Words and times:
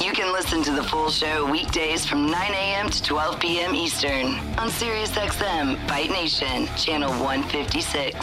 You 0.00 0.12
can 0.12 0.32
listen 0.32 0.62
to 0.62 0.72
the 0.72 0.82
full 0.82 1.10
show 1.10 1.44
weekdays 1.50 2.06
from 2.06 2.24
9 2.24 2.34
a.m. 2.54 2.88
to 2.88 3.02
12 3.02 3.38
p.m. 3.38 3.74
Eastern 3.74 4.28
on 4.56 4.70
SiriusXM 4.70 5.86
Fight 5.86 6.08
Nation, 6.08 6.68
channel 6.74 7.10
156. 7.22 8.16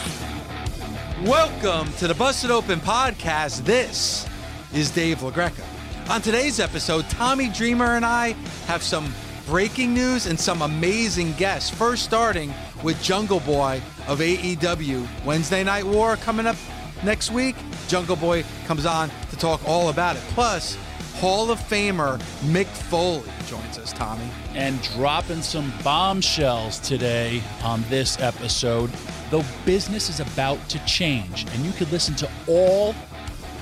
Welcome 1.22 1.92
to 1.98 2.08
the 2.08 2.14
Busted 2.14 2.50
Open 2.50 2.80
podcast. 2.80 3.64
This 3.64 4.26
is 4.74 4.90
Dave 4.90 5.18
LaGreca. 5.18 5.62
On 6.10 6.20
today's 6.20 6.58
episode, 6.58 7.08
Tommy 7.10 7.48
Dreamer 7.48 7.94
and 7.94 8.04
I 8.04 8.32
have 8.66 8.82
some 8.82 9.14
breaking 9.46 9.94
news 9.94 10.26
and 10.26 10.38
some 10.38 10.62
amazing 10.62 11.32
guests. 11.34 11.70
First, 11.70 12.02
starting 12.02 12.52
with 12.82 13.00
Jungle 13.04 13.38
Boy 13.40 13.80
of 14.08 14.18
AEW. 14.18 15.06
Wednesday 15.24 15.62
Night 15.62 15.84
War 15.84 16.16
coming 16.16 16.46
up 16.46 16.56
next 17.04 17.30
week. 17.30 17.54
Jungle 17.86 18.16
Boy 18.16 18.44
comes 18.66 18.84
on 18.84 19.10
to 19.30 19.36
talk 19.36 19.60
all 19.64 19.90
about 19.90 20.16
it. 20.16 20.22
Plus, 20.30 20.76
Hall 21.20 21.50
of 21.50 21.58
Famer 21.58 22.16
Mick 22.44 22.66
Foley 22.66 23.28
joins 23.48 23.76
us, 23.76 23.92
Tommy. 23.92 24.30
and 24.54 24.80
dropping 24.94 25.42
some 25.42 25.72
bombshells 25.82 26.78
today 26.78 27.42
on 27.64 27.82
this 27.88 28.20
episode. 28.20 28.88
Though 29.28 29.42
business 29.64 30.08
is 30.08 30.20
about 30.20 30.68
to 30.68 30.78
change, 30.84 31.44
and 31.52 31.64
you 31.64 31.72
could 31.72 31.90
listen 31.90 32.14
to 32.16 32.30
all 32.46 32.94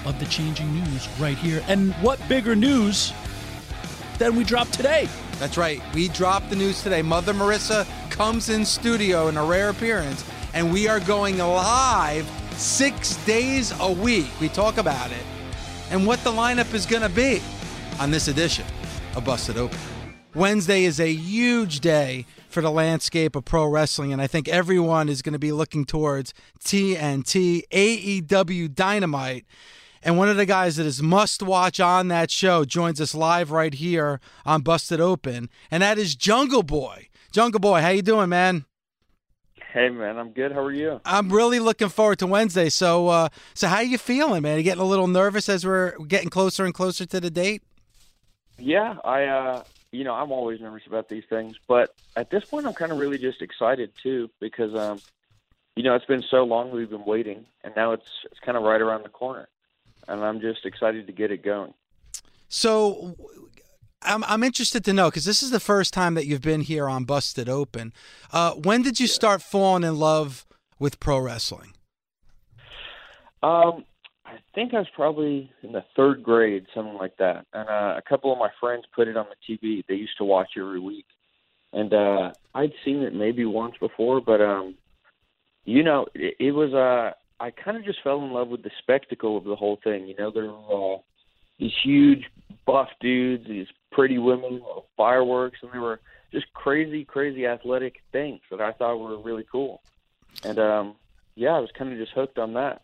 of 0.05 0.19
the 0.19 0.27
changing 0.27 0.71
news 0.75 1.09
right 1.19 1.39
here. 1.39 1.65
And 1.67 1.95
what 1.95 2.21
bigger 2.29 2.55
news 2.55 3.15
than 4.19 4.37
we 4.37 4.45
dropped 4.45 4.75
today? 4.75 5.09
That's 5.39 5.57
right. 5.57 5.81
We 5.95 6.09
dropped 6.09 6.51
the 6.51 6.57
news 6.57 6.83
today. 6.83 7.01
Mother 7.01 7.33
Marissa 7.33 7.87
comes 8.11 8.51
in 8.51 8.67
studio 8.67 9.29
in 9.29 9.39
a 9.39 9.45
rare 9.45 9.71
appearance, 9.71 10.29
and 10.53 10.71
we 10.71 10.89
are 10.89 11.01
going 11.01 11.39
live 11.39 12.31
six 12.59 13.17
days 13.25 13.73
a 13.81 13.91
week. 13.91 14.29
We 14.43 14.51
talk 14.51 14.77
about 14.77 15.11
it 15.11 15.25
and 15.91 16.06
what 16.06 16.23
the 16.25 16.31
lineup 16.33 16.73
is 16.75 16.87
going 16.87 17.03
to 17.03 17.09
be 17.09 17.41
on 18.01 18.11
this 18.11 18.29
edition 18.29 18.65
of 19.15 19.25
Busted 19.25 19.56
Open. 19.56 19.79
Wednesday 20.34 20.84
is 20.84 21.01
a 21.01 21.12
huge 21.12 21.81
day 21.81 22.27
for 22.48 22.61
the 22.61 22.70
landscape 22.70 23.34
of 23.37 23.45
pro 23.45 23.67
wrestling, 23.67 24.12
and 24.12 24.20
I 24.20 24.27
think 24.27 24.48
everyone 24.48 25.09
is 25.09 25.23
going 25.23 25.33
to 25.33 25.39
be 25.39 25.53
looking 25.53 25.84
towards 25.84 26.34
TNT, 26.62 27.62
AEW 27.70 28.75
Dynamite. 28.75 29.47
And 30.03 30.19
one 30.19 30.28
of 30.28 30.37
the 30.37 30.47
guys 30.47 30.77
that 30.77 30.87
is 30.87 31.03
must 31.03 31.43
watch 31.43 31.81
on 31.81 32.09
that 32.09 32.31
show 32.31 32.65
joins 32.65 33.00
us 33.00 33.15
live 33.15 33.50
right 33.50 33.72
here 33.72 34.21
on 34.44 34.61
Busted 34.61 35.00
Open, 35.00 35.49
and 35.71 35.82
that 35.82 35.99
is 35.99 36.15
Jungle 36.15 36.62
Boy. 36.62 37.09
Jungle 37.32 37.61
Boy, 37.61 37.81
how 37.81 37.88
you 37.88 38.03
doing, 38.03 38.28
man? 38.28 38.66
Hey 39.76 39.91
man, 39.91 40.16
I'm 40.16 40.31
good. 40.31 40.53
How 40.53 40.60
are 40.60 40.72
you? 40.72 41.03
I'm 41.04 41.28
really 41.28 41.59
looking 41.59 41.91
forward 41.91 42.19
to 42.20 42.26
Wednesday. 42.26 42.70
So, 42.70 43.09
uh, 43.09 43.28
so 43.53 43.69
how 43.69 43.81
you 43.81 43.98
feeling, 43.98 44.41
man? 44.41 44.56
You 44.56 44.62
getting 44.62 44.81
a 44.81 44.87
little 44.87 45.06
nervous 45.06 45.50
as 45.50 45.66
we're 45.66 45.98
getting 45.98 46.31
closer 46.31 46.64
and 46.64 46.72
closer 46.72 47.04
to 47.04 47.20
the 47.20 47.28
date? 47.28 47.62
Yeah, 48.56 48.97
I 49.04 49.25
uh 49.25 49.64
you 49.92 50.03
know, 50.03 50.14
I'm 50.14 50.32
always 50.32 50.62
nervous 50.62 50.87
about 50.87 51.10
these 51.10 51.25
things, 51.28 51.56
but 51.69 51.94
at 52.16 52.31
this 52.31 52.42
point 52.47 52.66
I'm 52.66 52.72
kind 52.72 52.91
of 52.91 52.97
really 52.97 53.19
just 53.19 53.42
excited 53.42 53.92
too 54.03 54.31
because 54.41 54.75
um 54.75 54.98
you 55.75 55.82
know, 55.82 55.94
it's 55.94 56.06
been 56.06 56.25
so 56.31 56.44
long 56.44 56.70
we've 56.70 56.88
been 56.88 57.04
waiting 57.04 57.44
and 57.62 57.76
now 57.76 57.93
it's 57.93 58.08
it's 58.32 58.41
kind 58.41 58.56
of 58.56 58.64
right 58.64 58.81
around 58.81 59.04
the 59.04 59.10
corner. 59.10 59.47
And 60.08 60.25
I'm 60.25 60.41
just 60.41 60.64
excited 60.64 61.06
to 61.06 61.12
get 61.12 61.31
it 61.31 61.43
going. 61.43 61.75
So, 62.48 63.14
I'm 64.03 64.25
I'm 64.25 64.43
interested 64.43 64.84
to 64.84 64.93
know 64.93 65.11
because 65.11 65.25
this 65.25 65.43
is 65.43 65.51
the 65.51 65.61
first 65.61 65.93
time 65.93 66.15
that 66.15 66.27
you've 66.27 66.43
been 66.43 66.61
here 66.61 66.89
on 66.89 67.05
Busted 67.05 67.49
Open. 67.49 67.93
Uh, 68.33 68.53
when 68.53 68.83
did 68.83 69.01
you 69.01 69.07
start 69.07 69.43
falling 69.43 69.83
in 69.83 69.97
love 69.97 70.47
with 70.79 71.01
pro 71.01 71.19
wrestling? 71.19 71.73
Um 73.43 73.85
I 74.27 74.39
think 74.55 74.75
I 74.75 74.79
was 74.79 74.89
probably 74.95 75.51
in 75.62 75.73
the 75.73 75.85
third 75.95 76.23
grade, 76.23 76.67
something 76.75 76.95
like 76.95 77.17
that. 77.19 77.47
And 77.53 77.69
uh, 77.69 77.95
a 77.97 78.03
couple 78.06 78.33
of 78.33 78.39
my 78.39 78.51
friends 78.59 78.85
put 78.95 79.06
it 79.06 79.17
on 79.17 79.27
the 79.29 79.56
TV. 79.56 79.85
They 79.87 79.95
used 79.95 80.19
to 80.19 80.25
watch 80.25 80.51
every 80.59 80.81
week, 80.81 81.06
and 81.73 81.95
uh, 81.95 82.33
I'd 82.55 82.73
seen 82.85 83.03
it 83.03 83.15
maybe 83.15 83.45
once 83.45 83.75
before, 83.79 84.21
but 84.21 84.41
um, 84.41 84.75
you 85.65 85.83
know, 85.83 86.06
it, 86.15 86.35
it 86.41 86.53
was. 86.53 86.75
Uh, 86.75 87.12
I 87.39 87.51
kind 87.51 87.77
of 87.77 87.85
just 87.85 87.99
fell 88.03 88.25
in 88.25 88.33
love 88.33 88.49
with 88.49 88.62
the 88.62 88.71
spectacle 88.81 89.37
of 89.37 89.45
the 89.45 89.56
whole 89.56 89.79
thing. 89.85 90.09
You 90.09 90.17
know, 90.19 90.31
there 90.31 90.47
were 90.47 90.95
uh, 90.95 90.99
these 91.59 91.72
huge 91.83 92.25
buff 92.67 92.89
dudes, 93.00 93.47
these 93.47 93.69
pretty 93.91 94.19
women, 94.19 94.62
fireworks, 94.97 95.59
and 95.62 95.72
they 95.72 95.78
were 95.78 96.00
just 96.33 96.53
crazy, 96.53 97.05
crazy 97.05 97.47
athletic 97.47 98.03
things 98.12 98.41
that 98.50 98.61
I 98.61 98.72
thought 98.72 98.99
were 98.99 99.19
really 99.19 99.47
cool. 99.50 99.81
And 100.44 100.59
um, 100.59 100.94
yeah, 101.34 101.53
I 101.53 101.61
was 101.61 101.71
kind 101.72 101.93
of 101.93 101.99
just 101.99 102.12
hooked 102.12 102.39
on 102.39 102.55
that. 102.55 102.83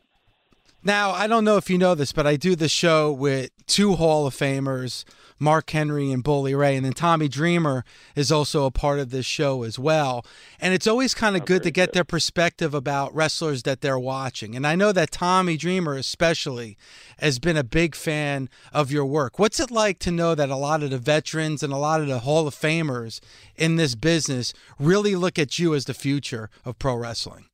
Now, 0.84 1.12
I 1.12 1.28
don't 1.28 1.44
know 1.44 1.58
if 1.58 1.70
you 1.70 1.78
know 1.78 1.94
this, 1.94 2.10
but 2.10 2.26
I 2.26 2.34
do 2.34 2.56
the 2.56 2.68
show 2.68 3.12
with 3.12 3.50
two 3.68 3.94
Hall 3.94 4.26
of 4.26 4.34
Famers, 4.34 5.04
Mark 5.38 5.70
Henry 5.70 6.10
and 6.10 6.24
Bully 6.24 6.56
Ray, 6.56 6.74
and 6.74 6.84
then 6.84 6.92
Tommy 6.92 7.28
Dreamer 7.28 7.84
is 8.16 8.32
also 8.32 8.64
a 8.64 8.72
part 8.72 8.98
of 8.98 9.10
this 9.10 9.24
show 9.24 9.62
as 9.62 9.78
well. 9.78 10.26
And 10.58 10.74
it's 10.74 10.88
always 10.88 11.14
kind 11.14 11.36
of 11.36 11.44
good 11.44 11.62
to 11.62 11.70
get 11.70 11.92
their 11.92 12.02
perspective 12.02 12.74
about 12.74 13.14
wrestlers 13.14 13.62
that 13.62 13.80
they're 13.80 13.96
watching. 13.96 14.56
And 14.56 14.66
I 14.66 14.74
know 14.74 14.90
that 14.90 15.12
Tommy 15.12 15.56
Dreamer, 15.56 15.94
especially, 15.94 16.76
has 17.18 17.38
been 17.38 17.56
a 17.56 17.62
big 17.62 17.94
fan 17.94 18.48
of 18.72 18.90
your 18.90 19.06
work. 19.06 19.38
What's 19.38 19.60
it 19.60 19.70
like 19.70 20.00
to 20.00 20.10
know 20.10 20.34
that 20.34 20.50
a 20.50 20.56
lot 20.56 20.82
of 20.82 20.90
the 20.90 20.98
veterans 20.98 21.62
and 21.62 21.72
a 21.72 21.76
lot 21.76 22.00
of 22.00 22.08
the 22.08 22.20
Hall 22.20 22.48
of 22.48 22.56
Famers 22.56 23.20
in 23.54 23.76
this 23.76 23.94
business 23.94 24.52
really 24.80 25.14
look 25.14 25.38
at 25.38 25.60
you 25.60 25.76
as 25.76 25.84
the 25.84 25.94
future 25.94 26.50
of 26.64 26.80
pro 26.80 26.96
wrestling? 26.96 27.44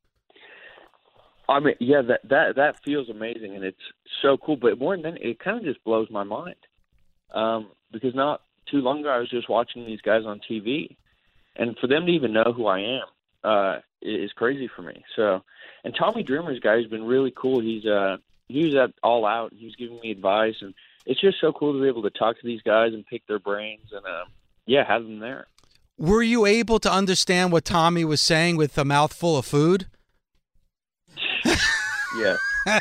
I 1.49 1.61
mean, 1.61 1.75
yeah, 1.81 2.03
that 2.03 2.29
that 2.29 2.57
that 2.57 2.83
feels 2.85 3.09
amazing, 3.09 3.55
and 3.55 3.65
it's 3.65 3.79
so 4.23 4.37
cool. 4.37 4.57
But 4.57 4.79
more 4.79 4.97
than 4.97 5.15
that, 5.15 5.27
it 5.27 5.39
kind 5.39 5.57
of 5.57 5.65
just 5.65 5.83
blows 5.85 6.09
my 6.11 6.25
mind 6.25 6.57
um, 7.33 7.69
because 7.91 8.15
not 8.15 8.43
too 8.71 8.79
long 8.79 9.01
ago 9.01 9.09
I 9.09 9.19
was 9.19 9.31
just 9.31 9.49
watching 9.49 9.87
these 9.87 10.01
guys 10.03 10.25
on 10.27 10.41
TV, 10.41 10.97
and 11.57 11.77
for 11.79 11.87
them 11.87 12.07
to 12.07 12.13
even 12.13 12.33
know 12.33 12.53
who 12.55 12.67
I 12.67 12.81
am 12.81 13.05
uh, 13.45 13.77
is 14.03 14.33
crazy 14.33 14.69
for 14.75 14.83
me. 14.83 15.05
So, 15.17 15.43
and 15.85 15.95
Tommy 15.95 16.23
Dreamer's 16.23 16.61
guy 16.61 16.77
has 16.77 16.87
been 16.87 17.05
really 17.05 17.33
cool. 17.35 17.61
He's 17.61 17.87
uh 17.87 18.19
he 18.49 18.65
was 18.65 18.75
at 18.75 18.93
all 19.03 19.27
out. 19.27 19.53
He 19.57 19.65
was 19.65 19.77
giving 19.77 20.01
me 20.01 20.11
advice, 20.11 20.57
and 20.61 20.75
it's 21.07 21.21
just 21.21 21.41
so 21.41 21.53
cool 21.53 21.73
to 21.73 21.81
be 21.81 21.89
able 21.89 22.03
to 22.03 22.11
talk 22.11 22.39
to 22.41 22.47
these 22.47 22.63
guys 22.63 22.93
and 22.93 23.07
pick 23.07 23.27
their 23.27 23.39
brains, 23.39 23.93
and 23.93 24.05
um, 24.05 24.29
yeah, 24.67 24.87
have 24.87 25.03
them 25.03 25.19
there. 25.19 25.47
Were 25.97 26.23
you 26.23 26.47
able 26.47 26.79
to 26.81 26.93
understand 26.93 27.53
what 27.53 27.65
Tommy 27.65 28.05
was 28.05 28.21
saying 28.21 28.57
with 28.57 28.79
a 28.79 28.85
mouthful 28.85 29.37
of 29.37 29.47
food? 29.47 29.87
Yeah. 32.17 32.37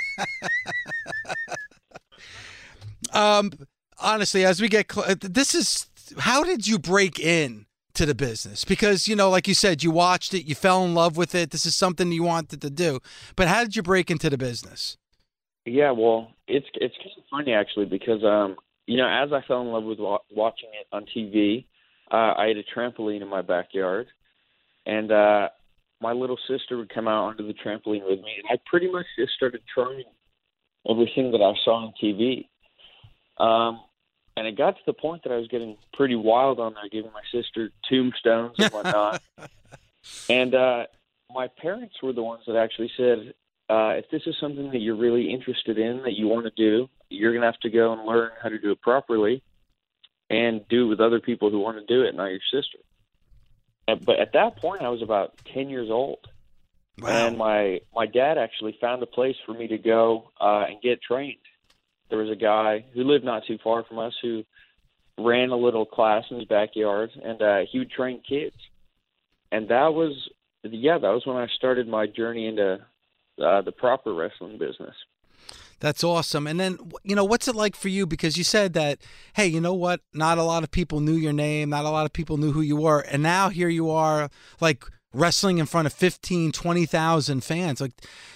Um, 3.14 3.52
honestly, 4.00 4.46
as 4.46 4.62
we 4.62 4.68
get 4.68 4.92
cl- 4.92 5.16
this 5.22 5.56
is 5.56 5.88
how 6.20 6.44
did 6.44 6.68
you 6.68 6.80
break 6.80 7.20
in 7.20 7.66
to 7.94 8.06
the 8.06 8.16
business? 8.16 8.64
Because 8.64 9.08
you 9.08 9.16
know, 9.16 9.30
like 9.30 9.48
you 9.48 9.54
said, 9.54 9.84
you 9.84 9.92
watched 9.92 10.34
it, 10.34 10.46
you 10.46 10.56
fell 10.56 10.84
in 10.84 10.94
love 10.94 11.18
with 11.18 11.36
it. 11.36 11.52
This 11.52 11.66
is 11.66 11.76
something 11.76 12.12
you 12.12 12.24
wanted 12.24 12.62
to 12.62 12.70
do. 12.70 13.00
But 13.36 13.48
how 13.48 13.64
did 13.64 13.76
you 13.76 13.84
break 13.84 14.12
into 14.12 14.30
the 14.30 14.38
business? 14.38 14.98
Yeah, 15.66 15.92
well, 15.92 16.32
it's 16.48 16.68
it's 16.76 16.96
kind 16.98 17.12
of 17.18 17.24
funny 17.30 17.54
actually 17.54 17.86
because 17.86 18.24
um, 18.24 18.56
you 18.86 18.98
know, 18.98 19.08
as 19.08 19.32
I 19.34 19.42
fell 19.48 19.62
in 19.62 19.68
love 19.68 19.84
with 19.84 20.00
wa- 20.00 20.20
watching 20.32 20.70
it 20.80 20.88
on 20.92 21.06
TV, 21.06 21.66
uh, 22.12 22.34
I 22.38 22.48
had 22.48 22.58
a 22.58 22.64
trampoline 22.64 23.22
in 23.22 23.28
my 23.28 23.42
backyard, 23.42 24.08
and 24.86 25.12
uh, 25.12 25.50
my 26.02 26.12
little 26.12 26.38
sister 26.48 26.78
would 26.78 26.94
come 26.94 27.08
out 27.08 27.26
onto 27.26 27.46
the 27.48 27.54
trampoline 27.54 28.08
with 28.08 28.20
me, 28.22 28.36
and 28.38 28.48
I 28.50 28.60
pretty 28.66 28.92
much 28.92 29.06
just 29.18 29.34
started 29.34 29.62
trying 29.74 30.04
everything 30.90 31.32
that 31.32 31.42
I 31.42 31.54
saw 31.64 31.86
on 31.86 31.94
TV. 32.02 32.48
Um, 33.38 33.82
and 34.36 34.46
it 34.46 34.58
got 34.58 34.76
to 34.76 34.82
the 34.86 34.94
point 34.94 35.24
that 35.24 35.32
I 35.32 35.38
was 35.38 35.48
getting 35.48 35.78
pretty 35.94 36.16
wild 36.16 36.60
on 36.60 36.76
there, 36.76 36.88
giving 36.92 37.12
my 37.12 37.24
sister 37.32 37.72
tombstones 37.90 38.56
and 38.60 38.72
whatnot. 38.72 39.22
And 40.30 40.56
uh, 40.56 40.86
my 41.34 41.48
parents 41.62 41.96
were 42.02 42.14
the 42.14 42.24
ones 42.24 42.44
that 42.48 42.56
actually 42.56 42.92
said, 42.96 43.34
uh, 43.70 43.96
if 43.98 44.06
this 44.10 44.22
is 44.26 44.36
something 44.40 44.72
that 44.72 44.80
you're 44.80 44.96
really 44.96 45.32
interested 45.32 45.78
in, 45.78 46.04
that 46.04 46.14
you 46.14 46.28
want 46.28 46.46
to 46.46 46.52
do, 46.56 46.90
you're 47.10 47.32
going 47.32 47.42
to 47.42 47.48
have 47.48 47.60
to 47.60 47.70
go 47.70 47.94
and 47.94 48.06
learn 48.06 48.32
how 48.42 48.50
to 48.50 48.58
do 48.58 48.72
it 48.72 48.82
properly 48.82 49.44
and 50.30 50.68
do 50.70 50.86
it 50.86 50.90
with 50.90 51.00
other 51.00 51.20
people 51.20 51.50
who 51.50 51.60
want 51.60 51.78
to 51.78 51.94
do 51.94 52.04
it, 52.04 52.16
not 52.16 52.28
your 52.28 52.40
sister. 52.52 52.80
But 53.88 54.20
at 54.20 54.34
that 54.34 54.58
point, 54.58 54.82
I 54.82 54.90
was 54.90 55.02
about 55.02 55.34
10 55.54 55.70
years 55.70 55.90
old. 55.90 56.20
And 57.28 57.38
my, 57.38 57.80
my 57.96 58.06
dad 58.06 58.38
actually 58.38 58.78
found 58.82 59.02
a 59.04 59.06
place 59.06 59.36
for 59.46 59.54
me 59.54 59.68
to 59.68 59.78
go 59.78 60.32
uh, 60.42 60.66
and 60.68 60.82
get 60.82 61.02
trained. 61.02 61.38
There 62.10 62.20
was 62.20 62.32
a 62.32 62.36
guy 62.36 62.86
who 62.94 63.04
lived 63.04 63.24
not 63.24 63.44
too 63.46 63.58
far 63.64 63.84
from 63.84 64.00
us 64.00 64.14
who 64.22 64.44
ran 65.18 65.50
a 65.50 65.58
little 65.58 65.86
class 65.86 66.24
in 66.32 66.38
his 66.38 66.48
backyard, 66.48 67.12
and 67.24 67.42
uh, 67.42 67.60
he 67.72 67.80
would 67.80 67.92
train 67.92 68.22
kids. 68.28 68.56
And 69.52 69.70
that 69.70 69.94
was, 69.94 70.14
yeah, 70.64 70.98
that 70.98 71.10
was 71.10 71.26
when 71.26 71.38
I 71.38 71.48
started 71.56 71.88
my 71.88 72.08
journey 72.08 72.48
into 72.48 72.80
uh, 73.42 73.62
the 73.62 73.72
proper 73.72 74.14
wrestling 74.14 74.58
business. 74.58 74.96
That's 75.80 76.04
awesome. 76.04 76.48
And 76.48 76.60
then, 76.60 76.78
you 77.04 77.16
know, 77.16 77.26
what's 77.26 77.48
it 77.48 77.56
like 77.56 77.76
for 77.76 77.90
you? 77.90 78.06
Because 78.08 78.38
you 78.38 78.44
said 78.44 78.74
that, 78.74 79.00
hey, 79.34 79.48
you 79.48 79.62
know 79.62 79.74
what? 79.74 80.02
Not 80.14 80.38
a 80.38 80.44
lot 80.44 80.64
of 80.64 80.72
people 80.72 81.00
knew 81.00 81.14
your 81.14 81.34
name. 81.34 81.70
Not 81.70 81.86
a 81.86 81.90
lot 81.90 82.06
of 82.06 82.14
people 82.14 82.38
knew 82.38 82.52
who 82.52 82.62
you 82.62 82.76
were. 82.76 83.02
And 83.02 83.22
now 83.22 83.50
here 83.50 83.70
you 83.70 83.90
are, 83.92 84.30
like 84.60 84.86
wrestling 85.14 85.58
in 85.58 85.66
front 85.66 85.86
of 85.86 85.94
15, 85.94 86.52
20,000 86.52 87.44
fans. 87.44 87.82
Like, 87.82 87.94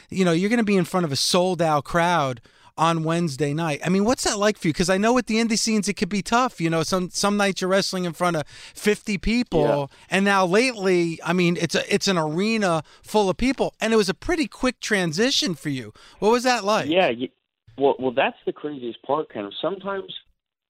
you 0.09 0.25
know, 0.25 0.31
you're 0.31 0.49
going 0.49 0.57
to 0.57 0.63
be 0.63 0.77
in 0.77 0.85
front 0.85 1.05
of 1.05 1.11
a 1.11 1.15
sold 1.15 1.61
out 1.61 1.83
crowd 1.83 2.41
on 2.81 3.03
Wednesday 3.03 3.53
night. 3.53 3.79
I 3.85 3.89
mean, 3.89 4.05
what's 4.05 4.23
that 4.23 4.39
like 4.39 4.57
for 4.57 4.67
you? 4.67 4.73
Because 4.73 4.89
I 4.89 4.97
know 4.97 5.13
with 5.13 5.27
the 5.27 5.35
indie 5.35 5.57
scenes, 5.57 5.87
it 5.87 5.93
could 5.93 6.09
be 6.09 6.23
tough. 6.23 6.59
You 6.59 6.71
know, 6.71 6.81
some 6.81 7.11
some 7.11 7.37
nights 7.37 7.61
you're 7.61 7.69
wrestling 7.69 8.05
in 8.05 8.13
front 8.13 8.35
of 8.35 8.47
50 8.47 9.19
people, 9.19 9.91
and 10.09 10.25
now 10.25 10.47
lately, 10.47 11.19
I 11.23 11.31
mean, 11.31 11.57
it's 11.61 11.75
a 11.75 11.93
it's 11.93 12.07
an 12.07 12.17
arena 12.17 12.81
full 13.03 13.29
of 13.29 13.37
people, 13.37 13.75
and 13.79 13.93
it 13.93 13.97
was 13.97 14.09
a 14.09 14.15
pretty 14.15 14.47
quick 14.47 14.79
transition 14.79 15.53
for 15.53 15.69
you. 15.69 15.93
What 16.17 16.31
was 16.31 16.43
that 16.43 16.63
like? 16.63 16.89
Yeah, 16.89 17.09
you, 17.09 17.29
well, 17.77 17.95
well, 17.99 18.13
that's 18.13 18.37
the 18.47 18.51
craziest 18.51 19.01
part. 19.03 19.31
Kind 19.31 19.45
of 19.45 19.53
sometimes, 19.61 20.11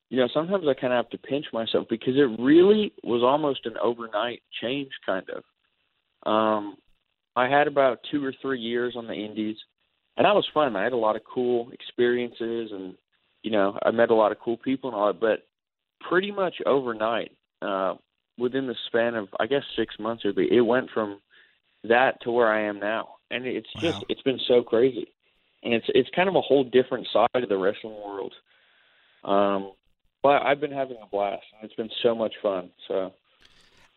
you 0.10 0.18
know, 0.18 0.28
sometimes 0.34 0.66
I 0.68 0.74
kind 0.74 0.92
of 0.92 0.98
have 0.98 1.10
to 1.12 1.18
pinch 1.18 1.46
myself 1.54 1.88
because 1.90 2.18
it 2.18 2.42
really 2.42 2.92
was 3.04 3.24
almost 3.24 3.66
an 3.66 3.76
overnight 3.82 4.42
change. 4.62 4.92
Kind 5.06 5.28
of. 5.30 5.44
Um, 6.30 6.76
I 7.38 7.48
had 7.48 7.68
about 7.68 8.00
two 8.12 8.24
or 8.24 8.34
three 8.42 8.60
years 8.60 8.96
on 8.98 9.08
the 9.08 9.14
Indies, 9.14 9.56
and 10.22 10.28
that 10.28 10.36
was 10.36 10.48
fun. 10.54 10.76
I 10.76 10.84
had 10.84 10.94
a 10.94 10.98
lot 10.98 11.16
of 11.16 11.24
cool 11.24 11.72
experiences, 11.72 12.70
and 12.72 12.94
you 13.42 13.50
know, 13.50 13.76
I 13.84 13.90
met 13.90 14.12
a 14.12 14.16
lot 14.16 14.32
of 14.32 14.40
cool 14.40 14.58
people 14.58 14.92
and 14.92 14.96
all 14.96 15.08
that. 15.08 15.20
But 15.20 15.48
pretty 16.08 16.32
much 16.32 16.54
overnight, 16.68 17.32
uh, 17.64 17.96
within 18.38 18.68
the 18.68 18.76
span 18.86 19.16
of 19.16 19.30
I 19.40 19.48
guess 19.48 19.64
six 19.76 19.96
months, 20.00 20.24
or 20.24 20.32
be 20.32 20.48
it 20.56 20.62
went 20.62 20.92
from 20.94 21.20
that 21.86 22.22
to 22.22 22.32
where 22.32 22.54
I 22.54 22.62
am 22.62 22.80
now, 22.80 23.16
and 23.32 23.48
it's 23.48 23.68
just 23.82 23.98
Wow. 23.98 24.04
it's 24.10 24.22
been 24.22 24.40
so 24.48 24.62
crazy 24.62 25.08
and 25.64 25.74
it's 25.74 25.86
it's 25.90 26.10
kind 26.16 26.30
of 26.30 26.36
a 26.36 26.42
whole 26.42 26.64
different 26.64 27.08
side 27.12 27.44
of 27.44 27.50
the 27.50 27.58
wrestling 27.58 27.96
world. 28.06 28.34
Um, 29.24 29.74
but 30.22 30.44
I've 30.44 30.62
been 30.62 30.72
having 30.72 30.98
a 31.02 31.08
blast, 31.08 31.44
and 31.54 31.64
it's 31.64 31.76
been 31.76 31.90
so 32.04 32.14
much 32.14 32.34
fun. 32.44 32.70
So 32.88 33.12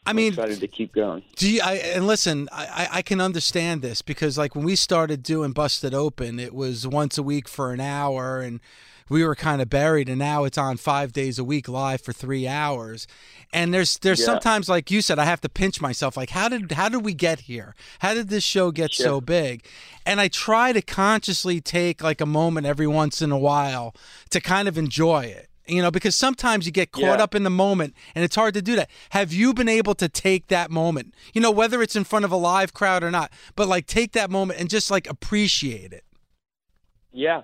I 0.06 0.12
mean, 0.12 0.32
excited 0.32 0.60
to 0.60 0.68
keep 0.68 0.92
going. 0.92 1.22
Do 1.36 1.50
you, 1.50 1.60
I, 1.62 1.74
and 1.74 2.06
listen, 2.06 2.48
I, 2.52 2.66
I 2.92 2.98
I 2.98 3.02
can 3.02 3.20
understand 3.20 3.82
this 3.82 4.02
because 4.02 4.36
like 4.38 4.54
when 4.54 4.64
we 4.64 4.76
started 4.76 5.22
doing 5.22 5.52
Busted 5.52 5.94
Open, 5.94 6.38
it 6.38 6.54
was 6.54 6.86
once 6.86 7.16
a 7.18 7.22
week 7.22 7.48
for 7.48 7.72
an 7.72 7.80
hour, 7.80 8.40
and 8.40 8.60
we 9.08 9.22
were 9.24 9.34
kind 9.34 9.60
of 9.60 9.68
buried. 9.68 10.08
And 10.08 10.18
now 10.18 10.44
it's 10.44 10.56
on 10.58 10.76
five 10.78 11.12
days 11.12 11.38
a 11.38 11.44
week 11.44 11.68
live 11.68 12.00
for 12.00 12.12
three 12.12 12.46
hours. 12.48 13.06
And 13.52 13.72
there's 13.72 13.98
there's 13.98 14.20
Yeah. 14.20 14.26
sometimes 14.26 14.68
like 14.68 14.90
you 14.90 15.00
said, 15.02 15.18
I 15.18 15.24
have 15.24 15.40
to 15.42 15.48
pinch 15.48 15.80
myself. 15.80 16.16
Like 16.16 16.30
how 16.30 16.48
did 16.48 16.72
how 16.72 16.88
did 16.88 17.04
we 17.04 17.14
get 17.14 17.40
here? 17.40 17.74
How 18.00 18.14
did 18.14 18.28
this 18.28 18.44
show 18.44 18.70
get 18.70 18.92
so 18.94 19.20
big? 19.20 19.64
And 20.06 20.20
I 20.20 20.28
try 20.28 20.72
to 20.72 20.82
consciously 20.82 21.60
take 21.60 22.02
like 22.02 22.20
a 22.20 22.26
moment 22.26 22.66
every 22.66 22.86
once 22.86 23.20
in 23.22 23.30
a 23.30 23.38
while 23.38 23.94
to 24.30 24.40
kind 24.40 24.68
of 24.68 24.76
enjoy 24.78 25.24
it. 25.24 25.48
You 25.66 25.81
know, 25.81 25.90
because 25.90 26.14
sometimes 26.14 26.66
you 26.66 26.72
get 26.72 26.93
caught 26.93 27.19
Yeah. 27.19 27.22
up 27.22 27.34
in 27.34 27.43
the 27.43 27.50
moment 27.50 27.94
and 28.14 28.22
it's 28.22 28.37
hard 28.37 28.52
to 28.55 28.61
do 28.61 28.76
that. 28.76 28.90
Have 29.11 29.32
you 29.32 29.55
been 29.55 29.69
able 29.69 29.94
to 29.94 30.11
take 30.11 30.49
that 30.49 30.70
moment, 30.70 31.14
you 31.32 31.40
know, 31.40 31.50
whether 31.50 31.81
it's 31.82 31.96
in 31.96 32.05
front 32.05 32.26
of 32.26 32.32
a 32.32 32.37
live 32.37 32.75
crowd 32.75 33.02
or 33.02 33.11
not, 33.11 33.32
but 33.56 33.66
like 33.66 33.87
take 33.87 34.12
that 34.12 34.31
moment 34.31 34.61
and 34.61 34.69
just 34.69 34.90
like 34.90 35.08
appreciate 35.08 35.93
it? 35.93 36.05
Yeah, 37.12 37.43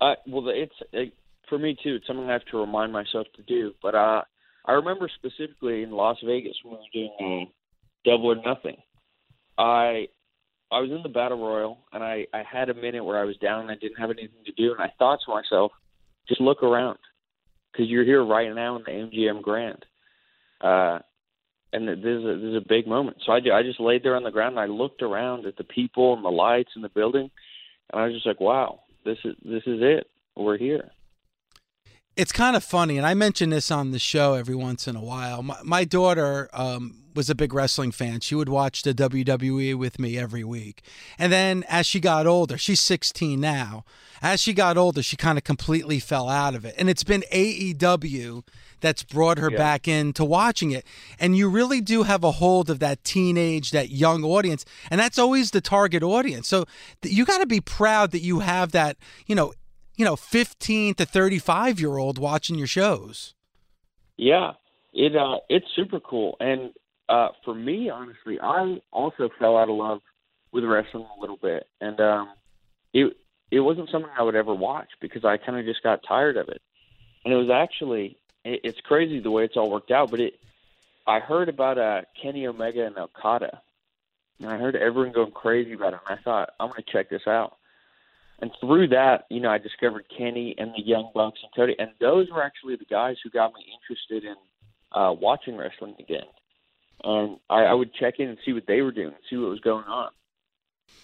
uh, 0.00 0.14
well, 0.26 0.48
it's 0.48 0.72
it, 0.92 1.12
for 1.48 1.58
me 1.58 1.76
too. 1.82 1.96
It's 1.96 2.06
something 2.06 2.28
I 2.28 2.32
have 2.32 2.44
to 2.52 2.58
remind 2.58 2.92
myself 2.92 3.26
to 3.36 3.42
do. 3.42 3.72
But 3.82 3.94
uh, 3.94 4.22
I 4.64 4.72
remember 4.72 5.10
specifically 5.14 5.82
in 5.82 5.90
Las 5.90 6.16
Vegas 6.24 6.56
when 6.62 6.74
we 6.74 6.78
were 6.78 7.08
doing 7.18 7.46
uh, 7.48 7.50
Double 8.04 8.32
or 8.32 8.36
Nothing. 8.36 8.76
I 9.58 10.06
I 10.70 10.80
was 10.80 10.90
in 10.90 11.02
the 11.02 11.08
battle 11.08 11.38
royal, 11.38 11.78
and 11.92 12.02
I 12.04 12.26
I 12.32 12.42
had 12.50 12.70
a 12.70 12.74
minute 12.74 13.04
where 13.04 13.18
I 13.18 13.24
was 13.24 13.36
down 13.38 13.62
and 13.62 13.70
I 13.70 13.74
didn't 13.74 13.98
have 13.98 14.10
anything 14.10 14.44
to 14.46 14.52
do, 14.52 14.72
and 14.72 14.80
I 14.80 14.92
thought 14.98 15.18
to 15.26 15.32
myself, 15.32 15.72
just 16.28 16.40
look 16.40 16.62
around, 16.62 16.98
because 17.72 17.88
you're 17.88 18.04
here 18.04 18.24
right 18.24 18.54
now 18.54 18.76
in 18.76 18.82
the 18.84 18.90
MGM 18.90 19.42
Grand. 19.42 19.84
Uh, 20.60 21.00
and 21.72 21.86
this 21.86 21.98
is 21.98 22.24
a, 22.24 22.36
this 22.36 22.50
is 22.50 22.56
a 22.56 22.66
big 22.66 22.86
moment. 22.86 23.18
So 23.24 23.32
I, 23.32 23.36
I 23.52 23.62
just 23.62 23.80
laid 23.80 24.02
there 24.02 24.16
on 24.16 24.22
the 24.22 24.30
ground 24.30 24.58
and 24.58 24.60
I 24.60 24.72
looked 24.72 25.02
around 25.02 25.46
at 25.46 25.56
the 25.56 25.64
people 25.64 26.14
and 26.14 26.24
the 26.24 26.30
lights 26.30 26.70
and 26.74 26.82
the 26.82 26.88
building, 26.88 27.30
and 27.92 28.00
I 28.00 28.06
was 28.06 28.14
just 28.14 28.26
like, 28.26 28.40
"Wow, 28.40 28.80
this 29.04 29.18
is 29.24 29.34
this 29.44 29.62
is 29.66 29.80
it. 29.82 30.06
We're 30.36 30.56
here." 30.56 30.90
It's 32.16 32.32
kind 32.32 32.56
of 32.56 32.64
funny, 32.64 32.96
and 32.96 33.06
I 33.06 33.14
mention 33.14 33.50
this 33.50 33.70
on 33.70 33.92
the 33.92 33.98
show 33.98 34.34
every 34.34 34.56
once 34.56 34.88
in 34.88 34.96
a 34.96 35.00
while. 35.00 35.42
My, 35.42 35.58
my 35.62 35.84
daughter 35.84 36.48
um, 36.52 37.04
was 37.18 37.28
a 37.28 37.34
big 37.34 37.52
wrestling 37.52 37.90
fan. 37.90 38.20
She 38.20 38.36
would 38.36 38.48
watch 38.48 38.82
the 38.82 38.94
WWE 38.94 39.74
with 39.74 39.98
me 39.98 40.16
every 40.16 40.44
week. 40.44 40.82
And 41.18 41.32
then 41.32 41.64
as 41.68 41.84
she 41.84 41.98
got 41.98 42.28
older, 42.28 42.56
she's 42.56 42.80
16 42.80 43.40
now. 43.40 43.84
As 44.22 44.40
she 44.40 44.52
got 44.52 44.76
older, 44.76 45.02
she 45.02 45.16
kind 45.16 45.36
of 45.36 45.42
completely 45.42 45.98
fell 45.98 46.28
out 46.28 46.54
of 46.54 46.64
it. 46.64 46.76
And 46.78 46.88
it's 46.88 47.02
been 47.02 47.24
AEW 47.32 48.44
that's 48.80 49.02
brought 49.02 49.38
her 49.38 49.50
Yeah. 49.50 49.58
back 49.58 49.88
into 49.88 50.24
watching 50.24 50.70
it. 50.70 50.86
And 51.18 51.36
you 51.36 51.48
really 51.48 51.80
do 51.80 52.04
have 52.04 52.22
a 52.22 52.30
hold 52.30 52.70
of 52.70 52.78
that 52.78 53.02
teenage, 53.02 53.72
that 53.72 53.90
young 53.90 54.22
audience. 54.22 54.64
And 54.88 55.00
that's 55.00 55.18
always 55.18 55.50
the 55.50 55.60
target 55.60 56.04
audience. 56.04 56.46
So 56.46 56.66
th- 57.02 57.12
you 57.12 57.24
got 57.24 57.38
to 57.38 57.46
be 57.46 57.60
proud 57.60 58.12
that 58.12 58.22
you 58.22 58.38
have 58.38 58.70
that, 58.72 58.96
you 59.26 59.34
know, 59.34 59.52
you 59.96 60.04
know, 60.04 60.14
15 60.14 60.94
to 60.94 61.04
35 61.04 61.80
year 61.80 61.96
old 61.98 62.16
watching 62.18 62.56
your 62.56 62.68
shows. 62.68 63.34
Yeah, 64.16 64.52
it 64.92 65.16
uh, 65.16 65.38
it's 65.48 65.66
super 65.74 65.98
cool. 66.00 66.36
And 66.38 66.70
uh, 67.08 67.28
for 67.44 67.54
me, 67.54 67.90
honestly, 67.90 68.38
I 68.40 68.80
also 68.92 69.30
fell 69.38 69.56
out 69.56 69.68
of 69.68 69.76
love 69.76 70.00
with 70.52 70.64
wrestling 70.64 71.06
a 71.16 71.20
little 71.20 71.36
bit, 71.36 71.66
and 71.80 72.00
um, 72.00 72.30
it 72.92 73.16
it 73.50 73.60
wasn't 73.60 73.90
something 73.90 74.10
I 74.16 74.22
would 74.22 74.34
ever 74.34 74.54
watch 74.54 74.88
because 75.00 75.24
I 75.24 75.38
kind 75.38 75.58
of 75.58 75.64
just 75.64 75.82
got 75.82 76.02
tired 76.06 76.36
of 76.36 76.48
it. 76.48 76.60
And 77.24 77.32
it 77.32 77.36
was 77.36 77.50
actually 77.50 78.18
it, 78.44 78.60
it's 78.64 78.80
crazy 78.80 79.20
the 79.20 79.30
way 79.30 79.44
it's 79.44 79.56
all 79.56 79.70
worked 79.70 79.90
out. 79.90 80.10
But 80.10 80.20
it 80.20 80.34
I 81.06 81.20
heard 81.20 81.48
about 81.48 81.78
uh, 81.78 82.02
Kenny 82.20 82.46
Omega 82.46 82.86
and 82.86 82.96
Okada, 82.98 83.62
and 84.40 84.50
I 84.50 84.58
heard 84.58 84.76
everyone 84.76 85.12
going 85.12 85.32
crazy 85.32 85.72
about 85.72 85.94
it. 85.94 86.00
And 86.08 86.18
I 86.18 86.22
thought 86.22 86.50
I'm 86.60 86.68
going 86.68 86.82
to 86.82 86.92
check 86.92 87.08
this 87.08 87.26
out. 87.26 87.56
And 88.40 88.52
through 88.60 88.88
that, 88.88 89.24
you 89.30 89.40
know, 89.40 89.50
I 89.50 89.58
discovered 89.58 90.04
Kenny 90.16 90.54
and 90.58 90.70
the 90.70 90.82
Young 90.84 91.10
Bucks 91.12 91.40
and 91.42 91.50
Cody, 91.56 91.74
and 91.78 91.90
those 92.00 92.30
were 92.30 92.42
actually 92.42 92.76
the 92.76 92.84
guys 92.84 93.16
who 93.24 93.30
got 93.30 93.52
me 93.52 93.64
interested 93.74 94.24
in 94.24 94.36
uh, 94.92 95.12
watching 95.12 95.56
wrestling 95.56 95.96
again. 95.98 96.26
And 97.04 97.38
I, 97.48 97.64
I 97.64 97.74
would 97.74 97.94
check 97.94 98.14
in 98.18 98.28
and 98.28 98.38
see 98.44 98.52
what 98.52 98.66
they 98.66 98.82
were 98.82 98.92
doing, 98.92 99.14
see 99.30 99.36
what 99.36 99.50
was 99.50 99.60
going 99.60 99.84
on. 99.84 100.10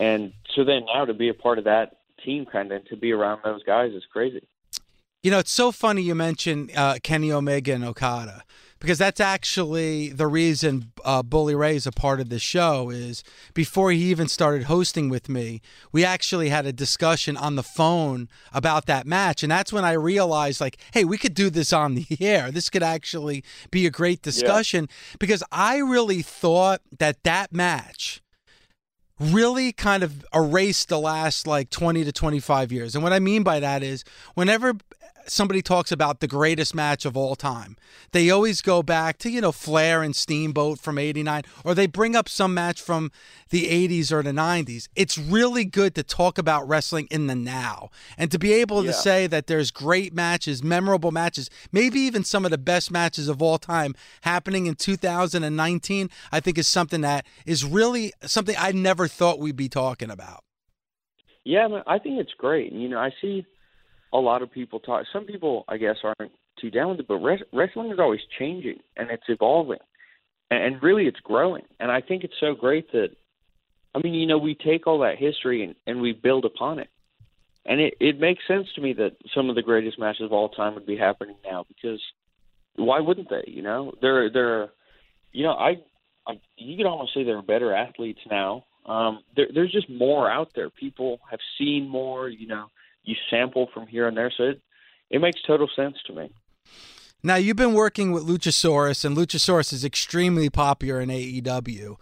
And 0.00 0.32
so 0.54 0.64
then 0.64 0.86
now 0.92 1.04
to 1.04 1.14
be 1.14 1.28
a 1.28 1.34
part 1.34 1.58
of 1.58 1.64
that 1.64 1.98
team, 2.24 2.46
kind 2.46 2.72
of, 2.72 2.76
and 2.78 2.86
to 2.88 2.96
be 2.96 3.12
around 3.12 3.40
those 3.44 3.62
guys 3.62 3.92
is 3.92 4.04
crazy. 4.12 4.46
You 5.22 5.30
know, 5.30 5.38
it's 5.38 5.52
so 5.52 5.72
funny 5.72 6.02
you 6.02 6.14
mentioned 6.14 6.70
uh, 6.76 6.96
Kenny 7.02 7.32
Omega 7.32 7.72
and 7.72 7.84
Okada 7.84 8.42
because 8.84 8.98
that's 8.98 9.20
actually 9.20 10.10
the 10.10 10.26
reason 10.26 10.92
uh, 11.06 11.22
Bully 11.22 11.54
Ray 11.54 11.74
is 11.74 11.86
a 11.86 11.92
part 11.92 12.20
of 12.20 12.28
the 12.28 12.38
show. 12.38 12.90
Is 12.90 13.24
before 13.54 13.90
he 13.90 14.10
even 14.10 14.28
started 14.28 14.64
hosting 14.64 15.08
with 15.08 15.26
me, 15.26 15.62
we 15.90 16.04
actually 16.04 16.50
had 16.50 16.66
a 16.66 16.72
discussion 16.72 17.34
on 17.34 17.56
the 17.56 17.62
phone 17.62 18.28
about 18.52 18.84
that 18.84 19.06
match, 19.06 19.42
and 19.42 19.50
that's 19.50 19.72
when 19.72 19.86
I 19.86 19.92
realized, 19.92 20.60
like, 20.60 20.76
hey, 20.92 21.02
we 21.02 21.16
could 21.16 21.32
do 21.32 21.48
this 21.48 21.72
on 21.72 21.94
the 21.94 22.06
air. 22.20 22.50
This 22.50 22.68
could 22.68 22.82
actually 22.82 23.42
be 23.70 23.86
a 23.86 23.90
great 23.90 24.20
discussion 24.20 24.88
because 25.18 25.42
I 25.50 25.78
really 25.78 26.20
thought 26.20 26.82
that 26.98 27.22
that 27.22 27.54
match 27.54 28.20
really 29.18 29.72
kind 29.72 30.02
of 30.02 30.26
erased 30.34 30.88
the 30.88 30.98
last 30.98 31.46
like 31.46 31.70
20 31.70 32.04
to 32.04 32.12
25 32.12 32.70
years. 32.70 32.94
And 32.94 33.02
what 33.02 33.12
I 33.12 33.18
mean 33.18 33.44
by 33.44 33.60
that 33.60 33.82
is 33.82 34.04
whenever 34.34 34.74
somebody 35.26 35.62
talks 35.62 35.92
about 35.92 36.20
the 36.20 36.26
greatest 36.26 36.74
match 36.74 37.04
of 37.04 37.16
all 37.16 37.34
time, 37.34 37.76
they 38.12 38.30
always 38.30 38.60
go 38.60 38.82
back 38.82 39.18
to, 39.18 39.30
you 39.30 39.40
know, 39.40 39.52
Flair 39.52 40.02
and 40.02 40.14
Steamboat 40.14 40.78
from 40.78 40.98
89, 40.98 41.42
or 41.64 41.74
they 41.74 41.86
bring 41.86 42.14
up 42.16 42.28
some 42.28 42.54
match 42.54 42.80
from 42.80 43.10
the 43.50 43.66
80s 43.68 44.12
or 44.12 44.22
the 44.22 44.32
90s. 44.32 44.88
It's 44.96 45.16
really 45.18 45.64
good 45.64 45.94
to 45.94 46.02
talk 46.02 46.38
about 46.38 46.66
wrestling 46.68 47.08
in 47.10 47.26
the 47.26 47.34
now 47.34 47.90
and 48.16 48.30
to 48.30 48.38
be 48.38 48.52
able 48.52 48.84
Yeah. 48.84 48.92
to 48.92 48.96
say 48.96 49.26
that 49.26 49.46
there's 49.46 49.70
great 49.70 50.12
matches, 50.12 50.62
memorable 50.62 51.12
matches, 51.12 51.50
maybe 51.72 52.00
even 52.00 52.24
some 52.24 52.44
of 52.44 52.50
the 52.50 52.58
best 52.58 52.90
matches 52.90 53.28
of 53.28 53.40
all 53.42 53.58
time 53.58 53.94
happening 54.22 54.66
in 54.66 54.74
2019, 54.74 56.10
I 56.32 56.40
think 56.40 56.58
is 56.58 56.68
something 56.68 57.00
that 57.02 57.26
is 57.46 57.64
really 57.64 58.12
something 58.22 58.56
I 58.58 58.72
never 58.72 59.08
thought 59.08 59.38
we'd 59.38 59.56
be 59.56 59.68
talking 59.68 60.10
about. 60.10 60.44
Yeah, 61.44 61.68
I 61.86 61.98
think 61.98 62.18
it's 62.20 62.32
great. 62.38 62.72
You 62.72 62.88
know, 62.88 62.98
I 62.98 63.10
see 63.20 63.44
a 64.14 64.18
lot 64.18 64.40
of 64.42 64.50
people 64.50 64.80
talk. 64.80 65.04
Some 65.12 65.24
people, 65.24 65.64
I 65.68 65.76
guess, 65.76 65.96
aren't 66.02 66.32
too 66.60 66.70
down 66.70 66.90
with 66.90 67.00
it, 67.00 67.08
but 67.08 67.16
res- 67.16 67.42
wrestling 67.52 67.90
is 67.90 67.98
always 67.98 68.20
changing 68.38 68.78
and 68.96 69.10
it's 69.10 69.24
evolving, 69.28 69.80
and, 70.50 70.62
and 70.62 70.82
really, 70.82 71.06
it's 71.06 71.20
growing. 71.20 71.64
And 71.80 71.90
I 71.90 72.00
think 72.00 72.24
it's 72.24 72.40
so 72.40 72.54
great 72.54 72.90
that, 72.92 73.10
I 73.94 74.00
mean, 74.02 74.14
you 74.14 74.26
know, 74.26 74.38
we 74.38 74.54
take 74.54 74.86
all 74.86 75.00
that 75.00 75.18
history 75.18 75.64
and, 75.64 75.74
and 75.86 76.00
we 76.00 76.12
build 76.12 76.44
upon 76.44 76.78
it. 76.78 76.88
And 77.66 77.80
it, 77.80 77.94
it 77.98 78.20
makes 78.20 78.46
sense 78.46 78.66
to 78.74 78.80
me 78.80 78.92
that 78.94 79.16
some 79.34 79.48
of 79.48 79.56
the 79.56 79.62
greatest 79.62 79.98
matches 79.98 80.22
of 80.22 80.32
all 80.32 80.50
time 80.50 80.74
would 80.74 80.86
be 80.86 80.96
happening 80.96 81.36
now 81.44 81.64
because 81.66 82.00
why 82.76 83.00
wouldn't 83.00 83.30
they? 83.30 83.44
You 83.46 83.62
know, 83.62 83.92
they're 84.00 84.30
they're, 84.30 84.68
you 85.32 85.44
know, 85.44 85.52
I, 85.52 85.76
I 86.26 86.40
you 86.56 86.76
could 86.76 86.86
almost 86.86 87.14
say 87.14 87.24
they're 87.24 87.42
better 87.42 87.74
athletes 87.74 88.20
now. 88.30 88.64
Um, 88.84 89.20
there, 89.34 89.46
there's 89.52 89.72
just 89.72 89.88
more 89.88 90.30
out 90.30 90.50
there. 90.54 90.68
People 90.68 91.20
have 91.30 91.40
seen 91.58 91.88
more. 91.88 92.28
You 92.28 92.46
know, 92.48 92.66
you 93.04 93.16
sample 93.30 93.68
from 93.72 93.86
here 93.86 94.06
and 94.08 94.16
there, 94.16 94.32
so 94.36 94.44
it 94.44 94.60
it 95.10 95.20
makes 95.20 95.40
total 95.42 95.68
sense 95.74 95.96
to 96.06 96.12
me. 96.12 96.30
Now 97.22 97.36
you've 97.36 97.56
been 97.56 97.74
working 97.74 98.12
with 98.12 98.26
Luchasaurus, 98.26 99.04
and 99.04 99.16
Luchasaurus 99.16 99.72
is 99.72 99.84
extremely 99.84 100.50
popular 100.50 101.00
in 101.00 101.08
AEW. 101.08 101.96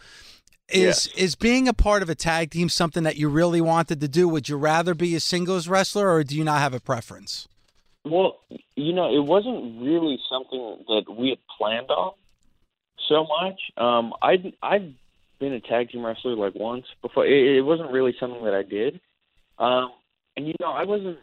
Is 0.69 1.07
Yes. 1.07 1.07
is 1.17 1.35
being 1.35 1.69
a 1.69 1.75
part 1.75 2.03
of 2.03 2.09
a 2.09 2.15
tag 2.15 2.51
team 2.51 2.69
something 2.69 3.03
that 3.03 3.17
you 3.17 3.29
really 3.29 3.61
wanted 3.61 4.01
to 4.01 4.09
do? 4.09 4.29
Would 4.29 4.49
you 4.49 4.57
rather 4.57 4.95
be 4.95 5.15
a 5.15 5.21
singles 5.21 5.69
wrestler, 5.69 6.11
or 6.11 6.25
do 6.25 6.37
you 6.37 6.45
not 6.45 6.61
have 6.61 6.75
a 6.75 6.81
preference? 6.81 7.47
Well, 8.05 8.41
you 8.75 8.93
know, 8.93 9.15
it 9.15 9.25
wasn't 9.25 9.81
really 9.83 10.19
something 10.29 10.85
that 10.89 11.05
we 11.17 11.29
had 11.31 11.39
planned 11.57 11.91
on 11.91 12.15
so 13.09 13.27
much. 13.27 13.61
Um, 13.77 14.13
I'd 14.23 14.55
I've 14.63 14.93
been 15.39 15.53
a 15.53 15.61
tag 15.61 15.91
team 15.91 16.05
wrestler 16.05 16.35
like 16.35 16.55
once 16.55 16.87
before. 17.03 17.27
It, 17.27 17.59
it 17.59 17.63
wasn't 17.63 17.93
really 17.93 18.15
something 18.19 18.45
that 18.45 18.55
I 18.55 18.63
did, 18.63 19.01
um, 19.59 19.93
and 20.37 20.47
you 20.47 20.55
know, 20.61 20.71
I 20.71 20.85
wasn't. 20.85 21.19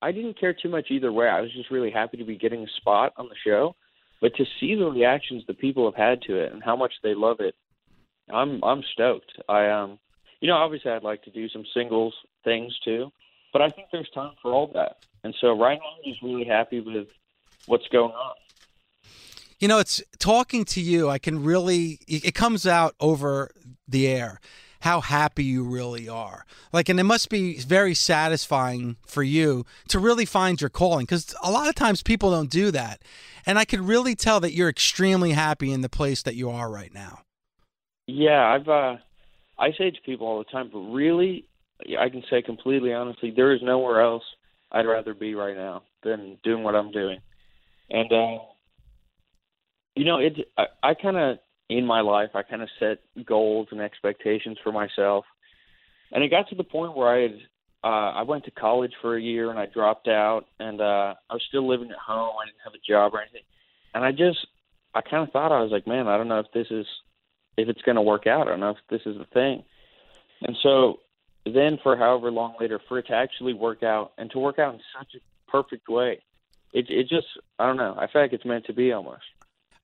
I 0.00 0.12
didn't 0.12 0.38
care 0.38 0.54
too 0.54 0.68
much 0.68 0.86
either 0.90 1.12
way. 1.12 1.28
I 1.28 1.40
was 1.40 1.52
just 1.52 1.70
really 1.70 1.90
happy 1.90 2.18
to 2.18 2.24
be 2.24 2.36
getting 2.36 2.62
a 2.62 2.68
spot 2.76 3.12
on 3.16 3.28
the 3.28 3.34
show, 3.44 3.74
but 4.20 4.34
to 4.36 4.44
see 4.60 4.76
the 4.76 4.84
reactions 4.84 5.42
that 5.48 5.58
people 5.58 5.84
have 5.86 5.96
had 5.96 6.22
to 6.22 6.36
it 6.36 6.52
and 6.52 6.62
how 6.62 6.76
much 6.76 6.92
they 7.02 7.14
love 7.14 7.40
it, 7.40 7.56
I'm 8.30 8.62
I'm 8.62 8.82
stoked. 8.92 9.32
I 9.48 9.68
um, 9.68 9.98
you 10.40 10.48
know, 10.48 10.56
obviously 10.56 10.90
I'd 10.90 11.02
like 11.02 11.22
to 11.24 11.30
do 11.30 11.48
some 11.48 11.64
singles 11.74 12.14
things 12.44 12.78
too, 12.84 13.10
but 13.52 13.62
I 13.62 13.68
think 13.68 13.88
there's 13.90 14.10
time 14.10 14.32
for 14.40 14.52
all 14.52 14.70
that. 14.74 14.98
And 15.24 15.34
so 15.40 15.58
right 15.58 15.78
now 15.78 15.96
I'm 15.96 16.12
just 16.12 16.22
really 16.22 16.44
happy 16.44 16.80
with 16.80 17.08
what's 17.66 17.88
going 17.88 18.12
on. 18.12 18.34
You 19.58 19.66
know, 19.66 19.78
it's 19.78 20.00
talking 20.18 20.64
to 20.66 20.80
you. 20.80 21.08
I 21.08 21.18
can 21.18 21.42
really. 21.42 21.98
It 22.06 22.34
comes 22.34 22.66
out 22.66 22.94
over 23.00 23.50
the 23.88 24.06
air 24.06 24.40
how 24.80 25.00
happy 25.00 25.44
you 25.44 25.64
really 25.64 26.08
are. 26.08 26.44
Like, 26.72 26.88
and 26.88 27.00
it 27.00 27.04
must 27.04 27.28
be 27.28 27.58
very 27.58 27.94
satisfying 27.94 28.96
for 29.06 29.22
you 29.22 29.64
to 29.88 29.98
really 29.98 30.24
find 30.24 30.60
your 30.60 30.70
calling 30.70 31.04
because 31.04 31.34
a 31.42 31.50
lot 31.50 31.68
of 31.68 31.74
times 31.74 32.02
people 32.02 32.30
don't 32.30 32.50
do 32.50 32.70
that. 32.70 33.02
And 33.44 33.58
I 33.58 33.64
could 33.64 33.80
really 33.80 34.14
tell 34.14 34.40
that 34.40 34.52
you're 34.52 34.68
extremely 34.68 35.32
happy 35.32 35.72
in 35.72 35.80
the 35.80 35.88
place 35.88 36.22
that 36.22 36.34
you 36.34 36.50
are 36.50 36.70
right 36.70 36.92
now. 36.92 37.20
Yeah, 38.06 38.46
I've 38.46 38.68
uh 38.68 38.96
I 39.58 39.72
say 39.72 39.90
to 39.90 40.00
people 40.04 40.26
all 40.26 40.38
the 40.38 40.44
time, 40.44 40.70
but 40.72 40.78
really 40.78 41.48
I 41.98 42.08
can 42.08 42.22
say 42.30 42.42
completely 42.42 42.92
honestly, 42.92 43.30
there 43.30 43.52
is 43.52 43.60
nowhere 43.62 44.00
else 44.00 44.24
I'd 44.70 44.86
rather 44.86 45.14
be 45.14 45.34
right 45.34 45.56
now 45.56 45.82
than 46.02 46.38
doing 46.42 46.62
what 46.62 46.74
I'm 46.74 46.90
doing. 46.90 47.18
And 47.90 48.12
uh 48.12 48.38
you 49.96 50.04
know, 50.04 50.18
it 50.18 50.38
I, 50.56 50.66
I 50.82 50.94
kind 50.94 51.16
of 51.16 51.38
in 51.68 51.84
my 51.84 52.00
life 52.00 52.30
I 52.34 52.42
kind 52.42 52.62
of 52.62 52.68
set 52.78 52.98
goals 53.24 53.68
and 53.70 53.80
expectations 53.80 54.58
for 54.62 54.72
myself. 54.72 55.24
And 56.12 56.24
it 56.24 56.30
got 56.30 56.48
to 56.48 56.54
the 56.54 56.64
point 56.64 56.96
where 56.96 57.08
I 57.08 57.22
had 57.22 57.36
uh 57.84 58.12
I 58.20 58.22
went 58.22 58.44
to 58.44 58.50
college 58.50 58.92
for 59.00 59.16
a 59.16 59.22
year 59.22 59.50
and 59.50 59.58
I 59.58 59.66
dropped 59.66 60.08
out 60.08 60.46
and 60.58 60.80
uh 60.80 61.14
I 61.28 61.34
was 61.34 61.42
still 61.48 61.68
living 61.68 61.90
at 61.90 61.98
home. 61.98 62.32
I 62.42 62.46
didn't 62.46 62.64
have 62.64 62.74
a 62.74 62.86
job 62.86 63.14
or 63.14 63.20
anything. 63.20 63.42
And 63.94 64.04
I 64.04 64.12
just 64.12 64.46
I 64.94 65.00
kind 65.02 65.22
of 65.22 65.32
thought 65.32 65.52
I 65.52 65.62
was 65.62 65.70
like, 65.70 65.86
man, 65.86 66.08
I 66.08 66.16
don't 66.16 66.28
know 66.28 66.40
if 66.40 66.50
this 66.52 66.66
is 66.70 66.86
if 67.56 67.68
it's 67.68 67.82
going 67.82 67.96
to 67.96 68.02
work 68.02 68.26
out. 68.26 68.46
I 68.46 68.50
don't 68.50 68.60
know 68.60 68.70
if 68.70 68.78
this 68.88 69.02
is 69.04 69.18
the 69.18 69.26
thing. 69.34 69.64
And 70.42 70.56
so 70.62 71.00
then 71.44 71.78
for 71.82 71.96
however 71.96 72.30
long 72.30 72.54
later, 72.60 72.80
for 72.88 72.98
it 72.98 73.06
to 73.08 73.14
actually 73.14 73.54
work 73.54 73.82
out 73.82 74.12
and 74.18 74.30
to 74.30 74.38
work 74.38 74.58
out 74.58 74.74
in 74.74 74.80
such 74.98 75.14
a 75.14 75.50
perfect 75.50 75.88
way, 75.88 76.22
it 76.72 76.86
it 76.88 77.08
just 77.08 77.26
I 77.58 77.66
don't 77.66 77.76
know. 77.76 77.94
I 77.98 78.06
feel 78.10 78.22
like 78.22 78.32
it's 78.32 78.44
meant 78.44 78.66
to 78.66 78.72
be 78.72 78.92
almost. 78.92 79.22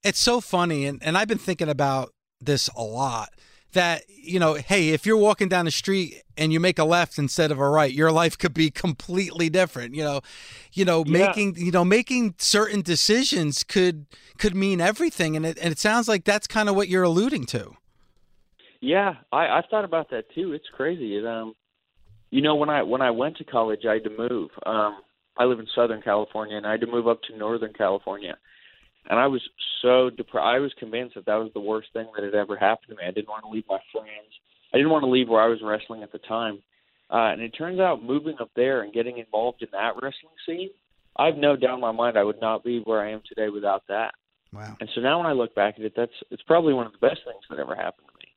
It's 0.04 0.18
so 0.18 0.40
funny, 0.40 0.84
and, 0.84 1.02
and 1.02 1.16
I've 1.16 1.28
been 1.28 1.38
thinking 1.38 1.68
about 1.68 2.12
this 2.40 2.68
a 2.76 2.82
lot. 2.82 3.30
That 3.72 4.02
you 4.08 4.38
know, 4.38 4.54
hey, 4.54 4.90
if 4.90 5.04
you're 5.04 5.16
walking 5.16 5.48
down 5.48 5.64
the 5.64 5.72
street 5.72 6.22
and 6.36 6.52
you 6.52 6.60
make 6.60 6.78
a 6.78 6.84
left 6.84 7.18
instead 7.18 7.50
of 7.50 7.58
a 7.58 7.68
right, 7.68 7.92
your 7.92 8.12
life 8.12 8.38
could 8.38 8.54
be 8.54 8.70
completely 8.70 9.50
different. 9.50 9.96
You 9.96 10.04
know, 10.04 10.20
you 10.72 10.84
know, 10.84 11.02
Yeah. 11.06 11.26
making 11.26 11.56
you 11.56 11.72
know 11.72 11.84
making 11.84 12.34
certain 12.38 12.82
decisions 12.82 13.64
could 13.64 14.06
could 14.38 14.54
mean 14.54 14.80
everything, 14.80 15.34
and 15.36 15.44
it 15.44 15.58
and 15.60 15.72
it 15.72 15.80
sounds 15.80 16.06
like 16.06 16.24
that's 16.24 16.46
kind 16.46 16.68
of 16.68 16.76
what 16.76 16.88
you're 16.88 17.02
alluding 17.02 17.46
to. 17.46 17.72
Yeah, 18.80 19.14
I 19.32 19.48
I've 19.48 19.64
thought 19.70 19.84
about 19.84 20.10
that 20.10 20.24
too. 20.34 20.52
It's 20.52 20.68
crazy. 20.72 21.18
Um, 21.26 21.54
you 22.30 22.42
know, 22.42 22.54
when 22.54 22.68
I 22.70 22.82
when 22.82 23.00
I 23.02 23.10
went 23.10 23.38
to 23.38 23.44
college, 23.44 23.80
I 23.88 23.94
had 23.94 24.04
to 24.04 24.10
move. 24.10 24.50
Um, 24.66 24.98
I 25.36 25.44
live 25.46 25.58
in 25.58 25.66
Southern 25.74 26.02
California, 26.02 26.56
and 26.56 26.66
I 26.66 26.72
had 26.72 26.80
to 26.82 26.86
move 26.86 27.08
up 27.08 27.22
to 27.22 27.36
Northern 27.36 27.72
California. 27.72 28.36
And 29.08 29.18
I 29.18 29.26
was 29.26 29.42
so 29.82 30.10
depressed. 30.10 30.44
I 30.44 30.58
was 30.58 30.72
convinced 30.78 31.14
that 31.14 31.26
that 31.26 31.36
was 31.36 31.50
the 31.52 31.60
worst 31.60 31.88
thing 31.92 32.06
that 32.14 32.24
had 32.24 32.34
ever 32.34 32.56
happened 32.56 32.88
to 32.90 32.94
me. 32.96 33.02
I 33.06 33.10
didn't 33.10 33.28
want 33.28 33.44
to 33.44 33.50
leave 33.50 33.64
my 33.68 33.78
friends. 33.92 34.32
I 34.72 34.78
didn't 34.78 34.92
want 34.92 35.04
to 35.04 35.10
leave 35.10 35.28
where 35.28 35.42
I 35.42 35.48
was 35.48 35.60
wrestling 35.62 36.02
at 36.02 36.12
the 36.12 36.18
time. 36.18 36.62
Uh, 37.10 37.32
and 37.32 37.42
it 37.42 37.50
turns 37.50 37.80
out 37.80 38.02
moving 38.02 38.36
up 38.40 38.50
there 38.56 38.82
and 38.82 38.92
getting 38.92 39.18
involved 39.18 39.62
in 39.62 39.68
that 39.72 39.94
wrestling 39.94 40.34
scene, 40.46 40.70
I've 41.16 41.36
no 41.36 41.54
doubt 41.54 41.74
in 41.74 41.80
my 41.80 41.92
mind 41.92 42.18
I 42.18 42.24
would 42.24 42.40
not 42.40 42.64
be 42.64 42.80
where 42.80 43.00
I 43.00 43.12
am 43.12 43.22
today 43.28 43.50
without 43.50 43.84
that. 43.88 44.14
Wow. 44.52 44.76
And 44.80 44.88
so 44.94 45.00
now 45.00 45.18
when 45.18 45.26
I 45.26 45.32
look 45.32 45.54
back 45.54 45.74
at 45.78 45.84
it, 45.84 45.92
that's 45.96 46.12
it's 46.30 46.42
probably 46.42 46.74
one 46.74 46.86
of 46.86 46.92
the 46.92 46.98
best 46.98 47.20
things 47.24 47.42
that 47.50 47.58
ever 47.58 47.74
happened 47.74 48.06
to 48.08 48.18
me. 48.18 48.32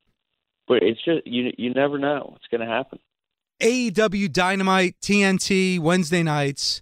But 0.68 0.84
it's 0.84 1.04
just 1.04 1.26
you 1.26 1.52
you 1.58 1.74
never 1.74 1.98
know 1.98 2.30
what's 2.32 2.48
going 2.52 2.62
to 2.62 2.68
happen. 2.68 3.00
AEW 3.62 4.32
Dynamite, 4.32 4.96
TNT, 5.02 5.80
Wednesday 5.80 6.24
nights. 6.24 6.82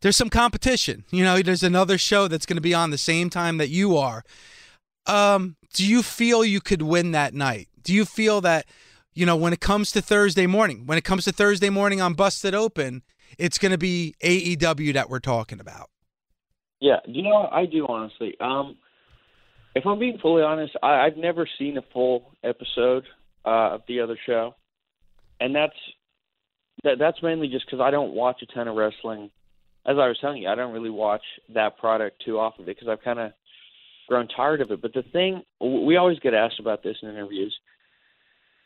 There's 0.00 0.16
some 0.16 0.30
competition. 0.30 1.04
You 1.10 1.24
know, 1.24 1.40
there's 1.42 1.62
another 1.62 1.98
show 1.98 2.28
that's 2.28 2.46
going 2.46 2.56
to 2.56 2.62
be 2.62 2.74
on 2.74 2.90
the 2.90 2.98
same 2.98 3.30
time 3.30 3.58
that 3.58 3.68
you 3.68 3.96
are. 3.96 4.24
Um, 5.06 5.56
do 5.72 5.86
you 5.86 6.02
feel 6.02 6.44
you 6.44 6.60
could 6.60 6.82
win 6.82 7.12
that 7.12 7.34
night? 7.34 7.68
Do 7.82 7.92
you 7.92 8.04
feel 8.04 8.40
that, 8.42 8.66
you 9.14 9.24
know, 9.24 9.36
when 9.36 9.52
it 9.52 9.60
comes 9.60 9.92
to 9.92 10.02
Thursday 10.02 10.46
morning, 10.46 10.86
when 10.86 10.98
it 10.98 11.04
comes 11.04 11.24
to 11.24 11.32
Thursday 11.32 11.70
morning 11.70 12.00
on 12.00 12.14
Busted 12.14 12.54
Open, 12.54 13.02
it's 13.38 13.58
going 13.58 13.72
to 13.72 13.78
be 13.78 14.14
AEW 14.22 14.94
that 14.94 15.08
we're 15.08 15.20
talking 15.20 15.60
about? 15.60 15.90
Yeah, 16.80 16.98
you 17.06 17.22
know? 17.22 17.48
I 17.50 17.66
do 17.66 17.86
honestly. 17.88 18.36
Um, 18.40 18.76
if 19.74 19.86
I'm 19.86 19.98
being 19.98 20.18
fully 20.18 20.42
honest, 20.42 20.74
I, 20.82 21.06
I've 21.06 21.16
never 21.16 21.48
seen 21.58 21.78
a 21.78 21.82
full 21.92 22.32
episode 22.42 23.04
uh, 23.44 23.74
of 23.74 23.82
the 23.88 24.00
other 24.00 24.18
show, 24.26 24.54
and 25.40 25.54
that's 25.54 25.76
that. 26.84 26.98
That's 26.98 27.22
mainly 27.22 27.48
just 27.48 27.66
because 27.66 27.80
I 27.80 27.90
don't 27.90 28.12
watch 28.12 28.42
a 28.42 28.46
ton 28.46 28.68
of 28.68 28.76
wrestling. 28.76 29.30
As 29.86 29.98
I 29.98 30.08
was 30.08 30.18
telling 30.20 30.42
you, 30.42 30.48
I 30.48 30.54
don't 30.56 30.72
really 30.72 30.90
watch 30.90 31.22
that 31.54 31.78
product 31.78 32.22
too 32.24 32.38
often 32.38 32.64
because 32.64 32.88
I've 32.88 33.02
kind 33.02 33.20
of 33.20 33.32
grown 34.08 34.28
tired 34.28 34.60
of 34.60 34.70
it. 34.70 34.82
But 34.82 34.92
the 34.92 35.04
thing 35.12 35.42
we 35.60 35.96
always 35.96 36.18
get 36.18 36.34
asked 36.34 36.60
about 36.60 36.82
this 36.82 36.96
in 37.02 37.08
interviews. 37.08 37.56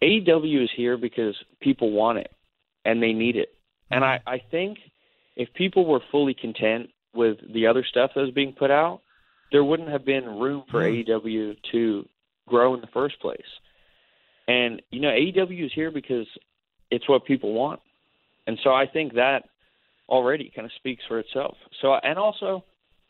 AEW 0.03 0.65
is 0.65 0.71
here 0.75 0.97
because 0.97 1.35
people 1.61 1.91
want 1.91 2.19
it 2.19 2.31
and 2.87 3.03
they 3.03 3.13
need 3.13 3.37
it, 3.37 3.51
and 3.91 4.03
I 4.03 4.21
I 4.27 4.41
think 4.51 4.79
if 5.37 5.53
people 5.53 5.87
were 5.87 6.01
fully 6.11 6.35
content 6.35 6.89
with 7.15 7.37
the 7.53 7.67
other 7.67 7.85
stuff 7.85 8.13
that 8.15 8.23
was 8.23 8.31
being 8.31 8.53
put 8.53 8.71
out, 8.71 9.01
there 9.53 9.65
wouldn't 9.65 9.91
have 9.91 10.05
been 10.05 10.25
room 10.25 10.65
for 10.71 10.81
hmm. 10.83 10.95
AEW 10.95 11.57
to 11.73 12.09
grow 12.47 12.75
in 12.75 12.81
the 12.81 12.87
first 12.89 13.21
place. 13.21 13.41
And 14.49 14.81
you 14.91 15.01
know, 15.01 15.09
AEW 15.09 15.67
is 15.67 15.73
here 15.75 15.91
because 15.91 16.27
it's 16.91 17.09
what 17.09 17.27
people 17.27 17.53
want, 17.53 17.81
and 18.47 18.59
so 18.65 18.71
I 18.71 18.87
think 18.87 19.15
that 19.15 19.50
already 20.11 20.53
kind 20.55 20.67
of 20.67 20.73
speaks 20.77 21.03
for 21.09 21.19
itself. 21.19 21.57
So, 21.81 21.95
and 21.95 22.19
also, 22.19 22.65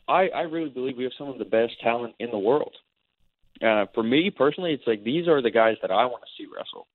I 0.09 0.29
I 0.29 0.43
really 0.43 0.71
believe 0.71 0.97
we 0.97 1.05
have 1.05 1.13
some 1.19 1.29
of 1.29 1.39
the 1.39 1.45
best 1.45 1.73
talent 1.83 2.15
in 2.19 2.31
the 2.31 2.39
world. 2.39 2.75
Uh, 3.63 3.87
for 3.95 4.03
me 4.03 4.31
personally, 4.31 4.73
it's 4.73 4.87
like 4.87 5.05
these 5.05 5.29
are 5.29 5.43
the 5.43 5.51
guys 5.51 5.77
that 5.83 5.91
I 5.91 6.07
want 6.07 6.23
to 6.23 6.29
see 6.43 6.49
wrestle. 6.49 6.87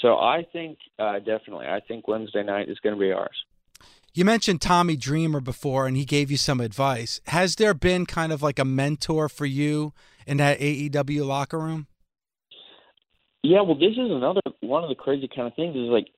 So 0.00 0.14
I 0.14 0.44
think 0.52 0.78
uh, 0.98 1.18
definitely, 1.20 1.66
I 1.66 1.80
think 1.86 2.08
Wednesday 2.08 2.42
night 2.42 2.68
is 2.68 2.78
going 2.80 2.94
to 2.94 3.00
be 3.00 3.12
ours. 3.12 3.36
You 4.14 4.26
mentioned 4.26 4.60
Tommy 4.60 4.96
Dreamer 4.96 5.40
before, 5.40 5.86
and 5.86 5.96
he 5.96 6.04
gave 6.04 6.30
you 6.30 6.36
some 6.36 6.60
advice. 6.60 7.20
Has 7.28 7.56
there 7.56 7.72
been 7.72 8.04
kind 8.04 8.30
of 8.30 8.42
like 8.42 8.58
a 8.58 8.64
mentor 8.64 9.30
for 9.30 9.46
you 9.46 9.94
in 10.26 10.36
that 10.36 10.58
AEW 10.58 11.26
locker 11.26 11.58
room? 11.58 11.86
Yeah, 13.42 13.62
well, 13.62 13.74
this 13.74 13.92
is 13.92 14.10
another 14.10 14.40
one 14.60 14.82
of 14.82 14.90
the 14.90 14.94
crazy 14.94 15.28
kind 15.34 15.48
of 15.48 15.54
things 15.54 15.74
is 15.74 15.88
like 15.88 16.08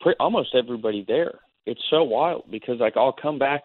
pre- 0.00 0.14
almost 0.20 0.54
everybody 0.54 1.04
there. 1.06 1.40
It's 1.66 1.82
so 1.90 2.02
wild 2.02 2.44
because 2.50 2.80
like 2.80 2.96
I'll 2.96 3.12
come 3.12 3.38
back 3.38 3.64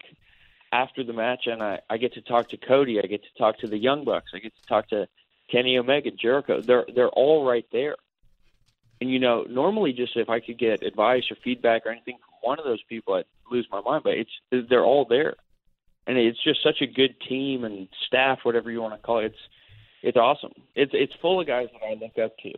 after 0.72 1.04
the 1.04 1.14
match 1.14 1.48
and 1.48 1.62
I 1.62 1.80
I 1.90 1.98
get 1.98 2.14
to 2.14 2.22
talk 2.22 2.50
to 2.50 2.58
Cody, 2.58 3.00
I 3.00 3.08
get 3.08 3.24
to 3.24 3.38
talk 3.38 3.60
to 3.60 3.68
the 3.68 3.78
Young 3.78 4.06
Bucks, 4.06 4.32
I 4.34 4.40
get 4.40 4.54
to 4.56 4.68
talk 4.68 4.90
to 4.90 5.08
Kenny 5.52 5.78
Omega, 5.78 6.12
Jericho. 6.12 6.62
They're 6.62 6.86
they're 6.94 7.10
all 7.10 7.46
right 7.46 7.66
there. 7.72 7.96
And 9.02 9.10
you 9.10 9.20
know, 9.20 9.46
normally 9.50 9.94
just 9.94 10.16
if 10.16 10.30
I 10.30 10.40
could 10.40 10.58
get 10.58 10.84
advice 10.84 11.24
or 11.32 11.38
feedback 11.44 11.86
or 11.86 11.92
anything 11.92 12.18
from 12.18 12.50
one 12.50 12.60
of 12.60 12.66
those 12.66 12.84
people, 12.84 13.16
I'd 13.16 13.26
lose 13.52 13.68
my 13.72 13.82
mind. 13.82 14.04
But 14.04 14.14
it's 14.14 14.70
they're 14.70 14.86
all 14.86 15.06
there, 15.06 15.36
and 16.06 16.18
it's 16.18 16.42
just 16.44 16.62
such 16.64 16.82
a 16.82 16.88
good 16.88 17.16
team 17.28 17.64
and 17.64 17.88
staff, 18.08 18.40
whatever 18.44 18.70
you 18.72 18.82
want 18.82 18.94
to 18.94 19.06
call 19.06 19.20
it. 19.20 19.26
It's 19.26 19.40
it's 20.02 20.18
awesome. 20.18 20.54
It's 20.76 20.92
it's 20.94 21.14
full 21.22 21.40
of 21.40 21.48
guys 21.48 21.70
that 21.74 21.86
I 21.86 21.94
look 21.94 22.18
up 22.18 22.38
to 22.40 22.54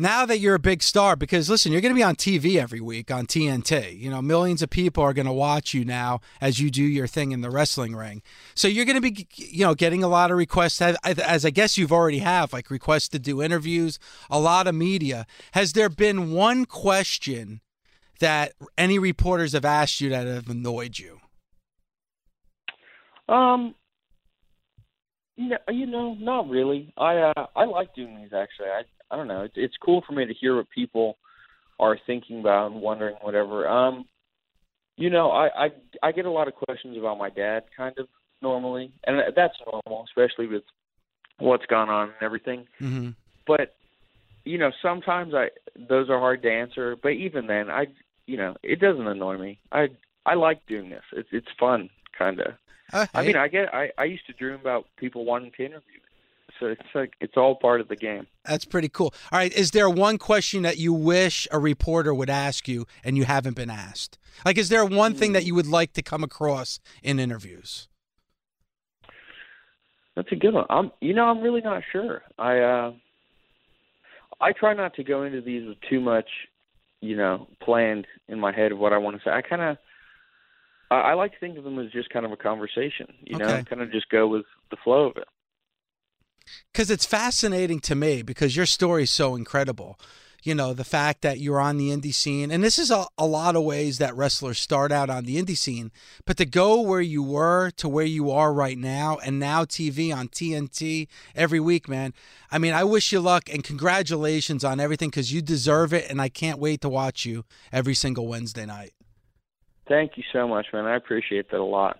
now 0.00 0.24
that 0.24 0.38
you're 0.38 0.54
a 0.54 0.58
big 0.58 0.82
star 0.82 1.14
because 1.14 1.50
listen 1.50 1.72
you're 1.72 1.80
going 1.80 1.94
to 1.94 1.98
be 1.98 2.02
on 2.02 2.16
tv 2.16 2.56
every 2.56 2.80
week 2.80 3.10
on 3.10 3.26
tnt 3.26 3.98
you 3.98 4.10
know 4.10 4.22
millions 4.22 4.62
of 4.62 4.70
people 4.70 5.04
are 5.04 5.12
going 5.12 5.26
to 5.26 5.32
watch 5.32 5.74
you 5.74 5.84
now 5.84 6.20
as 6.40 6.58
you 6.58 6.70
do 6.70 6.82
your 6.82 7.06
thing 7.06 7.32
in 7.32 7.40
the 7.40 7.50
wrestling 7.50 7.94
ring. 7.94 8.22
So 8.54 8.68
you're 8.68 8.84
going 8.84 9.00
to 9.00 9.12
be 9.12 9.26
you 9.34 9.64
know 9.64 9.74
getting 9.74 10.02
a 10.02 10.08
lot 10.08 10.30
of 10.30 10.36
requests. 10.36 10.80
As 10.80 11.44
i 11.44 11.50
guess 11.50 11.76
you've 11.76 11.92
already 11.92 12.18
have 12.18 12.52
like 12.52 12.70
requests 12.70 13.08
to 13.10 13.18
do 13.18 13.42
interviews 13.42 13.98
a 14.30 14.40
lot 14.40 14.66
of 14.66 14.74
media. 14.74 15.26
Has 15.52 15.72
there 15.72 15.88
been 15.88 16.32
one 16.32 16.64
question 16.64 17.60
that 18.20 18.52
any 18.76 18.98
reporters 18.98 19.52
have 19.52 19.64
asked 19.64 20.00
you 20.00 20.10
that 20.10 20.26
have 20.26 20.48
annoyed 20.48 20.98
you? 20.98 21.20
Um 23.28 23.74
no, 25.36 25.56
you 25.70 25.86
know, 25.86 26.14
not 26.20 26.50
really. 26.50 26.92
I 26.98 27.16
uh, 27.16 27.46
I 27.56 27.64
like 27.64 27.94
doing 27.94 28.16
these 28.16 28.32
actually. 28.32 28.68
I 28.68 28.82
I 29.10 29.16
don't 29.16 29.28
know. 29.28 29.42
It's 29.42 29.54
it's 29.56 29.76
cool 29.76 30.02
for 30.06 30.12
me 30.12 30.26
to 30.26 30.34
hear 30.34 30.56
what 30.56 30.70
people 30.70 31.18
are 31.78 31.98
thinking 32.06 32.40
about 32.40 32.70
and 32.70 32.80
wondering 32.80 33.16
whatever. 33.22 33.68
Um, 33.68 34.04
you 34.96 35.10
know, 35.10 35.30
I 35.30 35.66
I 35.66 35.70
I 36.02 36.12
get 36.12 36.26
a 36.26 36.30
lot 36.30 36.48
of 36.48 36.54
questions 36.54 36.96
about 36.96 37.18
my 37.18 37.30
dad, 37.30 37.64
kind 37.76 37.98
of 37.98 38.08
normally, 38.42 38.92
and 39.04 39.20
that's 39.34 39.54
normal, 39.66 40.04
especially 40.04 40.46
with 40.46 40.62
what's 41.38 41.66
gone 41.66 41.88
on 41.88 42.08
and 42.08 42.22
everything. 42.22 42.66
Mm-hmm. 42.80 43.10
But 43.46 43.74
you 44.44 44.58
know, 44.58 44.70
sometimes 44.82 45.34
I 45.34 45.48
those 45.76 46.10
are 46.10 46.18
hard 46.18 46.42
to 46.42 46.52
answer. 46.52 46.96
But 46.96 47.10
even 47.10 47.46
then, 47.46 47.70
I 47.70 47.86
you 48.26 48.36
know, 48.36 48.56
it 48.62 48.80
doesn't 48.80 49.06
annoy 49.06 49.38
me. 49.38 49.58
I 49.72 49.88
I 50.26 50.34
like 50.34 50.66
doing 50.66 50.90
this. 50.90 51.04
It's 51.12 51.28
it's 51.32 51.48
fun, 51.58 51.90
kind 52.16 52.40
of. 52.40 52.54
Uh, 52.92 53.06
I 53.14 53.24
mean, 53.24 53.36
I 53.36 53.48
get. 53.48 53.72
I 53.74 53.90
I 53.96 54.04
used 54.04 54.26
to 54.26 54.32
dream 54.32 54.54
about 54.54 54.86
people 54.96 55.24
wanting 55.24 55.52
to 55.56 55.64
interview 55.64 55.99
it's 56.66 56.82
like 56.94 57.14
it's 57.20 57.36
all 57.36 57.54
part 57.56 57.80
of 57.80 57.88
the 57.88 57.96
game. 57.96 58.26
That's 58.44 58.64
pretty 58.64 58.88
cool. 58.88 59.14
All 59.30 59.38
right, 59.38 59.52
is 59.52 59.70
there 59.72 59.88
one 59.90 60.18
question 60.18 60.62
that 60.62 60.78
you 60.78 60.92
wish 60.92 61.46
a 61.50 61.58
reporter 61.58 62.14
would 62.14 62.30
ask 62.30 62.66
you 62.68 62.86
and 63.04 63.16
you 63.16 63.24
haven't 63.24 63.54
been 63.56 63.70
asked? 63.70 64.18
Like, 64.44 64.56
is 64.58 64.68
there 64.70 64.84
one 64.84 65.14
thing 65.14 65.32
that 65.32 65.44
you 65.44 65.54
would 65.54 65.66
like 65.66 65.92
to 65.94 66.02
come 66.02 66.24
across 66.24 66.80
in 67.02 67.18
interviews? 67.18 67.88
That's 70.16 70.32
a 70.32 70.36
good 70.36 70.54
one. 70.54 70.66
I'm, 70.70 70.90
you 71.00 71.14
know, 71.14 71.24
I'm 71.24 71.40
really 71.40 71.60
not 71.60 71.82
sure. 71.92 72.22
I, 72.38 72.58
uh, 72.58 72.92
I 74.40 74.52
try 74.52 74.74
not 74.74 74.94
to 74.94 75.04
go 75.04 75.22
into 75.22 75.40
these 75.40 75.66
with 75.66 75.78
too 75.88 76.00
much, 76.00 76.28
you 77.00 77.16
know, 77.16 77.46
planned 77.62 78.06
in 78.28 78.40
my 78.40 78.54
head 78.54 78.72
of 78.72 78.78
what 78.78 78.92
I 78.92 78.98
want 78.98 79.16
to 79.16 79.22
say. 79.22 79.30
I 79.30 79.42
kind 79.42 79.62
of, 79.62 79.76
I, 80.90 81.00
I 81.00 81.14
like 81.14 81.32
to 81.32 81.38
think 81.38 81.58
of 81.58 81.64
them 81.64 81.78
as 81.78 81.92
just 81.92 82.10
kind 82.10 82.26
of 82.26 82.32
a 82.32 82.36
conversation. 82.36 83.06
You 83.20 83.36
Okay. 83.36 83.44
know, 83.44 83.62
kind 83.68 83.82
of 83.82 83.92
just 83.92 84.08
go 84.08 84.26
with 84.28 84.44
the 84.70 84.76
flow 84.82 85.06
of 85.10 85.16
it. 85.16 85.28
Because 86.72 86.90
it's 86.90 87.06
fascinating 87.06 87.80
to 87.80 87.94
me 87.94 88.22
because 88.22 88.56
your 88.56 88.66
story 88.66 89.04
is 89.04 89.10
so 89.10 89.34
incredible. 89.34 89.98
You 90.42 90.54
know, 90.54 90.72
the 90.72 90.84
fact 90.84 91.20
that 91.20 91.38
you're 91.38 91.60
on 91.60 91.76
the 91.76 91.90
indie 91.90 92.14
scene, 92.14 92.50
and 92.50 92.64
this 92.64 92.78
is 92.78 92.90
a, 92.90 93.06
a 93.18 93.26
lot 93.26 93.56
of 93.56 93.62
ways 93.62 93.98
that 93.98 94.16
wrestlers 94.16 94.58
start 94.58 94.90
out 94.90 95.10
on 95.10 95.24
the 95.24 95.36
indie 95.36 95.56
scene, 95.56 95.90
but 96.24 96.38
to 96.38 96.46
go 96.46 96.80
where 96.80 97.02
you 97.02 97.22
were 97.22 97.70
to 97.72 97.88
where 97.88 98.06
you 98.06 98.30
are 98.30 98.52
right 98.52 98.78
now, 98.78 99.18
and 99.18 99.38
now 99.38 99.64
TV 99.64 100.14
on 100.16 100.28
TNT 100.28 101.08
every 101.34 101.60
week, 101.60 101.88
man. 101.88 102.14
I 102.50 102.58
mean, 102.58 102.72
I 102.72 102.84
wish 102.84 103.12
you 103.12 103.20
luck 103.20 103.50
and 103.52 103.62
congratulations 103.62 104.64
on 104.64 104.80
everything 104.80 105.10
because 105.10 105.30
you 105.30 105.42
deserve 105.42 105.92
it, 105.92 106.10
and 106.10 106.22
I 106.22 106.30
can't 106.30 106.58
wait 106.58 106.80
to 106.80 106.88
watch 106.88 107.26
you 107.26 107.44
every 107.70 107.94
single 107.94 108.26
Wednesday 108.26 108.64
night. 108.64 108.94
Thank 109.88 110.16
you 110.16 110.22
so 110.32 110.48
much, 110.48 110.66
man. 110.72 110.86
I 110.86 110.96
appreciate 110.96 111.50
that 111.50 111.60
a 111.60 111.64
lot. 111.64 111.98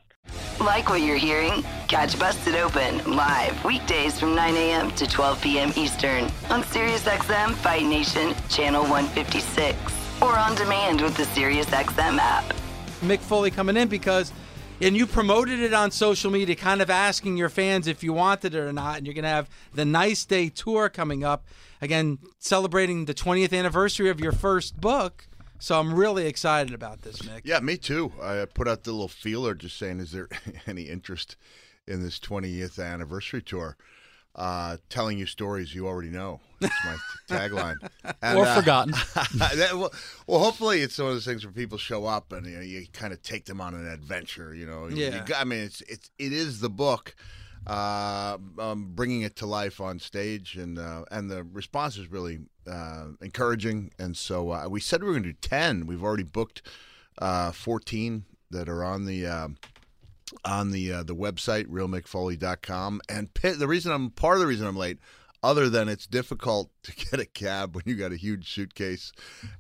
Like 0.61 0.90
what 0.90 1.00
you're 1.00 1.16
hearing? 1.16 1.64
Catch 1.88 2.18
Busted 2.18 2.54
Open 2.54 2.98
live 3.16 3.64
weekdays 3.64 4.20
from 4.20 4.35
9 4.35 4.54
a.m. 4.56 4.90
to 4.90 5.06
12 5.06 5.40
p.m. 5.40 5.72
Eastern 5.74 6.24
on 6.50 6.62
SiriusXM 6.64 7.54
Fight 7.54 7.85
Nation 7.85 8.35
Channel 8.50 8.83
156 8.83 9.76
or 10.20 10.38
on 10.38 10.54
demand 10.56 11.00
with 11.00 11.16
the 11.16 11.22
SiriusXM 11.22 12.18
app. 12.18 12.44
Mick 13.00 13.20
Foley 13.20 13.50
coming 13.50 13.78
in 13.78 13.88
because, 13.88 14.35
and 14.83 14.94
you 14.94 15.06
promoted 15.06 15.61
it 15.61 15.72
on 15.72 15.90
social 15.90 16.30
media, 16.30 16.54
kind 16.56 16.83
of 16.83 16.90
asking 16.90 17.38
your 17.38 17.48
fans 17.48 17.87
if 17.87 18.02
you 18.02 18.12
wanted 18.12 18.54
it 18.54 18.59
or 18.59 18.72
not. 18.72 18.98
And 18.98 19.06
you're 19.06 19.14
going 19.14 19.22
to 19.22 19.30
have 19.30 19.48
the 19.72 19.87
Nice 19.87 20.26
Day 20.26 20.50
tour 20.50 20.90
coming 20.90 21.24
up, 21.24 21.46
again, 21.80 22.18
celebrating 22.38 23.06
the 23.06 23.14
20th 23.14 23.59
anniversary 23.59 24.11
of 24.11 24.20
your 24.20 24.33
first 24.33 24.78
book. 24.78 25.26
So 25.60 25.78
I'm 25.78 25.94
really 25.94 26.26
excited 26.26 26.72
about 26.74 27.02
this, 27.02 27.18
Mick. 27.18 27.42
Yeah, 27.44 27.60
me 27.60 27.76
too. 27.76 28.12
I 28.20 28.46
put 28.52 28.66
out 28.66 28.84
the 28.84 28.92
little 28.92 29.08
feeler 29.08 29.54
just 29.54 29.76
saying, 29.78 30.00
is 30.00 30.12
there 30.12 30.28
any 30.66 30.82
interest 30.84 31.36
in 31.86 32.02
this 32.02 32.18
20th 32.18 32.82
anniversary 32.84 33.42
tour? 33.42 33.76
Uh, 34.34 34.76
telling 34.88 35.18
you 35.18 35.26
stories 35.26 35.74
you 35.74 35.86
already 35.88 36.08
know. 36.08 36.40
That's 36.60 36.72
my 36.84 36.96
tagline. 37.36 37.74
And, 38.22 38.38
or 38.38 38.46
uh, 38.46 38.54
forgotten. 38.54 38.92
that, 39.34 39.70
well, 39.74 39.92
well, 40.26 40.38
hopefully 40.38 40.80
it's 40.80 40.96
one 40.98 41.08
of 41.08 41.14
those 41.14 41.24
things 41.26 41.44
where 41.44 41.52
people 41.52 41.76
show 41.78 42.06
up 42.06 42.32
and 42.32 42.46
you, 42.46 42.56
know, 42.56 42.62
you 42.62 42.86
kind 42.92 43.12
of 43.12 43.20
take 43.22 43.44
them 43.46 43.60
on 43.60 43.74
an 43.74 43.86
adventure. 43.86 44.54
You 44.54 44.66
know, 44.66 44.86
You- 44.86 44.96
you 44.96 45.02
Yeah. 45.10 45.24
I 45.36 45.44
mean, 45.44 45.60
it's 45.60 45.80
it's 45.82 46.10
it 46.18 46.32
is 46.32 46.60
the 46.60 46.70
book, 46.70 47.14
uh, 47.66 48.38
um, 48.58 48.92
bringing 48.94 49.22
it 49.22 49.36
to 49.36 49.46
life 49.46 49.80
on 49.80 49.98
stage, 49.98 50.56
and 50.56 50.78
uh, 50.78 51.04
and 51.10 51.30
the 51.30 51.44
response 51.44 51.96
is 51.96 52.10
really 52.10 52.40
uh, 52.70 53.06
encouraging. 53.20 53.92
And 53.98 54.16
so 54.16 54.52
uh, 54.52 54.68
we 54.68 54.80
said 54.80 55.02
we 55.02 55.08
were 55.08 55.14
going 55.14 55.24
to 55.24 55.32
do 55.32 55.38
ten. 55.40 55.86
We've 55.86 56.02
already 56.02 56.22
booked 56.22 56.62
uh, 57.18 57.52
fourteen 57.52 58.24
that 58.50 58.68
are 58.68 58.84
on 58.84 59.04
the. 59.06 59.26
um 59.26 59.56
on 60.44 60.70
the 60.70 60.92
uh, 60.92 61.02
the 61.02 61.14
website 61.14 61.66
realmickfoley.com 61.66 63.00
and 63.08 63.34
pit, 63.34 63.58
the 63.58 63.66
reason 63.66 63.90
I'm 63.90 64.10
part 64.10 64.36
of 64.36 64.40
the 64.40 64.46
reason 64.46 64.64
I'm 64.64 64.76
late 64.76 64.98
other 65.42 65.68
than 65.68 65.88
it's 65.88 66.06
difficult 66.06 66.70
to 66.84 66.94
get 66.94 67.18
a 67.18 67.26
cab 67.26 67.74
when 67.74 67.82
you 67.86 67.96
got 67.96 68.12
a 68.12 68.16
huge 68.16 68.52
suitcase 68.52 69.12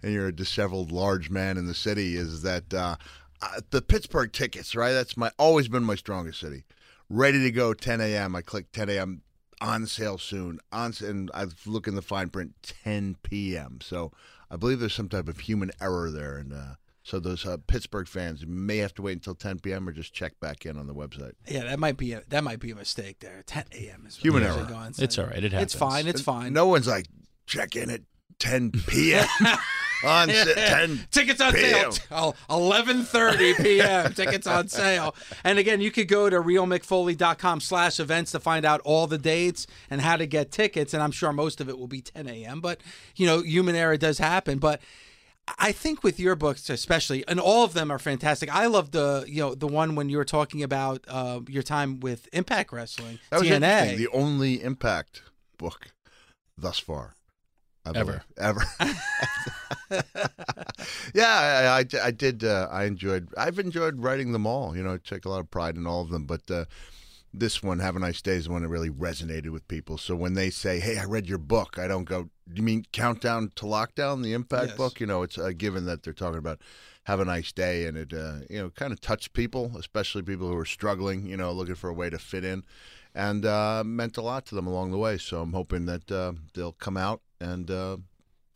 and 0.02 0.12
you're 0.12 0.28
a 0.28 0.32
disheveled 0.32 0.92
large 0.92 1.28
man 1.28 1.56
in 1.56 1.66
the 1.66 1.74
city 1.74 2.16
is 2.16 2.42
that 2.42 2.72
uh, 2.72 2.94
uh, 3.42 3.60
the 3.70 3.82
Pittsburgh 3.82 4.32
tickets 4.32 4.76
right 4.76 4.92
that's 4.92 5.16
my 5.16 5.32
always 5.38 5.66
been 5.68 5.82
my 5.82 5.96
strongest 5.96 6.38
city 6.38 6.62
ready 7.10 7.42
to 7.42 7.50
go 7.50 7.74
10 7.74 8.00
a.m. 8.00 8.34
I 8.34 8.40
click 8.40 8.72
10 8.72 8.88
a.m. 8.88 9.22
on 9.60 9.86
sale 9.86 10.16
soon 10.16 10.60
on 10.72 10.94
and 11.04 11.30
I 11.34 11.46
look 11.66 11.86
in 11.86 11.94
the 11.96 12.02
fine 12.02 12.30
print 12.30 12.54
10 12.84 13.16
p.m. 13.22 13.80
so 13.82 14.12
I 14.50 14.56
believe 14.56 14.80
there's 14.80 14.94
some 14.94 15.08
type 15.08 15.28
of 15.28 15.40
human 15.40 15.70
error 15.80 16.10
there 16.10 16.36
and 16.38 16.52
uh, 16.52 16.74
so 17.02 17.18
those 17.18 17.44
uh, 17.44 17.56
Pittsburgh 17.66 18.06
fans 18.06 18.46
may 18.46 18.78
have 18.78 18.94
to 18.94 19.02
wait 19.02 19.14
until 19.14 19.34
10 19.34 19.58
p.m. 19.58 19.88
or 19.88 19.92
just 19.92 20.12
check 20.12 20.38
back 20.38 20.64
in 20.64 20.78
on 20.78 20.86
the 20.86 20.94
website. 20.94 21.32
Yeah, 21.48 21.64
that 21.64 21.78
might 21.78 21.96
be 21.96 22.12
a, 22.12 22.22
that 22.28 22.44
might 22.44 22.60
be 22.60 22.70
a 22.70 22.76
mistake 22.76 23.18
there. 23.20 23.42
10 23.44 23.64
a.m. 23.72 24.04
is 24.06 24.16
Human 24.16 24.42
usually 24.42 24.60
error. 24.60 24.68
going, 24.70 24.94
It's 24.98 25.18
all 25.18 25.26
right. 25.26 25.42
It 25.42 25.52
happens. 25.52 25.62
It's 25.62 25.74
fine. 25.74 26.06
It's 26.06 26.20
fine. 26.20 26.52
No 26.52 26.66
one's 26.66 26.86
like 26.86 27.06
check 27.46 27.74
in 27.74 27.90
at 27.90 28.02
10 28.38 28.70
p.m. 28.86 29.26
on 30.04 30.28
sa- 30.30 30.44
10 30.54 31.06
Tickets 31.10 31.40
on 31.40 31.52
p.m. 31.52 31.92
sale. 31.92 32.04
Oh, 32.10 32.34
11.30 32.48 33.62
p.m. 33.62 34.12
Tickets 34.14 34.46
on 34.46 34.68
sale. 34.68 35.14
And 35.44 35.58
again, 35.58 35.80
you 35.80 35.90
could 35.90 36.08
go 36.08 36.30
to 36.30 36.36
realmickfoley.com 36.40 37.60
slash 37.60 38.00
events 38.00 38.32
to 38.32 38.40
find 38.40 38.64
out 38.64 38.80
all 38.84 39.06
the 39.06 39.18
dates 39.18 39.66
and 39.90 40.00
how 40.00 40.16
to 40.16 40.26
get 40.26 40.50
tickets. 40.50 40.94
And 40.94 41.02
I'm 41.02 41.12
sure 41.12 41.32
most 41.32 41.60
of 41.60 41.68
it 41.68 41.78
will 41.78 41.88
be 41.88 42.00
10 42.00 42.28
a.m. 42.28 42.60
But, 42.60 42.80
you 43.16 43.26
know, 43.26 43.42
human 43.42 43.74
error 43.76 43.96
does 43.96 44.18
happen. 44.18 44.58
But 44.58 44.80
I 45.58 45.72
think 45.72 46.04
with 46.04 46.20
your 46.20 46.36
books 46.36 46.70
especially, 46.70 47.26
and 47.26 47.40
all 47.40 47.64
of 47.64 47.72
them 47.72 47.90
are 47.90 47.98
fantastic. 47.98 48.54
I 48.54 48.66
love 48.66 48.92
the, 48.92 49.24
you 49.26 49.40
know, 49.40 49.54
the 49.54 49.66
one 49.66 49.96
when 49.96 50.08
you 50.08 50.16
were 50.16 50.24
talking 50.24 50.62
about 50.62 51.04
uh, 51.08 51.40
your 51.48 51.62
time 51.62 51.98
with 52.00 52.28
Impact 52.32 52.72
Wrestling, 52.72 53.18
That 53.30 53.40
was 53.40 53.48
TNA. 53.48 53.96
The 53.96 54.08
only 54.08 54.62
impact 54.62 55.22
book 55.58 55.88
thus 56.56 56.78
far. 56.78 57.14
I 57.84 57.90
Ever. 57.90 58.04
believe. 58.04 58.24
Ever. 58.38 58.62
yeah, 61.14 61.74
I, 61.74 61.78
I, 61.80 62.06
I 62.06 62.10
did. 62.10 62.44
Uh, 62.44 62.68
I 62.70 62.84
enjoyed. 62.84 63.28
I've 63.36 63.58
enjoyed 63.58 64.00
writing 64.02 64.32
them 64.32 64.46
all. 64.46 64.76
You 64.76 64.82
know, 64.82 64.94
I 64.94 64.98
take 64.98 65.24
a 65.24 65.28
lot 65.28 65.40
of 65.40 65.50
pride 65.50 65.76
in 65.76 65.86
all 65.86 66.02
of 66.02 66.10
them. 66.10 66.24
But 66.24 66.50
uh, 66.50 66.64
this 67.32 67.62
one, 67.62 67.78
"Have 67.80 67.96
a 67.96 68.00
Nice 68.00 68.22
Day," 68.22 68.32
is 68.32 68.46
the 68.46 68.52
one 68.52 68.62
that 68.62 68.68
really 68.68 68.90
resonated 68.90 69.50
with 69.50 69.66
people. 69.68 69.98
So 69.98 70.14
when 70.16 70.34
they 70.34 70.50
say, 70.50 70.80
"Hey, 70.80 70.98
I 70.98 71.04
read 71.04 71.26
your 71.28 71.38
book," 71.38 71.78
I 71.78 71.88
don't 71.88 72.04
go, 72.04 72.30
you 72.52 72.62
mean 72.62 72.84
Countdown 72.92 73.52
to 73.56 73.64
Lockdown, 73.64 74.22
the 74.22 74.32
Impact 74.32 74.70
Yes. 74.70 74.76
book? 74.76 75.00
You 75.00 75.06
know, 75.06 75.22
it's 75.22 75.38
uh, 75.38 75.50
given 75.56 75.86
that 75.86 76.02
they're 76.02 76.12
talking 76.12 76.38
about 76.38 76.60
have 77.04 77.20
a 77.20 77.24
nice 77.24 77.52
day, 77.52 77.86
and 77.86 77.96
it 77.96 78.12
uh, 78.12 78.40
you 78.48 78.58
know 78.58 78.70
kind 78.70 78.92
of 78.92 79.00
touched 79.00 79.32
people, 79.32 79.72
especially 79.78 80.22
people 80.22 80.48
who 80.48 80.56
are 80.56 80.64
struggling, 80.64 81.26
you 81.26 81.36
know, 81.36 81.52
looking 81.52 81.74
for 81.74 81.90
a 81.90 81.94
way 81.94 82.10
to 82.10 82.18
fit 82.18 82.44
in, 82.44 82.64
and 83.14 83.44
uh, 83.44 83.82
meant 83.84 84.16
a 84.16 84.22
lot 84.22 84.46
to 84.46 84.54
them 84.54 84.66
along 84.66 84.90
the 84.90 84.98
way. 84.98 85.18
So 85.18 85.40
I'm 85.40 85.52
hoping 85.52 85.86
that 85.86 86.10
uh, 86.10 86.32
they'll 86.54 86.72
come 86.72 86.96
out 86.96 87.22
and 87.40 87.70
uh, 87.70 87.96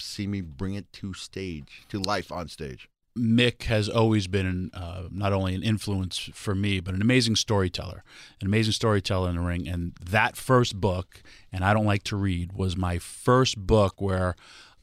see 0.00 0.26
me 0.26 0.40
bring 0.40 0.74
it 0.74 0.92
to 0.94 1.14
stage, 1.14 1.84
to 1.88 2.00
life 2.00 2.32
on 2.32 2.48
stage. 2.48 2.88
Mick 3.16 3.64
has 3.64 3.88
always 3.88 4.26
been 4.26 4.70
uh, 4.74 5.04
not 5.10 5.32
only 5.32 5.54
an 5.54 5.62
influence 5.62 6.18
for 6.34 6.54
me, 6.54 6.80
but 6.80 6.94
an 6.94 7.02
amazing 7.02 7.36
storyteller, 7.36 8.02
an 8.40 8.46
amazing 8.46 8.72
storyteller 8.72 9.30
in 9.30 9.36
the 9.36 9.42
ring. 9.42 9.68
And 9.68 9.92
that 10.02 10.36
first 10.36 10.80
book, 10.80 11.22
and 11.52 11.64
I 11.64 11.72
don't 11.72 11.86
like 11.86 12.02
to 12.04 12.16
read, 12.16 12.52
was 12.54 12.76
my 12.76 12.98
first 12.98 13.56
book 13.56 14.00
where 14.00 14.34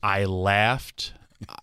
I 0.02 0.24
laughed. 0.24 1.14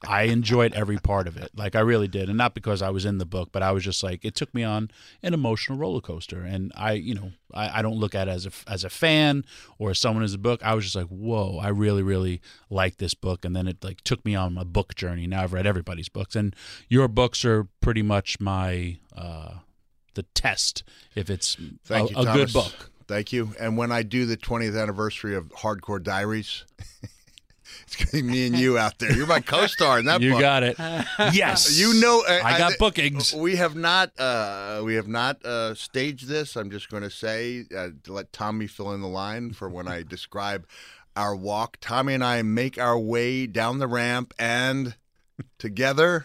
I 0.06 0.22
enjoyed 0.24 0.72
every 0.72 0.98
part 0.98 1.28
of 1.28 1.36
it, 1.36 1.50
like 1.54 1.76
I 1.76 1.80
really 1.80 2.08
did, 2.08 2.28
and 2.28 2.36
not 2.36 2.54
because 2.54 2.82
I 2.82 2.90
was 2.90 3.04
in 3.04 3.18
the 3.18 3.26
book, 3.26 3.50
but 3.52 3.62
I 3.62 3.70
was 3.72 3.84
just 3.84 4.02
like 4.02 4.24
it 4.24 4.34
took 4.34 4.52
me 4.54 4.64
on 4.64 4.90
an 5.22 5.34
emotional 5.34 5.78
roller 5.78 6.00
coaster, 6.00 6.42
and 6.42 6.72
I, 6.76 6.92
you 6.92 7.14
know, 7.14 7.32
I, 7.54 7.78
I 7.78 7.82
don't 7.82 7.96
look 7.96 8.14
at 8.14 8.28
it 8.28 8.32
as 8.32 8.46
a 8.46 8.50
as 8.66 8.84
a 8.84 8.90
fan 8.90 9.44
or 9.78 9.90
as 9.90 9.98
someone 9.98 10.24
as 10.24 10.34
a 10.34 10.38
book. 10.38 10.60
I 10.64 10.74
was 10.74 10.84
just 10.84 10.96
like, 10.96 11.06
whoa, 11.06 11.58
I 11.58 11.68
really, 11.68 12.02
really 12.02 12.40
like 12.70 12.96
this 12.96 13.14
book, 13.14 13.44
and 13.44 13.54
then 13.54 13.68
it 13.68 13.82
like 13.84 14.00
took 14.02 14.24
me 14.24 14.34
on 14.34 14.54
my 14.54 14.64
book 14.64 14.94
journey. 14.94 15.26
Now 15.26 15.42
I've 15.42 15.52
read 15.52 15.66
everybody's 15.66 16.08
books, 16.08 16.34
and 16.34 16.54
your 16.88 17.08
books 17.08 17.44
are 17.44 17.68
pretty 17.80 18.02
much 18.02 18.40
my 18.40 18.98
uh, 19.16 19.58
the 20.14 20.24
test 20.34 20.82
if 21.14 21.30
it's 21.30 21.56
Thank 21.84 22.10
a, 22.10 22.14
you, 22.14 22.20
a 22.20 22.32
good 22.32 22.52
book. 22.52 22.90
Thank 23.06 23.32
you. 23.32 23.54
And 23.58 23.78
when 23.78 23.90
I 23.90 24.02
do 24.02 24.26
the 24.26 24.36
20th 24.36 24.80
anniversary 24.80 25.34
of 25.34 25.48
Hardcore 25.48 26.02
Diaries, 26.02 26.66
it's 28.00 28.10
going 28.12 28.24
to 28.24 28.30
be 28.30 28.32
me 28.32 28.46
and 28.46 28.56
you 28.58 28.78
out 28.78 28.98
there. 28.98 29.12
You're 29.12 29.26
my 29.26 29.40
co-star 29.40 29.98
in 29.98 30.04
that 30.06 30.20
You 30.20 30.32
book. 30.32 30.40
got 30.40 30.62
it. 30.62 30.76
yes, 31.32 31.78
You 31.80 31.94
know, 32.00 32.22
uh, 32.28 32.40
I 32.44 32.56
got 32.58 32.72
thi- 32.72 32.76
bookings. 32.78 33.34
We 33.34 33.56
have 33.56 33.74
not, 33.76 34.18
uh, 34.18 34.82
we 34.84 34.94
have 34.94 35.08
not 35.08 35.44
uh, 35.44 35.74
staged 35.74 36.26
this. 36.28 36.56
I'm 36.56 36.70
just 36.70 36.88
going 36.90 37.02
to 37.02 37.10
say 37.10 37.64
uh, 37.76 37.88
to 38.04 38.12
let 38.12 38.32
Tommy 38.32 38.66
fill 38.66 38.92
in 38.92 39.00
the 39.00 39.08
line 39.08 39.52
for 39.52 39.68
when 39.68 39.88
I 39.88 40.02
describe 40.02 40.66
our 41.16 41.34
walk. 41.34 41.78
Tommy 41.80 42.14
and 42.14 42.22
I 42.24 42.42
make 42.42 42.78
our 42.78 42.98
way 42.98 43.46
down 43.46 43.78
the 43.78 43.88
ramp, 43.88 44.32
and 44.38 44.94
together, 45.58 46.24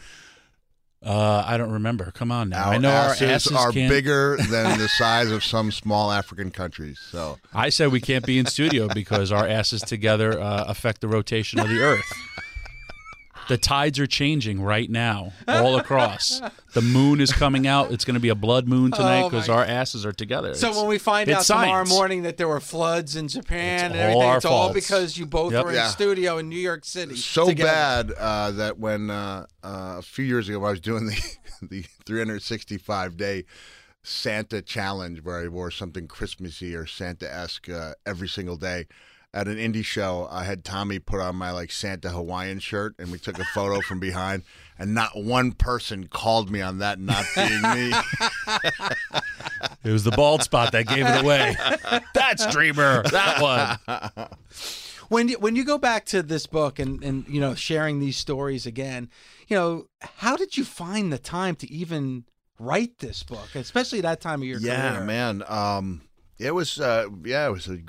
Uh, 1.06 1.44
I 1.46 1.58
don't 1.58 1.72
remember. 1.72 2.12
Come 2.12 2.32
on 2.32 2.50
now. 2.50 2.66
our 2.68 2.74
I 2.74 2.78
know 2.78 2.90
asses, 2.90 3.22
our 3.22 3.28
asses 3.34 3.52
are 3.54 3.72
can't. 3.72 3.90
bigger 3.90 4.38
than 4.50 4.80
the 4.80 4.88
size 4.88 5.32
of 5.32 5.44
some 5.44 5.72
small 5.72 6.12
African 6.12 6.50
countries. 6.52 7.00
So. 7.12 7.40
I 7.54 7.70
said 7.70 7.92
we 7.92 8.00
can't 8.02 8.26
be 8.26 8.38
in 8.40 8.46
studio 8.46 8.88
because 8.94 9.32
our 9.32 9.46
asses 9.48 9.82
together 9.82 10.40
uh, 10.40 10.64
affect 10.68 11.02
the 11.02 11.08
rotation 11.08 11.60
of 11.60 11.68
the 11.68 11.80
Earth. 11.82 12.14
The 13.50 13.58
tides 13.58 14.00
are 14.00 14.08
changing 14.08 14.62
right 14.62 14.90
now, 14.90 15.34
all 15.48 15.78
across. 15.78 16.42
The 16.74 16.82
moon 16.82 17.20
is 17.20 17.32
coming 17.34 17.68
out. 17.68 17.92
It's 17.92 18.06
going 18.06 18.14
to 18.16 18.20
be 18.22 18.30
a 18.30 18.36
blood 18.36 18.68
moon 18.68 18.92
tonight 18.92 19.24
Oh, 19.24 19.30
because 19.30 19.48
my- 19.50 19.56
our 19.56 19.66
asses 19.66 20.06
are 20.06 20.14
together. 20.14 20.54
So 20.56 20.68
It's- 20.68 20.80
when 20.80 20.88
we 20.88 20.98
find 20.98 21.30
out 21.30 21.40
it's 21.40 21.48
tomorrow 21.48 21.86
morning 21.86 22.24
that 22.24 22.38
there 22.38 22.48
were 22.48 22.60
floods 22.62 23.16
in 23.16 23.28
Japan 23.28 23.92
It's 23.92 23.94
and 23.94 23.94
all 23.96 24.02
everything, 24.02 24.22
our 24.30 24.38
it's 24.38 24.46
all 24.46 24.74
because 24.74 25.18
you 25.18 25.26
both 25.26 25.52
Yep. 25.54 25.64
were 25.66 25.70
in 25.72 25.76
Yeah. 25.76 25.90
studio 25.90 26.38
in 26.38 26.48
New 26.50 26.56
York 26.60 26.86
City. 26.86 27.16
so 27.18 27.48
together. 27.48 27.70
bad 27.70 28.12
uh, 28.18 28.52
that 28.52 28.80
when 28.80 29.10
uh, 29.10 29.46
uh, 29.64 29.96
a 29.98 30.02
few 30.02 30.26
years 30.26 30.48
ago 30.50 30.64
I 30.66 30.70
was 30.72 30.80
doing 30.80 31.06
the 31.08 31.22
the 31.62 31.84
365 32.06 33.18
day 33.18 33.46
Santa 34.04 34.62
challenge 34.62 35.24
where 35.24 35.40
I 35.40 35.48
wore 35.48 35.72
something 35.72 36.08
Christmassy 36.08 36.76
or 36.76 36.86
Santa 36.86 37.34
esque 37.34 37.70
uh, 37.70 37.94
every 38.06 38.28
single 38.28 38.58
day. 38.58 38.86
At 39.36 39.48
an 39.48 39.58
indie 39.58 39.84
show, 39.84 40.28
I 40.30 40.44
had 40.44 40.64
Tommy 40.64 41.00
put 41.00 41.20
on 41.20 41.36
my 41.36 41.50
like 41.52 41.72
Santa 41.72 42.10
Hawaiian 42.10 42.60
shirt, 42.60 42.94
and 43.00 43.12
we 43.12 43.18
took 43.18 43.40
a 43.40 43.46
photo 43.46 43.82
from 43.82 44.00
behind. 44.00 44.44
And 44.78 44.94
not 44.94 45.16
one 45.16 45.54
person 45.54 46.08
called 46.08 46.52
me 46.52 46.62
on 46.62 46.80
that 46.80 47.00
not 47.00 47.26
being 47.36 47.62
me. 47.62 47.94
It 49.84 49.92
was 49.92 50.04
the 50.04 50.12
bald 50.12 50.44
spot 50.44 50.72
that 50.72 50.88
gave 50.88 51.06
it 51.06 51.24
away. 51.24 51.56
That's 52.14 52.48
Dreamer. 52.48 53.04
That 53.04 53.42
one. 53.42 54.30
when 55.10 55.28
you, 55.28 55.38
when 55.40 55.56
you 55.56 55.66
go 55.66 55.78
back 55.78 56.06
to 56.08 56.24
this 56.24 56.48
book 56.48 56.80
and 56.80 57.04
and 57.04 57.28
you 57.28 57.42
know 57.42 57.54
sharing 57.54 58.00
these 58.00 58.18
stories 58.18 58.66
again, 58.66 59.10
you 59.48 59.58
know 59.58 59.88
how 60.02 60.38
did 60.38 60.58
you 60.58 60.64
find 60.64 61.12
the 61.12 61.18
time 61.18 61.56
to 61.58 61.72
even 61.72 62.26
write 62.60 63.00
this 63.00 63.24
book, 63.24 63.56
especially 63.56 64.02
that 64.02 64.22
time 64.22 64.42
of 64.42 64.48
your 64.48 64.60
yeah, 64.60 64.96
career? 64.96 65.06
man. 65.06 65.44
Um, 65.48 66.02
it 66.44 66.54
was 66.54 66.80
uh, 66.80 67.08
yeah, 67.24 67.48
it 67.48 67.52
was 67.52 67.68
a, 67.68 67.80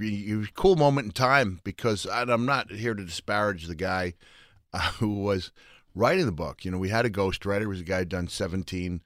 cool 0.54 0.76
moment 0.76 1.06
in 1.06 1.12
time 1.12 1.60
because 1.64 2.06
I, 2.06 2.22
I'm 2.22 2.46
not 2.46 2.70
here 2.70 2.94
to 2.94 3.04
disparage 3.04 3.66
the 3.66 3.74
guy 3.74 4.14
uh, 4.72 4.78
who 4.98 5.22
was 5.22 5.50
writing 5.94 6.26
the 6.26 6.32
book. 6.32 6.64
You 6.64 6.70
know, 6.70 6.78
we 6.78 6.88
had 6.88 7.04
a 7.04 7.10
ghostwriter. 7.10 7.62
It 7.62 7.68
was 7.68 7.80
a 7.80 7.84
guy 7.84 8.00
who'd 8.00 8.08
done 8.08 8.28
17 8.28 9.02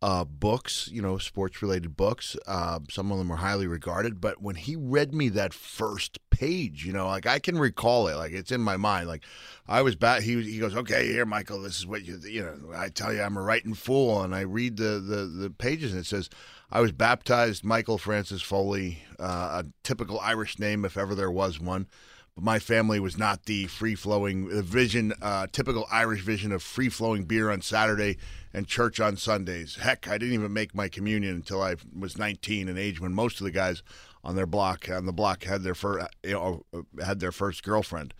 uh, 0.00 0.24
books, 0.24 0.88
you 0.92 1.02
know, 1.02 1.18
sports 1.18 1.60
related 1.60 1.96
books. 1.96 2.36
Uh, 2.46 2.80
some 2.90 3.12
of 3.12 3.18
them 3.18 3.28
were 3.28 3.36
highly 3.36 3.66
regarded. 3.66 4.20
But 4.20 4.40
when 4.40 4.56
he 4.56 4.76
read 4.76 5.12
me 5.12 5.28
that 5.30 5.52
first 5.52 6.18
page, 6.38 6.86
you 6.86 6.92
know, 6.92 7.06
like 7.06 7.26
I 7.26 7.38
can 7.38 7.58
recall 7.58 8.06
it, 8.08 8.16
like 8.16 8.32
it's 8.32 8.52
in 8.52 8.60
my 8.60 8.76
mind. 8.76 9.08
Like 9.08 9.22
I 9.66 9.82
was 9.82 9.96
back. 9.96 10.22
He 10.22 10.40
he 10.42 10.58
goes, 10.58 10.76
okay, 10.76 11.06
here, 11.06 11.26
Michael. 11.26 11.62
This 11.62 11.78
is 11.78 11.86
what 11.86 12.04
you 12.04 12.18
you 12.24 12.42
know. 12.42 12.76
I 12.76 12.88
tell 12.88 13.12
you, 13.12 13.22
I'm 13.22 13.36
a 13.36 13.42
writing 13.42 13.74
fool, 13.74 14.22
and 14.22 14.34
I 14.34 14.42
read 14.42 14.76
the 14.76 15.00
the 15.00 15.24
the 15.26 15.50
pages, 15.50 15.92
and 15.92 16.00
it 16.00 16.06
says. 16.06 16.30
I 16.70 16.82
was 16.82 16.92
baptized 16.92 17.64
Michael 17.64 17.96
Francis 17.96 18.42
Foley, 18.42 18.98
uh, 19.18 19.62
a 19.62 19.66
typical 19.82 20.20
Irish 20.20 20.58
name 20.58 20.84
if 20.84 20.98
ever 20.98 21.14
there 21.14 21.30
was 21.30 21.58
one. 21.58 21.86
But 22.34 22.44
my 22.44 22.58
family 22.58 23.00
was 23.00 23.16
not 23.16 23.46
the 23.46 23.68
free 23.68 23.94
flowing 23.94 24.50
vision, 24.62 25.14
uh, 25.22 25.46
typical 25.50 25.86
Irish 25.90 26.20
vision 26.20 26.52
of 26.52 26.62
free 26.62 26.90
flowing 26.90 27.24
beer 27.24 27.50
on 27.50 27.62
Saturday 27.62 28.18
and 28.52 28.66
church 28.66 29.00
on 29.00 29.16
Sundays. 29.16 29.76
Heck, 29.76 30.06
I 30.06 30.18
didn't 30.18 30.34
even 30.34 30.52
make 30.52 30.74
my 30.74 30.88
communion 30.88 31.36
until 31.36 31.62
I 31.62 31.76
was 31.98 32.18
19, 32.18 32.68
an 32.68 32.76
age 32.76 33.00
when 33.00 33.14
most 33.14 33.40
of 33.40 33.44
the 33.44 33.50
guys 33.50 33.82
on 34.28 34.36
their 34.36 34.46
block 34.46 34.90
on 34.90 35.06
the 35.06 35.12
block 35.12 35.44
had 35.44 35.62
their 35.62 35.74
first, 35.74 36.06
you 36.22 36.32
know, 36.32 36.62
had 37.02 37.18
their 37.18 37.32
first 37.32 37.62
girlfriend. 37.62 38.12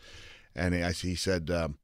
And 0.57 0.75
I, 0.75 0.93
he 0.93 1.15
said, 1.15 1.51
um, 1.51 1.77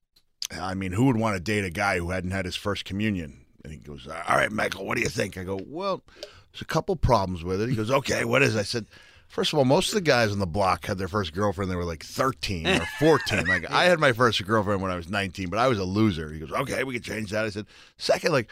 I 0.50 0.72
mean, 0.72 0.92
who 0.92 1.04
would 1.04 1.18
want 1.18 1.36
to 1.36 1.40
date 1.40 1.62
a 1.62 1.70
guy 1.70 1.98
who 1.98 2.08
hadn't 2.08 2.30
had 2.30 2.46
his 2.46 2.56
first 2.56 2.86
communion? 2.86 3.44
And 3.62 3.72
he 3.72 3.78
goes, 3.78 4.08
All 4.08 4.36
right, 4.36 4.50
Michael, 4.50 4.86
what 4.86 4.96
do 4.96 5.02
you 5.02 5.10
think? 5.10 5.36
I 5.36 5.44
go, 5.44 5.60
Well, 5.66 6.02
there's 6.50 6.62
a 6.62 6.64
couple 6.64 6.96
problems 6.96 7.44
with 7.44 7.60
it. 7.60 7.68
He 7.68 7.76
goes, 7.76 7.90
Okay, 7.90 8.24
what 8.24 8.42
is 8.42 8.56
it? 8.56 8.60
I 8.60 8.62
said, 8.62 8.86
First 9.28 9.52
of 9.52 9.58
all, 9.58 9.66
most 9.66 9.88
of 9.88 9.94
the 9.94 10.00
guys 10.00 10.32
on 10.32 10.38
the 10.38 10.46
block 10.46 10.86
had 10.86 10.96
their 10.96 11.08
first 11.08 11.34
girlfriend. 11.34 11.70
They 11.70 11.76
were 11.76 11.84
like 11.84 12.02
13 12.02 12.66
or 12.66 12.86
14. 12.98 13.44
Like 13.46 13.70
I 13.70 13.84
had 13.84 14.00
my 14.00 14.12
first 14.12 14.42
girlfriend 14.46 14.80
when 14.80 14.90
I 14.90 14.96
was 14.96 15.10
19, 15.10 15.50
but 15.50 15.58
I 15.58 15.68
was 15.68 15.78
a 15.78 15.84
loser. 15.84 16.32
He 16.32 16.38
goes, 16.38 16.52
okay, 16.52 16.82
we 16.82 16.94
can 16.94 17.02
change 17.02 17.30
that. 17.32 17.44
I 17.44 17.50
said, 17.50 17.66
second, 17.98 18.32
like, 18.32 18.50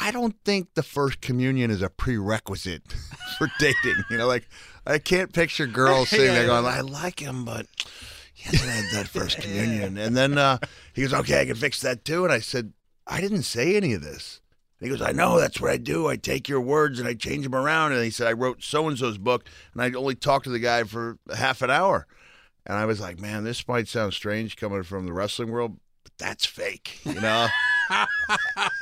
I 0.00 0.10
don't 0.10 0.36
think 0.44 0.74
the 0.74 0.82
first 0.82 1.20
communion 1.20 1.70
is 1.70 1.82
a 1.82 1.90
prerequisite 1.90 2.82
for 3.38 3.48
dating. 3.58 4.04
You 4.10 4.18
know, 4.18 4.26
like 4.26 4.48
I 4.86 4.98
can't 4.98 5.32
picture 5.32 5.66
girls 5.66 6.08
sitting 6.10 6.26
there 6.26 6.46
going, 6.46 6.64
I 6.64 6.80
like 6.80 7.20
him, 7.20 7.44
but 7.44 7.66
he 8.32 8.44
hasn't 8.44 8.70
had 8.70 8.84
that 8.92 9.08
first 9.12 9.40
communion. 9.40 9.98
And 9.98 10.16
then 10.16 10.38
uh, 10.38 10.58
he 10.94 11.02
goes, 11.02 11.14
okay, 11.14 11.40
I 11.40 11.46
can 11.46 11.56
fix 11.56 11.80
that 11.82 12.04
too. 12.04 12.24
And 12.24 12.32
I 12.32 12.40
said, 12.40 12.72
I 13.06 13.20
didn't 13.20 13.42
say 13.42 13.76
any 13.76 13.92
of 13.92 14.02
this. 14.02 14.40
And 14.80 14.90
he 14.90 14.96
goes, 14.96 15.06
I 15.06 15.12
know, 15.12 15.38
that's 15.38 15.60
what 15.60 15.70
I 15.70 15.76
do. 15.76 16.08
I 16.08 16.16
take 16.16 16.48
your 16.48 16.60
words 16.60 16.98
and 16.98 17.08
I 17.08 17.14
change 17.14 17.44
them 17.44 17.54
around. 17.54 17.92
And 17.92 18.02
he 18.02 18.10
said, 18.10 18.26
I 18.26 18.32
wrote 18.32 18.62
so 18.62 18.88
and 18.88 18.98
so's 18.98 19.18
book 19.18 19.46
and 19.72 19.82
I 19.82 19.90
only 19.96 20.14
talked 20.14 20.44
to 20.44 20.50
the 20.50 20.58
guy 20.58 20.84
for 20.84 21.18
half 21.34 21.62
an 21.62 21.70
hour. 21.70 22.06
And 22.66 22.76
I 22.76 22.86
was 22.86 23.00
like, 23.00 23.20
man, 23.20 23.44
this 23.44 23.66
might 23.66 23.88
sound 23.88 24.14
strange 24.14 24.56
coming 24.56 24.82
from 24.82 25.06
the 25.06 25.12
wrestling 25.12 25.50
world, 25.50 25.78
but 26.04 26.12
that's 26.18 26.46
fake, 26.46 27.00
you 27.04 27.20
know? 27.20 27.48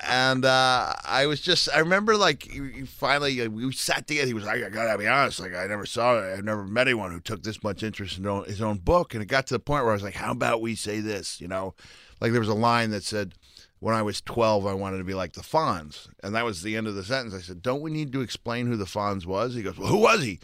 And 0.09 0.45
uh, 0.45 0.93
I 1.05 1.27
was 1.27 1.41
just, 1.41 1.69
I 1.75 1.79
remember 1.79 2.17
like 2.17 2.51
finally, 2.87 3.41
uh, 3.41 3.49
we 3.49 3.71
sat 3.73 4.07
together. 4.07 4.27
He 4.27 4.35
was 4.35 4.45
like, 4.45 4.63
I 4.63 4.69
gotta 4.69 4.99
be 4.99 5.07
honest, 5.07 5.41
like 5.41 5.55
I 5.55 5.67
never 5.67 5.87
saw 5.87 6.19
it. 6.19 6.39
I've 6.39 6.45
never 6.45 6.65
met 6.65 6.89
anyone 6.89 7.13
who 7.13 7.21
took 7.21 7.43
this 7.43 7.63
much 7.63 7.83
interest 7.83 8.19
in 8.19 8.25
his 8.45 8.61
own 8.63 8.79
book. 8.79 9.15
And 9.15 9.23
it 9.23 9.27
got 9.27 9.47
to 9.49 9.55
the 9.55 9.61
point 9.61 9.85
where 9.85 9.93
I 9.93 9.95
was 9.95 10.03
like, 10.03 10.15
how 10.15 10.33
about 10.33 10.61
we 10.61 10.75
say 10.75 11.01
this, 11.01 11.41
you 11.41 11.49
know? 11.49 11.75
Like 12.21 12.33
there 12.33 12.41
was 12.41 12.49
a 12.49 12.55
line 12.55 12.91
that 12.91 13.05
said, 13.05 13.35
when 13.81 13.95
I 13.95 14.03
was 14.03 14.21
12, 14.21 14.67
I 14.67 14.75
wanted 14.75 14.99
to 14.99 15.05
be 15.05 15.15
like 15.15 15.33
the 15.33 15.41
Fonz. 15.41 16.09
And 16.23 16.35
that 16.35 16.45
was 16.45 16.63
the 16.63 16.77
end 16.77 16.87
of 16.87 16.95
the 16.95 17.05
sentence. 17.05 17.35
I 17.35 17.41
said, 17.41 17.63
Don't 17.63 17.81
we 17.81 17.91
need 17.91 18.13
to 18.13 18.21
explain 18.21 18.67
who 18.67 18.77
the 18.77 18.85
Fonz 18.85 19.27
was? 19.27 19.55
He 19.55 19.63
goes, 19.63 19.79
Well, 19.79 19.89
who 19.89 19.99
was 19.99 20.23
he? 20.23 20.39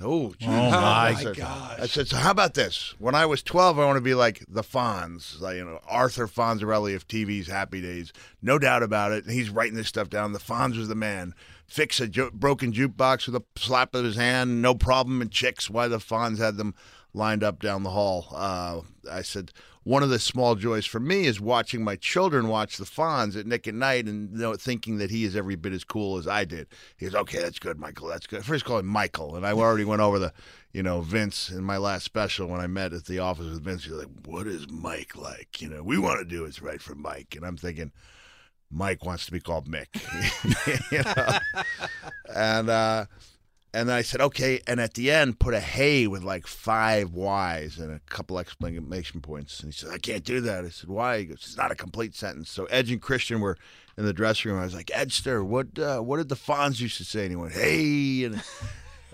Oh, 0.00 0.34
geez. 0.38 0.48
Oh, 0.48 0.70
my 0.70 1.08
I 1.08 1.14
said, 1.14 1.36
gosh. 1.36 1.78
I 1.80 1.86
said, 1.86 2.08
So 2.08 2.16
how 2.16 2.30
about 2.32 2.54
this? 2.54 2.94
When 2.98 3.14
I 3.14 3.26
was 3.26 3.42
12, 3.42 3.78
I 3.78 3.84
want 3.86 3.96
to 3.96 4.00
be 4.02 4.14
like 4.14 4.44
the 4.48 4.62
Fonz, 4.62 5.40
like, 5.40 5.56
you 5.56 5.64
know, 5.64 5.80
Arthur 5.86 6.26
Fonzarelli 6.26 6.94
of 6.96 7.06
TV's 7.06 7.46
Happy 7.46 7.80
Days. 7.80 8.12
No 8.42 8.58
doubt 8.58 8.82
about 8.82 9.12
it. 9.12 9.24
And 9.24 9.32
he's 9.32 9.50
writing 9.50 9.76
this 9.76 9.88
stuff 9.88 10.10
down. 10.10 10.32
The 10.32 10.40
Fonz 10.40 10.76
was 10.76 10.88
the 10.88 10.94
man. 10.94 11.32
Fix 11.66 12.00
a 12.00 12.08
ju- 12.08 12.30
broken 12.32 12.72
jukebox 12.72 13.26
with 13.26 13.36
a 13.36 13.44
slap 13.56 13.94
of 13.94 14.04
his 14.04 14.16
hand, 14.16 14.60
no 14.60 14.74
problem. 14.74 15.22
And 15.22 15.30
chicks, 15.30 15.70
why 15.70 15.88
the 15.88 15.98
Fonz 15.98 16.38
had 16.38 16.56
them 16.56 16.74
lined 17.14 17.42
up 17.42 17.60
down 17.60 17.82
the 17.82 17.90
hall. 17.90 18.26
Uh, 18.32 18.80
I 19.10 19.22
said, 19.22 19.52
one 19.84 20.02
of 20.02 20.08
the 20.08 20.18
small 20.18 20.54
joys 20.54 20.86
for 20.86 20.98
me 20.98 21.26
is 21.26 21.40
watching 21.40 21.84
my 21.84 21.96
children 21.96 22.48
watch 22.48 22.78
the 22.78 22.84
Fonz 22.84 23.38
at 23.38 23.46
Nick 23.46 23.68
at 23.68 23.74
Nite 23.74 24.06
and 24.06 24.32
you 24.32 24.38
know, 24.38 24.54
thinking 24.54 24.96
that 24.98 25.10
he 25.10 25.24
is 25.24 25.36
every 25.36 25.56
bit 25.56 25.72
as 25.74 25.84
cool 25.84 26.16
as 26.16 26.26
I 26.26 26.44
did. 26.44 26.66
He 26.96 27.06
goes, 27.06 27.14
okay, 27.14 27.40
that's 27.40 27.58
good, 27.58 27.78
Michael. 27.78 28.08
That's 28.08 28.26
good. 28.26 28.44
First 28.44 28.64
call 28.64 28.78
him 28.78 28.86
Michael, 28.86 29.36
and 29.36 29.46
I 29.46 29.52
already 29.52 29.84
went 29.84 30.00
over 30.00 30.18
the, 30.18 30.32
you 30.72 30.82
know, 30.82 31.02
Vince 31.02 31.50
in 31.50 31.62
my 31.64 31.76
last 31.76 32.04
special 32.04 32.48
when 32.48 32.60
I 32.60 32.66
met 32.66 32.94
at 32.94 33.04
the 33.04 33.18
office 33.18 33.44
with 33.44 33.62
Vince. 33.62 33.84
He's 33.84 33.92
like, 33.92 34.08
what 34.24 34.46
is 34.46 34.68
Mike 34.70 35.16
like? 35.16 35.60
You 35.60 35.68
know, 35.68 35.82
we 35.82 35.98
want 35.98 36.18
to 36.18 36.24
do 36.24 36.42
what's 36.42 36.62
right 36.62 36.80
for 36.80 36.94
Mike, 36.94 37.34
and 37.36 37.46
I'm 37.46 37.56
thinking. 37.56 37.92
Mike 38.70 39.04
wants 39.04 39.24
to 39.26 39.30
be 39.30 39.38
called 39.38 39.68
Mick, 39.68 39.86
you 40.90 41.02
know? 41.04 41.38
and 42.34 42.68
uh, 42.68 43.04
and 43.74 43.88
then 43.88 43.96
I 43.96 44.02
said, 44.02 44.20
okay. 44.20 44.60
And 44.68 44.80
at 44.80 44.94
the 44.94 45.10
end, 45.10 45.40
put 45.40 45.52
a 45.52 45.60
hey 45.60 46.06
with 46.06 46.22
like 46.22 46.46
five 46.46 47.12
Y's 47.12 47.78
and 47.78 47.92
a 47.92 47.98
couple 48.08 48.38
exclamation 48.38 49.20
points. 49.20 49.60
And 49.60 49.72
he 49.72 49.76
said, 49.76 49.90
I 49.92 49.98
can't 49.98 50.22
do 50.22 50.40
that. 50.42 50.64
I 50.64 50.68
said, 50.68 50.88
why? 50.88 51.18
He 51.18 51.24
goes, 51.24 51.38
it's 51.38 51.56
not 51.56 51.72
a 51.72 51.74
complete 51.74 52.14
sentence. 52.14 52.50
So 52.50 52.66
Edge 52.66 52.92
and 52.92 53.02
Christian 53.02 53.40
were 53.40 53.58
in 53.98 54.04
the 54.04 54.12
dressing 54.12 54.52
room. 54.52 54.60
I 54.60 54.64
was 54.64 54.74
like, 54.74 54.86
Edster, 54.86 55.44
what 55.44 55.76
uh, 55.78 55.98
what 56.00 56.18
did 56.18 56.28
the 56.28 56.36
Fonz 56.36 56.80
used 56.80 56.98
to 56.98 57.04
say? 57.04 57.22
And 57.22 57.30
he 57.30 57.36
went, 57.36 57.52
hey. 57.52 58.24
And, 58.24 58.42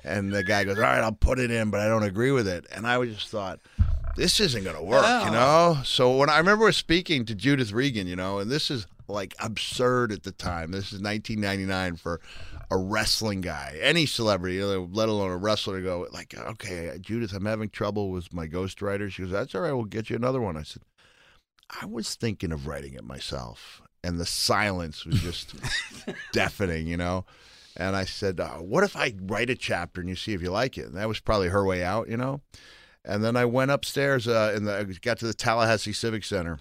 and 0.04 0.32
the 0.32 0.44
guy 0.44 0.64
goes, 0.64 0.76
all 0.76 0.82
right, 0.82 1.02
I'll 1.02 1.12
put 1.12 1.38
it 1.38 1.50
in, 1.50 1.70
but 1.70 1.80
I 1.80 1.88
don't 1.88 2.02
agree 2.02 2.30
with 2.30 2.46
it. 2.46 2.66
And 2.70 2.86
I 2.86 3.02
just 3.06 3.28
thought, 3.28 3.60
this 4.16 4.40
isn't 4.40 4.64
going 4.64 4.76
to 4.76 4.82
work, 4.82 5.24
you 5.24 5.30
know? 5.30 5.78
So 5.84 6.16
when 6.16 6.28
I 6.28 6.38
remember 6.38 6.70
speaking 6.72 7.24
to 7.26 7.34
Judith 7.34 7.72
Regan, 7.72 8.06
you 8.06 8.16
know, 8.16 8.38
and 8.38 8.50
this 8.50 8.70
is 8.70 8.86
like 9.10 9.34
absurd 9.40 10.12
at 10.12 10.22
the 10.22 10.32
time. 10.32 10.70
This 10.70 10.92
is 10.92 11.00
1999 11.00 11.96
for 11.96 12.20
a 12.70 12.76
wrestling 12.76 13.40
guy, 13.40 13.78
any 13.80 14.06
celebrity, 14.06 14.62
let 14.62 15.08
alone 15.08 15.30
a 15.30 15.36
wrestler, 15.36 15.78
to 15.78 15.84
go 15.84 16.06
like, 16.12 16.34
okay, 16.36 16.96
Judith, 17.00 17.32
I'm 17.32 17.46
having 17.46 17.68
trouble 17.68 18.10
with 18.10 18.32
my 18.32 18.46
ghostwriter. 18.46 19.10
She 19.10 19.22
goes, 19.22 19.32
that's 19.32 19.54
all 19.54 19.62
right. 19.62 19.72
We'll 19.72 19.84
get 19.84 20.10
you 20.10 20.16
another 20.16 20.40
one. 20.40 20.56
I 20.56 20.62
said, 20.62 20.82
I 21.80 21.86
was 21.86 22.14
thinking 22.14 22.52
of 22.52 22.66
writing 22.66 22.94
it 22.94 23.04
myself, 23.04 23.82
and 24.02 24.18
the 24.18 24.26
silence 24.26 25.04
was 25.04 25.20
just 25.20 25.54
deafening, 26.32 26.86
you 26.86 26.96
know. 26.96 27.24
And 27.76 27.94
I 27.94 28.04
said, 28.04 28.40
uh, 28.40 28.58
what 28.58 28.84
if 28.84 28.96
I 28.96 29.14
write 29.22 29.50
a 29.50 29.54
chapter 29.54 30.00
and 30.00 30.10
you 30.10 30.16
see 30.16 30.32
if 30.32 30.42
you 30.42 30.50
like 30.50 30.76
it? 30.76 30.86
And 30.86 30.96
that 30.96 31.08
was 31.08 31.20
probably 31.20 31.48
her 31.48 31.64
way 31.64 31.84
out, 31.84 32.08
you 32.08 32.16
know. 32.16 32.40
And 33.04 33.24
then 33.24 33.36
I 33.36 33.44
went 33.44 33.70
upstairs 33.70 34.28
uh, 34.28 34.52
and 34.54 34.68
I 34.68 34.84
got 35.00 35.18
to 35.18 35.26
the 35.26 35.34
Tallahassee 35.34 35.92
Civic 35.92 36.24
Center 36.24 36.58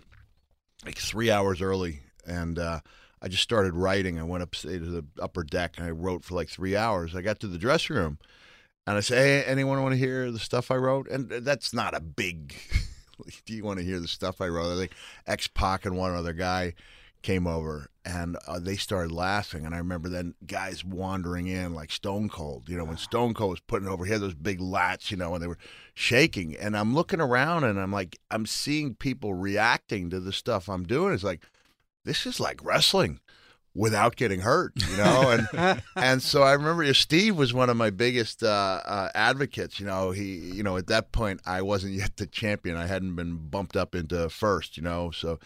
like 0.86 0.98
three 0.98 1.30
hours 1.30 1.62
early, 1.62 2.02
and 2.30 2.60
uh, 2.60 2.80
I 3.22 3.28
just 3.28 3.44
started 3.44 3.74
writing. 3.74 4.20
I 4.20 4.24
went 4.24 4.44
up 4.44 4.52
to 4.52 4.80
the 4.80 5.06
upper 5.22 5.44
deck 5.44 5.76
and 5.78 5.86
I 5.86 5.92
wrote 5.92 6.24
for 6.24 6.36
like 6.36 6.50
three 6.50 6.76
hours. 6.76 7.16
I 7.16 7.22
got 7.22 7.40
to 7.42 7.48
the 7.48 7.58
dressing 7.58 7.96
room, 7.96 8.20
and 8.88 8.98
I 8.98 9.02
said, 9.02 9.18
"Hey, 9.18 9.44
anyone 9.52 9.82
want 9.82 9.94
to 9.94 10.00
hear 10.00 10.32
the 10.32 10.40
stuff 10.40 10.72
I 10.72 10.76
wrote?" 10.76 11.10
And 11.10 11.30
that's 11.30 11.74
not 11.74 11.96
a 11.96 12.00
big. 12.00 12.56
Do 13.46 13.54
you 13.54 13.66
want 13.66 13.80
to 13.80 13.86
hear 13.86 14.00
the 14.00 14.08
stuff 14.08 14.40
I 14.40 14.48
wrote? 14.48 14.74
I 14.74 14.78
think 14.78 14.92
X 15.28 15.48
Pac 15.48 15.86
and 15.86 15.98
one 15.98 16.16
other 16.16 16.34
guy 16.34 16.74
came 17.22 17.48
over 17.48 17.90
and 18.06 18.38
uh, 18.48 18.60
they 18.60 18.76
started 18.76 19.12
laughing. 19.12 19.66
And 19.66 19.76
I 19.76 19.80
remember 19.80 20.10
then 20.10 20.36
guys 20.46 20.86
wandering 20.86 21.48
in 21.48 21.74
like 21.74 21.92
Stone 21.92 22.30
Cold. 22.30 22.70
You 22.70 22.78
know, 22.78 22.86
when 22.86 22.98
Stone 22.98 23.34
Cold 23.34 23.52
was 23.52 23.60
putting 23.60 23.88
over 23.88 24.06
here, 24.06 24.20
those 24.20 24.34
big 24.34 24.60
lats, 24.60 25.12
you 25.12 25.18
know, 25.18 25.34
and 25.34 25.44
they 25.44 25.48
were 25.48 25.58
shaking. 25.94 26.56
And 26.56 26.78
I'm 26.78 26.96
looking 26.96 27.20
around 27.20 27.66
and 27.66 27.80
I'm 27.80 27.92
like, 27.92 28.18
I'm 28.32 28.46
seeing 28.46 28.96
people 28.96 29.34
reacting 29.34 30.10
to 30.10 30.20
the 30.20 30.32
stuff 30.32 30.70
I'm 30.70 30.86
doing. 30.86 31.14
It's 31.14 31.24
like, 31.24 31.44
this 32.06 32.26
is 32.26 32.40
like 32.40 32.64
wrestling 32.64 33.20
without 33.76 34.16
getting 34.16 34.42
hurt, 34.42 34.74
you 34.90 34.98
know. 34.98 35.30
And 35.54 35.82
and 35.96 36.22
so 36.22 36.44
I 36.44 36.54
remember 36.54 36.92
Steve 36.94 37.36
was 37.36 37.54
one 37.54 37.70
of 37.70 37.78
my 37.78 37.90
biggest 37.90 38.44
uh, 38.44 38.82
uh, 38.86 39.10
advocates. 39.16 39.80
You 39.80 39.86
know, 39.86 40.12
he, 40.12 40.36
you 40.36 40.64
know, 40.64 40.78
at 40.78 40.88
that 40.88 41.12
point 41.12 41.42
I 41.46 41.62
wasn't 41.62 41.94
yet 41.94 42.18
the 42.18 42.28
champion. 42.28 42.76
I 42.78 42.88
hadn't 42.88 43.16
been 43.16 43.38
bumped 43.50 43.76
up 43.78 43.96
into 43.96 44.30
first, 44.30 44.78
you 44.78 44.84
know. 44.84 45.12
So 45.12 45.40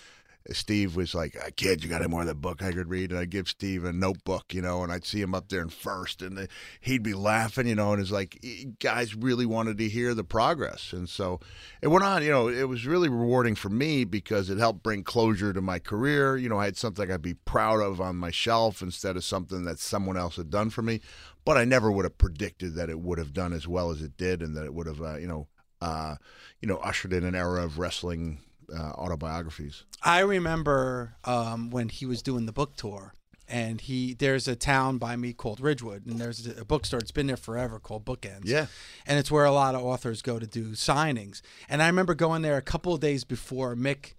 Steve 0.51 0.95
was 0.95 1.15
like, 1.15 1.37
uh, 1.37 1.49
"Kid, 1.55 1.83
you 1.83 1.89
got 1.89 2.01
any 2.01 2.09
more 2.09 2.21
of 2.21 2.27
that 2.27 2.41
book 2.41 2.61
I 2.61 2.73
could 2.73 2.89
read?" 2.89 3.11
And 3.11 3.19
I'd 3.19 3.29
give 3.29 3.47
Steve 3.47 3.85
a 3.85 3.93
notebook, 3.93 4.53
you 4.53 4.61
know, 4.61 4.83
and 4.83 4.91
I'd 4.91 5.05
see 5.05 5.21
him 5.21 5.33
up 5.33 5.47
there 5.47 5.61
in 5.61 5.69
first, 5.69 6.21
and 6.21 6.37
uh, 6.37 6.45
he'd 6.81 7.01
be 7.03 7.13
laughing, 7.13 7.65
you 7.65 7.75
know, 7.75 7.93
and 7.93 8.01
it's 8.01 8.11
like 8.11 8.43
guys 8.79 9.15
really 9.15 9.45
wanted 9.45 9.77
to 9.77 9.87
hear 9.87 10.13
the 10.13 10.25
progress, 10.25 10.91
and 10.91 11.07
so 11.07 11.39
it 11.81 11.87
went 11.87 12.03
on. 12.03 12.23
You 12.23 12.31
know, 12.31 12.47
it 12.49 12.67
was 12.67 12.85
really 12.85 13.07
rewarding 13.07 13.55
for 13.55 13.69
me 13.69 14.03
because 14.03 14.49
it 14.49 14.57
helped 14.57 14.83
bring 14.83 15.03
closure 15.03 15.53
to 15.53 15.61
my 15.61 15.79
career. 15.79 16.35
You 16.35 16.49
know, 16.49 16.59
I 16.59 16.65
had 16.65 16.77
something 16.77 17.09
I'd 17.09 17.21
be 17.21 17.35
proud 17.35 17.79
of 17.79 18.01
on 18.01 18.17
my 18.17 18.31
shelf 18.31 18.81
instead 18.81 19.15
of 19.15 19.23
something 19.23 19.63
that 19.63 19.79
someone 19.79 20.17
else 20.17 20.35
had 20.35 20.49
done 20.49 20.69
for 20.69 20.81
me. 20.81 20.99
But 21.45 21.57
I 21.57 21.65
never 21.65 21.91
would 21.91 22.05
have 22.05 22.17
predicted 22.17 22.75
that 22.75 22.89
it 22.89 22.99
would 22.99 23.17
have 23.17 23.33
done 23.33 23.53
as 23.53 23.67
well 23.67 23.91
as 23.91 24.01
it 24.01 24.17
did, 24.17 24.41
and 24.41 24.57
that 24.57 24.65
it 24.65 24.73
would 24.73 24.87
have, 24.87 25.01
uh, 25.01 25.17
you 25.17 25.27
know, 25.27 25.47
uh, 25.81 26.15
you 26.61 26.67
know, 26.67 26.77
ushered 26.77 27.13
in 27.13 27.23
an 27.23 27.35
era 27.35 27.63
of 27.63 27.79
wrestling 27.79 28.39
uh, 28.75 28.91
autobiographies. 28.97 29.83
I 30.01 30.19
remember 30.19 31.15
um, 31.23 31.69
when 31.69 31.89
he 31.89 32.05
was 32.05 32.21
doing 32.21 32.45
the 32.45 32.51
book 32.51 32.75
tour, 32.75 33.13
and 33.47 33.81
he 33.81 34.13
there's 34.13 34.47
a 34.47 34.55
town 34.55 34.97
by 34.97 35.15
me 35.15 35.33
called 35.33 35.59
Ridgewood, 35.59 36.05
and 36.05 36.19
there's 36.19 36.45
a 36.47 36.65
bookstore. 36.65 36.99
It's 36.99 37.11
been 37.11 37.27
there 37.27 37.37
forever 37.37 37.79
called 37.79 38.05
Bookends. 38.05 38.45
Yeah, 38.45 38.67
and 39.05 39.19
it's 39.19 39.29
where 39.31 39.45
a 39.45 39.51
lot 39.51 39.75
of 39.75 39.83
authors 39.83 40.21
go 40.21 40.39
to 40.39 40.47
do 40.47 40.71
signings. 40.71 41.41
And 41.69 41.81
I 41.81 41.87
remember 41.87 42.15
going 42.15 42.41
there 42.41 42.57
a 42.57 42.61
couple 42.61 42.93
of 42.93 42.99
days 42.99 43.23
before 43.23 43.75
Mick 43.75 44.13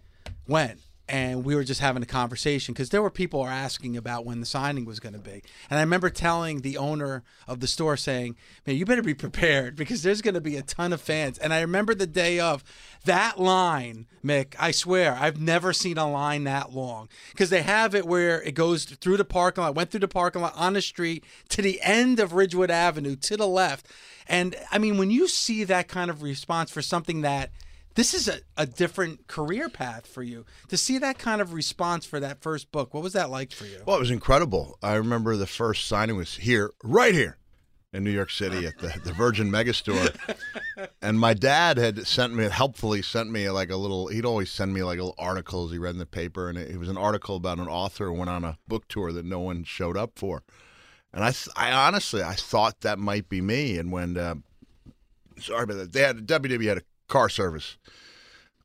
went, 0.47 0.81
and 1.09 1.45
we 1.45 1.55
were 1.55 1.65
just 1.65 1.81
having 1.81 2.03
a 2.03 2.07
conversation 2.07 2.73
because 2.73 2.89
there 2.89 3.03
were 3.03 3.11
people 3.11 3.47
asking 3.47 3.97
about 3.97 4.25
when 4.25 4.41
the 4.41 4.47
signing 4.47 4.85
was 4.85 5.01
going 5.01 5.13
to 5.13 5.19
be. 5.19 5.43
And 5.69 5.79
I 5.79 5.81
remember 5.81 6.09
telling 6.09 6.61
the 6.61 6.79
owner 6.79 7.23
of 7.47 7.61
the 7.61 7.67
store 7.67 7.97
saying, 7.97 8.37
"Man, 8.67 8.77
you 8.77 8.87
better 8.87 9.03
be 9.03 9.15
prepared 9.15 9.77
because 9.77 10.03
there's 10.03 10.23
going 10.23 10.35
to 10.35 10.41
be 10.41 10.57
a 10.57 10.63
ton 10.63 10.93
of 10.93 11.01
fans." 11.01 11.39
And 11.39 11.53
I 11.53 11.61
remember 11.61 11.95
the 11.95 12.07
day 12.07 12.41
of 12.41 12.65
that 13.05 13.39
line, 13.39 14.07
Mick. 14.25 14.55
I 14.59 14.71
swear, 14.71 15.15
I've 15.15 15.41
never 15.41 15.73
seen 15.73 15.99
a 15.99 16.11
line 16.11 16.45
that 16.45 16.73
long 16.73 17.09
because 17.31 17.51
they 17.51 17.63
have 17.63 17.95
it 17.95 18.07
where 18.07 18.41
it 18.43 18.55
goes 18.55 18.85
through 18.85 19.19
the 19.19 19.25
parking 19.25 19.63
lot, 19.63 19.75
went 19.75 19.91
through 19.91 20.01
the 20.01 20.09
parking 20.09 20.43
lot 20.43 20.57
on 20.57 20.73
the 20.73 20.83
street 20.83 21.25
to 21.51 21.61
the 21.61 21.81
end 21.83 22.19
of 22.19 22.33
Ridgewood 22.33 22.71
Avenue 22.71 23.17
to 23.17 23.37
the 23.37 23.49
left. 23.49 23.87
And 24.27 24.57
I 24.73 24.79
mean, 24.79 24.97
when 24.97 25.11
you 25.11 25.29
see 25.29 25.65
that 25.65 25.89
kind 25.89 26.11
of 26.11 26.23
response 26.23 26.71
for 26.71 26.81
something 26.81 27.21
that 27.21 27.51
this 27.95 28.15
is 28.15 28.29
a, 28.29 28.39
a 28.57 28.67
different 28.67 29.27
career 29.27 29.69
path 29.69 30.07
for 30.07 30.23
you. 30.23 30.45
To 30.69 30.77
see 30.77 30.99
that 30.99 31.19
kind 31.19 31.41
of 31.41 31.53
response 31.53 32.05
for 32.07 32.21
that 32.21 32.43
first 32.43 32.73
book 32.73 32.95
what 32.95 33.03
was 33.03 33.13
that 33.13 33.31
like 33.31 33.53
for 33.53 33.67
you? 33.67 33.83
Well 33.87 33.97
it 33.97 34.01
was 34.01 34.11
incredible. 34.11 34.79
I 34.83 34.95
remember 34.95 35.37
the 35.37 35.47
first 35.47 35.87
signing 35.87 36.17
was 36.17 36.37
here 36.37 36.71
right 36.83 37.15
here 37.15 37.39
in 37.93 38.03
new 38.03 38.11
york 38.11 38.29
city 38.31 38.67
at 38.67 38.77
the, 38.79 38.93
the 39.05 39.13
virgin 39.13 39.51
megastore. 39.51 40.15
And 41.01 41.21
my 41.21 41.35
dad 41.35 41.77
had 41.77 42.07
sent 42.07 42.35
me 42.35 42.49
helpfully 42.49 43.01
sent 43.01 43.31
me 43.31 43.49
like 43.51 43.71
a 43.71 43.77
little 43.77 44.09
he'd 44.09 44.25
always 44.25 44.51
send 44.51 44.75
me 44.75 44.83
like 44.83 44.99
little 44.99 45.15
articles 45.19 45.71
he 45.71 45.79
read 45.79 45.91
in 45.91 45.99
the 45.99 46.07
paper. 46.07 46.49
And 46.49 46.59
it, 46.59 46.71
it 46.71 46.79
was 46.79 46.89
an 46.89 46.97
article 46.97 47.37
about 47.37 47.59
an 47.59 47.69
author 47.69 48.07
who 48.07 48.15
went 48.15 48.31
on 48.31 48.43
a 48.43 48.59
book 48.67 48.89
tour 48.89 49.13
that 49.13 49.25
no 49.25 49.39
one 49.39 49.65
showed 49.65 49.97
up 49.97 50.13
for. 50.17 50.43
And 51.13 51.23
i, 51.23 51.33
I 51.57 51.71
honestly 51.71 52.23
i 52.23 52.35
thought 52.35 52.81
that 52.81 52.99
might 52.99 53.29
be 53.29 53.41
me. 53.41 53.79
And 53.79 53.93
when 53.93 54.17
uh, 54.17 54.37
sorry 55.39 55.65
about 55.65 55.77
that 55.77 55.93
they 55.93 56.01
had 56.01 56.27
wwe 56.27 56.69
had 56.69 56.79
a 56.79 56.83
car 57.09 57.29
service, 57.29 57.77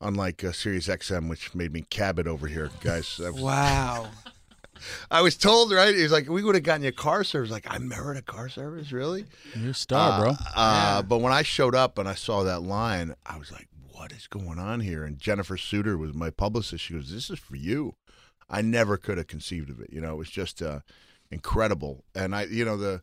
unlike 0.00 0.42
uh, 0.44 0.52
Sirius 0.52 0.88
XM, 0.88 1.28
which 1.28 1.54
made 1.54 1.72
me 1.72 1.84
cab 1.90 2.18
it 2.18 2.26
over 2.26 2.46
here, 2.46 2.70
guys. 2.80 3.18
Was, 3.18 3.40
wow. 3.40 4.08
I 5.10 5.20
was 5.20 5.36
told, 5.36 5.72
right? 5.72 5.94
He 5.94 6.02
was 6.02 6.12
like, 6.12 6.28
we 6.28 6.42
would 6.42 6.54
have 6.54 6.64
gotten 6.64 6.82
you 6.82 6.88
a 6.88 6.92
car 6.92 7.24
service. 7.24 7.50
Like, 7.50 7.66
I 7.68 7.78
merit 7.78 8.16
a 8.16 8.22
car 8.22 8.48
service, 8.48 8.92
really? 8.92 9.26
You're 9.54 9.72
a 9.72 9.74
star, 9.74 10.12
uh, 10.12 10.20
bro. 10.20 10.30
Uh, 10.30 10.34
yeah. 10.56 11.02
But 11.02 11.18
when 11.18 11.32
I 11.32 11.42
showed 11.42 11.74
up 11.74 11.98
and 11.98 12.08
I 12.08 12.14
saw 12.14 12.42
that 12.44 12.62
line, 12.62 13.14
I 13.26 13.36
was 13.36 13.52
like, 13.52 13.68
what 13.92 14.12
is 14.12 14.26
going 14.26 14.58
on 14.58 14.80
here? 14.80 15.04
And 15.04 15.18
Jennifer 15.18 15.58
Suter 15.58 15.98
was 15.98 16.14
my 16.14 16.30
publicist. 16.30 16.84
She 16.84 16.94
goes, 16.94 17.12
this 17.12 17.28
is 17.28 17.38
for 17.38 17.56
you. 17.56 17.94
I 18.48 18.62
never 18.62 18.96
could 18.96 19.18
have 19.18 19.26
conceived 19.26 19.70
of 19.70 19.80
it. 19.80 19.92
You 19.92 20.00
know, 20.00 20.12
it 20.14 20.18
was 20.18 20.30
just 20.30 20.62
uh, 20.62 20.80
incredible. 21.30 22.04
And 22.14 22.34
I, 22.34 22.44
you 22.44 22.64
know, 22.64 22.76
the 22.76 23.02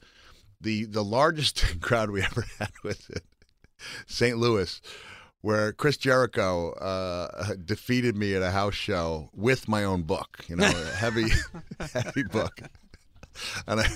the 0.59 0.85
the 0.85 1.03
largest 1.03 1.79
crowd 1.81 2.11
we 2.11 2.21
ever 2.21 2.45
had 2.59 2.71
was 2.83 3.09
it, 3.09 3.23
St. 4.07 4.37
Louis 4.37 4.81
where 5.47 5.71
Chris 5.71 5.95
Jericho 5.95 6.73
uh, 6.73 7.53
defeated 7.65 8.17
me 8.17 8.35
at 8.35 8.41
a 8.41 8.51
house 8.51 8.73
show 8.73 9.29
with 9.33 9.69
my 9.69 9.85
own 9.85 10.01
book, 10.01 10.43
you 10.49 10.57
know, 10.57 10.65
a 10.65 10.95
heavy, 10.95 11.27
heavy 11.93 12.23
book. 12.23 12.59
And 13.65 13.79
I 13.79 13.87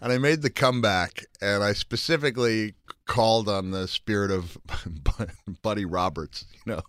and 0.00 0.12
I 0.12 0.18
made 0.18 0.42
the 0.42 0.50
comeback, 0.50 1.26
and 1.40 1.62
I 1.62 1.74
specifically 1.74 2.74
called 3.04 3.48
on 3.48 3.70
the 3.70 3.86
spirit 3.86 4.32
of 4.32 4.58
Buddy 5.62 5.84
Roberts, 5.84 6.44
you 6.64 6.72
know, 6.72 6.82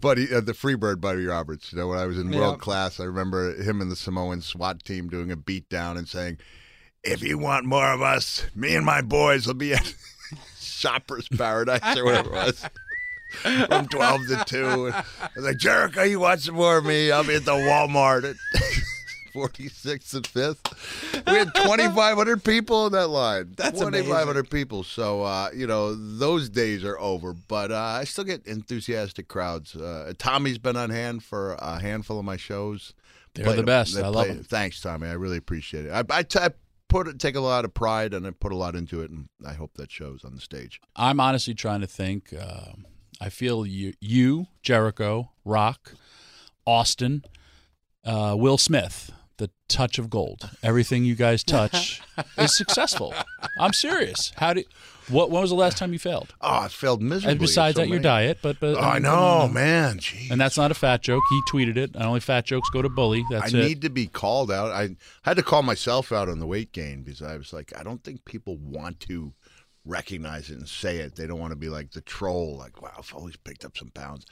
Buddy, 0.00 0.34
uh, 0.34 0.40
the 0.40 0.52
Freebird 0.52 1.00
Buddy 1.00 1.24
Roberts. 1.24 1.72
You 1.72 1.78
know, 1.78 1.86
when 1.86 1.98
I 2.00 2.06
was 2.06 2.18
in 2.18 2.32
world 2.32 2.58
class, 2.58 2.98
I 2.98 3.04
remember 3.04 3.54
him 3.62 3.80
and 3.80 3.88
the 3.88 3.96
Samoan 3.96 4.40
SWAT 4.40 4.82
team 4.82 5.08
doing 5.08 5.30
a 5.30 5.36
beatdown 5.36 5.96
and 5.96 6.08
saying, 6.08 6.38
"If 7.04 7.22
you 7.22 7.38
want 7.38 7.66
more 7.66 7.92
of 7.92 8.02
us, 8.02 8.46
me 8.56 8.74
and 8.74 8.84
my 8.84 9.00
boys 9.00 9.46
will 9.46 9.54
be 9.54 9.74
at 9.74 9.94
Shoppers 10.58 11.28
Paradise 11.28 11.96
or 11.96 12.04
whatever 12.04 12.30
it 12.30 12.32
was." 12.32 12.66
from 13.68 13.88
12 13.88 14.26
to 14.28 14.44
2. 14.46 14.92
I 14.94 15.04
was 15.36 15.44
like, 15.44 15.58
Jericho, 15.58 16.02
you 16.02 16.20
watch 16.20 16.40
some 16.40 16.54
more 16.54 16.78
of 16.78 16.84
me? 16.84 17.10
I'll 17.10 17.24
be 17.24 17.34
at 17.36 17.44
the 17.44 17.52
Walmart 17.52 18.24
at 18.30 18.36
46th 19.34 20.14
and 20.14 20.24
5th. 20.24 21.26
We 21.26 21.38
had 21.38 21.54
2,500 21.54 22.42
people 22.42 22.86
in 22.86 22.92
that 22.92 23.08
line. 23.08 23.54
That's 23.56 23.78
2,500 23.78 24.50
people. 24.50 24.82
So, 24.82 25.22
uh, 25.22 25.50
you 25.54 25.66
know, 25.66 25.94
those 25.94 26.48
days 26.48 26.84
are 26.84 26.98
over. 26.98 27.34
But 27.34 27.70
uh, 27.70 27.76
I 27.76 28.04
still 28.04 28.24
get 28.24 28.46
enthusiastic 28.46 29.28
crowds. 29.28 29.76
Uh, 29.76 30.12
Tommy's 30.18 30.58
been 30.58 30.76
on 30.76 30.90
hand 30.90 31.22
for 31.22 31.52
a 31.58 31.80
handful 31.80 32.18
of 32.18 32.24
my 32.24 32.36
shows. 32.36 32.94
They're 33.34 33.44
Played 33.44 33.58
the 33.58 33.62
best. 33.64 33.94
they 33.94 34.02
I 34.02 34.08
love 34.08 34.26
them. 34.26 34.42
Thanks, 34.42 34.80
Tommy. 34.80 35.06
I 35.08 35.12
really 35.12 35.36
appreciate 35.36 35.84
it. 35.86 35.90
I, 35.92 36.02
I, 36.10 36.22
t- 36.22 36.38
I 36.40 36.48
put 36.88 37.06
it, 37.06 37.18
take 37.20 37.36
a 37.36 37.40
lot 37.40 37.64
of 37.64 37.74
pride 37.74 38.14
and 38.14 38.26
I 38.26 38.30
put 38.30 38.50
a 38.50 38.56
lot 38.56 38.74
into 38.74 39.02
it, 39.02 39.10
and 39.10 39.28
I 39.46 39.52
hope 39.52 39.74
that 39.74 39.92
shows 39.92 40.24
on 40.24 40.34
the 40.34 40.40
stage. 40.40 40.80
I'm 40.96 41.20
honestly 41.20 41.54
trying 41.54 41.82
to 41.82 41.86
think. 41.86 42.32
Um, 42.32 42.86
I 43.20 43.28
feel 43.30 43.66
you, 43.66 43.94
you, 44.00 44.46
Jericho, 44.62 45.30
Rock, 45.44 45.94
Austin, 46.66 47.24
uh, 48.04 48.34
Will 48.38 48.58
Smith, 48.58 49.10
the 49.38 49.50
touch 49.68 49.98
of 49.98 50.08
gold. 50.10 50.50
Everything 50.62 51.04
you 51.04 51.14
guys 51.14 51.42
touch 51.44 52.00
is 52.36 52.56
successful. 52.56 53.14
I'm 53.58 53.72
serious. 53.72 54.32
How 54.36 54.52
do? 54.54 54.62
What? 55.08 55.30
When 55.30 55.40
was 55.40 55.48
the 55.50 55.56
last 55.56 55.78
time 55.78 55.94
you 55.94 55.98
failed? 55.98 56.34
Oh, 56.42 56.60
I 56.64 56.68
failed 56.68 57.00
miserably. 57.02 57.30
And 57.32 57.40
besides 57.40 57.76
So 57.76 57.80
that, 57.82 57.88
your 57.88 57.98
diet. 57.98 58.38
But 58.42 58.60
but 58.60 58.76
Oh, 58.76 58.80
I 58.80 58.98
know, 58.98 59.48
man. 59.48 59.98
Jeez. 59.98 60.30
And 60.30 60.38
that's 60.38 60.58
not 60.58 60.70
a 60.70 60.74
fat 60.74 61.00
joke. 61.02 61.22
He 61.30 61.40
tweeted 61.50 61.78
it. 61.78 61.94
And 61.94 62.04
only 62.04 62.20
fat 62.20 62.44
jokes 62.44 62.68
go 62.68 62.82
to 62.82 62.90
bully. 62.90 63.24
That's 63.30 63.54
I 63.54 63.58
it. 63.58 63.64
need 63.64 63.82
to 63.82 63.88
be 63.90 64.06
called 64.06 64.52
out. 64.52 64.70
I 64.70 64.96
had 65.22 65.38
to 65.38 65.42
call 65.42 65.62
myself 65.62 66.12
out 66.12 66.28
on 66.28 66.40
the 66.40 66.46
weight 66.46 66.72
gain 66.72 67.02
because 67.04 67.22
I 67.22 67.38
was 67.38 67.54
like, 67.54 67.72
I 67.78 67.82
don't 67.82 68.04
think 68.04 68.26
people 68.26 68.58
want 68.58 69.00
to 69.00 69.32
recognize 69.84 70.50
it 70.50 70.58
and 70.58 70.68
say 70.68 70.98
it. 70.98 71.16
They 71.16 71.26
don't 71.26 71.40
want 71.40 71.52
to 71.52 71.56
be 71.56 71.68
like 71.68 71.92
the 71.92 72.00
troll, 72.00 72.56
like, 72.58 72.80
wow, 72.82 73.00
Foley's 73.02 73.36
picked 73.36 73.64
up 73.64 73.76
some 73.76 73.90
pounds. 73.90 74.26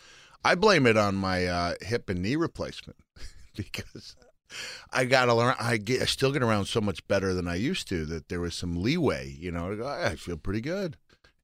I 0.45 0.55
blame 0.55 0.87
it 0.87 0.97
on 0.97 1.15
my 1.17 1.47
uh, 1.47 1.75
hip 1.81 2.09
and 2.09 2.23
knee 2.23 2.37
replacement 2.37 2.99
because 3.57 4.17
I 4.93 5.05
got 5.05 5.27
to 5.27 5.35
learn. 5.35 5.55
I 5.59 5.77
get, 5.77 6.03
I 6.03 6.05
still 6.05 6.33
get 6.33 6.43
around 6.43 6.67
so 6.67 6.81
much 6.81 7.07
better 7.09 7.35
than 7.35 7.49
I 7.49 7.57
used 7.57 7.89
to. 7.89 8.05
That 8.07 8.29
there 8.29 8.41
was 8.41 8.55
some 8.55 8.81
leeway. 8.81 9.35
You 9.39 9.51
know, 9.51 9.85
I 9.85 10.15
feel 10.17 10.37
pretty 10.37 10.61
good. 10.61 10.97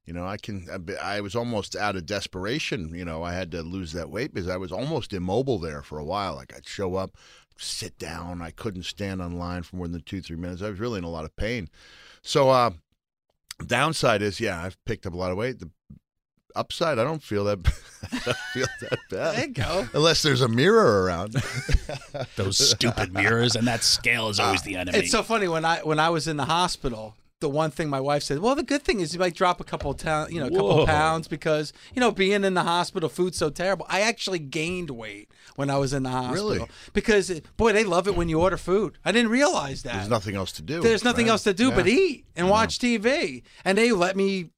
You 0.05 0.13
know, 0.13 0.25
I 0.25 0.37
can. 0.37 0.67
I 0.71 1.17
I 1.17 1.21
was 1.21 1.35
almost 1.35 1.75
out 1.75 1.95
of 1.95 2.05
desperation. 2.05 2.93
You 2.93 3.05
know, 3.05 3.23
I 3.23 3.33
had 3.33 3.51
to 3.51 3.61
lose 3.61 3.93
that 3.93 4.09
weight 4.09 4.33
because 4.33 4.49
I 4.49 4.57
was 4.57 4.71
almost 4.71 5.13
immobile 5.13 5.59
there 5.59 5.81
for 5.81 5.97
a 5.97 6.05
while. 6.05 6.35
Like 6.35 6.53
I'd 6.55 6.67
show 6.67 6.95
up, 6.95 7.17
sit 7.57 7.97
down. 7.97 8.41
I 8.41 8.51
couldn't 8.51 8.83
stand 8.83 9.21
on 9.21 9.37
line 9.37 9.63
for 9.63 9.77
more 9.77 9.87
than 9.87 10.01
two, 10.01 10.21
three 10.21 10.37
minutes. 10.37 10.61
I 10.61 10.69
was 10.69 10.79
really 10.79 10.99
in 10.99 11.03
a 11.03 11.09
lot 11.09 11.25
of 11.25 11.35
pain. 11.35 11.69
So, 12.21 12.49
uh, 12.49 12.71
downside 13.63 14.21
is, 14.21 14.39
yeah, 14.39 14.61
I've 14.61 14.77
picked 14.85 15.05
up 15.05 15.13
a 15.13 15.17
lot 15.17 15.31
of 15.31 15.37
weight. 15.37 15.59
The 15.59 15.69
upside, 16.55 16.99
I 16.99 17.03
don't 17.03 17.23
feel 17.23 17.45
that. 17.45 17.59
I 18.11 18.19
don't 18.25 18.37
feel 18.53 18.67
that 18.81 18.99
bad. 19.09 19.35
There 19.35 19.45
you 19.47 19.53
go. 19.53 19.87
Unless 19.93 20.21
there's 20.21 20.41
a 20.41 20.47
mirror 20.47 21.03
around. 21.03 21.33
Those 22.35 22.57
stupid 22.57 23.13
mirrors 23.13 23.55
and 23.55 23.67
that 23.67 23.83
scale 23.83 24.29
is 24.29 24.39
always 24.39 24.61
ah, 24.61 24.65
the 24.65 24.75
enemy. 24.75 24.97
It's 24.99 25.11
so 25.11 25.23
funny 25.23 25.47
when 25.47 25.65
I 25.65 25.79
when 25.79 25.99
I 25.99 26.09
was 26.09 26.27
in 26.27 26.37
the 26.37 26.45
hospital. 26.45 27.15
The 27.43 27.49
one 27.49 27.71
thing 27.71 27.89
my 27.89 27.99
wife 27.99 28.23
said, 28.23 28.39
well, 28.39 28.55
the 28.55 28.63
good 28.63 28.83
thing 28.83 29.01
is 29.01 29.13
you 29.13 29.19
might 29.19 29.35
drop 29.35 29.59
a 29.59 29.65
couple 29.65 29.91
of 29.91 30.31
you 30.31 30.39
know, 30.39 30.47
a 30.47 30.49
couple 30.49 30.77
Whoa. 30.77 30.85
pounds 30.85 31.27
because 31.27 31.73
you 31.93 31.99
know 31.99 32.09
being 32.09 32.45
in 32.45 32.53
the 32.53 32.63
hospital, 32.63 33.09
food's 33.09 33.37
so 33.37 33.49
terrible. 33.49 33.85
I 33.89 34.01
actually 34.01 34.39
gained 34.39 34.89
weight 34.89 35.29
when 35.55 35.69
I 35.69 35.77
was 35.77 35.91
in 35.91 36.03
the 36.03 36.09
hospital 36.09 36.51
Really? 36.51 36.67
because 36.93 37.41
boy, 37.57 37.73
they 37.73 37.83
love 37.83 38.07
it 38.07 38.15
when 38.15 38.29
you 38.29 38.39
order 38.39 38.55
food. 38.55 38.97
I 39.03 39.11
didn't 39.11 39.31
realize 39.31 39.83
that. 39.83 39.93
There's 39.95 40.09
nothing 40.09 40.35
else 40.35 40.53
to 40.53 40.61
do. 40.61 40.81
There's 40.81 41.03
nothing 41.03 41.25
right? 41.25 41.31
else 41.31 41.43
to 41.43 41.53
do 41.53 41.71
but 41.71 41.85
eat 41.85 42.25
and 42.35 42.49
watch 42.49 42.79
TV. 42.79 43.43
And 43.65 43.77
they 43.77 43.91
let 43.91 44.15
me 44.15 44.49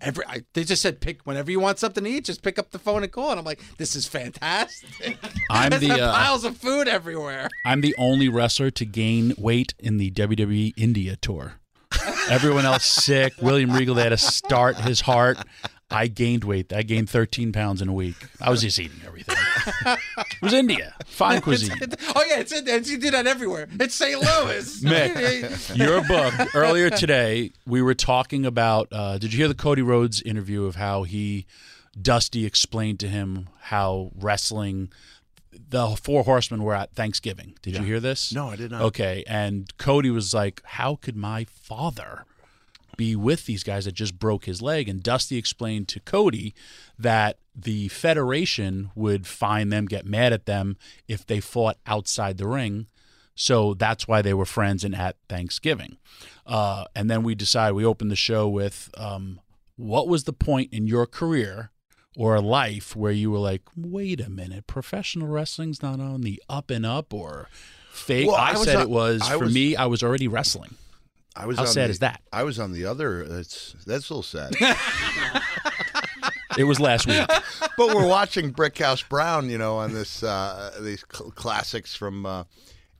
every 0.00 0.26
I, 0.26 0.42
they 0.52 0.64
just 0.64 0.82
said 0.82 1.00
pick 1.00 1.22
whenever 1.22 1.50
you 1.50 1.60
want 1.60 1.78
something 1.78 2.04
to 2.04 2.10
eat, 2.10 2.24
just 2.24 2.42
pick 2.42 2.58
up 2.58 2.70
the 2.70 2.78
phone 2.78 3.02
and 3.02 3.12
call. 3.12 3.30
And 3.30 3.38
I'm 3.38 3.44
like, 3.44 3.60
this 3.78 3.94
is 3.96 4.06
fantastic. 4.06 5.18
I'm 5.50 5.70
the, 5.80 5.92
uh, 5.92 6.12
piles 6.12 6.44
of 6.44 6.56
food 6.56 6.88
everywhere. 6.88 7.48
I'm 7.64 7.80
the 7.80 7.94
only 7.96 8.28
wrestler 8.28 8.70
to 8.72 8.84
gain 8.84 9.34
weight 9.38 9.74
in 9.78 9.98
the 9.98 10.10
WWE 10.10 10.74
India 10.76 11.16
tour. 11.16 11.54
Everyone 12.30 12.64
else 12.64 12.84
sick. 12.84 13.34
William 13.40 13.72
Regal 13.72 13.94
they 13.94 14.02
had 14.02 14.10
to 14.10 14.16
start 14.16 14.76
his 14.76 15.00
heart. 15.00 15.38
I 15.90 16.06
gained 16.06 16.44
weight. 16.44 16.72
I 16.72 16.82
gained 16.82 17.10
13 17.10 17.52
pounds 17.52 17.82
in 17.82 17.88
a 17.88 17.92
week. 17.92 18.16
I 18.40 18.48
was 18.50 18.62
just 18.62 18.78
eating 18.78 19.00
everything. 19.06 19.36
It 19.86 20.42
was 20.42 20.54
India, 20.54 20.94
fine 21.04 21.40
cuisine. 21.42 21.76
oh 22.16 22.24
yeah, 22.28 22.40
it's 22.40 22.52
in. 22.52 22.66
You 22.66 22.98
do 22.98 23.10
that 23.10 23.26
everywhere. 23.26 23.68
It's 23.78 23.94
St. 23.94 24.18
Louis. 24.18 24.80
Mick, 24.84 25.76
your 25.76 26.02
book 26.02 26.54
earlier 26.54 26.88
today, 26.88 27.52
we 27.66 27.82
were 27.82 27.94
talking 27.94 28.46
about. 28.46 28.88
Uh, 28.90 29.18
did 29.18 29.32
you 29.32 29.38
hear 29.38 29.48
the 29.48 29.54
Cody 29.54 29.82
Rhodes 29.82 30.22
interview 30.22 30.64
of 30.64 30.76
how 30.76 31.02
he, 31.02 31.46
Dusty, 32.00 32.46
explained 32.46 32.98
to 33.00 33.08
him 33.08 33.48
how 33.60 34.10
wrestling, 34.18 34.90
the 35.52 35.96
four 36.00 36.24
horsemen 36.24 36.62
were 36.62 36.74
at 36.74 36.94
Thanksgiving. 36.94 37.54
Did 37.62 37.76
you 37.76 37.82
hear 37.82 38.00
this? 38.00 38.32
No, 38.32 38.48
I 38.48 38.56
did 38.56 38.70
not. 38.70 38.82
Okay, 38.82 39.24
and 39.26 39.76
Cody 39.78 40.10
was 40.10 40.32
like, 40.34 40.62
"How 40.64 40.96
could 40.96 41.16
my 41.16 41.44
father?" 41.44 42.24
be 42.96 43.16
with 43.16 43.46
these 43.46 43.64
guys 43.64 43.84
that 43.86 43.94
just 43.94 44.18
broke 44.18 44.44
his 44.44 44.62
leg. 44.62 44.88
And 44.88 45.02
Dusty 45.02 45.36
explained 45.36 45.88
to 45.88 46.00
Cody 46.00 46.54
that 46.98 47.38
the 47.54 47.88
Federation 47.88 48.90
would 48.94 49.26
find 49.26 49.72
them, 49.72 49.86
get 49.86 50.06
mad 50.06 50.32
at 50.32 50.46
them 50.46 50.76
if 51.08 51.26
they 51.26 51.40
fought 51.40 51.78
outside 51.86 52.38
the 52.38 52.46
ring. 52.46 52.86
So 53.34 53.74
that's 53.74 54.06
why 54.06 54.22
they 54.22 54.34
were 54.34 54.44
friends 54.44 54.84
and 54.84 54.94
at 54.94 55.16
Thanksgiving. 55.28 55.96
Uh, 56.46 56.84
and 56.94 57.10
then 57.10 57.22
we 57.22 57.34
decided, 57.34 57.74
we 57.74 57.84
opened 57.84 58.10
the 58.10 58.16
show 58.16 58.48
with 58.48 58.90
um, 58.96 59.40
what 59.76 60.06
was 60.06 60.24
the 60.24 60.32
point 60.32 60.72
in 60.72 60.86
your 60.86 61.06
career 61.06 61.71
or 62.16 62.34
a 62.34 62.40
life 62.40 62.94
where 62.96 63.12
you 63.12 63.30
were 63.30 63.38
like, 63.38 63.62
wait 63.76 64.20
a 64.20 64.28
minute, 64.28 64.66
professional 64.66 65.28
wrestling's 65.28 65.82
not 65.82 66.00
on 66.00 66.20
the 66.22 66.42
up 66.48 66.70
and 66.70 66.84
up 66.86 67.12
or 67.14 67.48
fake? 67.90 68.26
Well, 68.26 68.36
I, 68.36 68.50
I 68.50 68.54
said 68.54 68.76
on- 68.76 68.82
it 68.82 68.90
was, 68.90 69.22
I 69.22 69.32
for 69.38 69.44
was- 69.44 69.54
me, 69.54 69.76
I 69.76 69.86
was 69.86 70.02
already 70.02 70.28
wrestling. 70.28 70.74
I 71.34 71.46
was 71.46 71.56
How 71.56 71.62
on 71.62 71.68
sad 71.68 71.86
the- 71.88 71.92
is 71.92 71.98
that? 72.00 72.20
I 72.32 72.42
was 72.42 72.58
on 72.58 72.72
the 72.72 72.84
other. 72.84 73.24
That's 73.26 73.74
that's 73.86 74.10
a 74.10 74.14
little 74.14 74.22
sad. 74.22 74.54
It 76.58 76.64
was 76.64 76.78
last 76.78 77.06
week. 77.06 77.26
but 77.78 77.94
we're 77.94 78.06
watching 78.06 78.52
Brickhouse 78.52 79.08
Brown, 79.08 79.48
you 79.48 79.56
know, 79.56 79.78
on 79.78 79.94
this 79.94 80.22
uh, 80.22 80.72
these 80.82 81.02
cl- 81.10 81.30
classics 81.30 81.94
from 81.94 82.26
uh, 82.26 82.44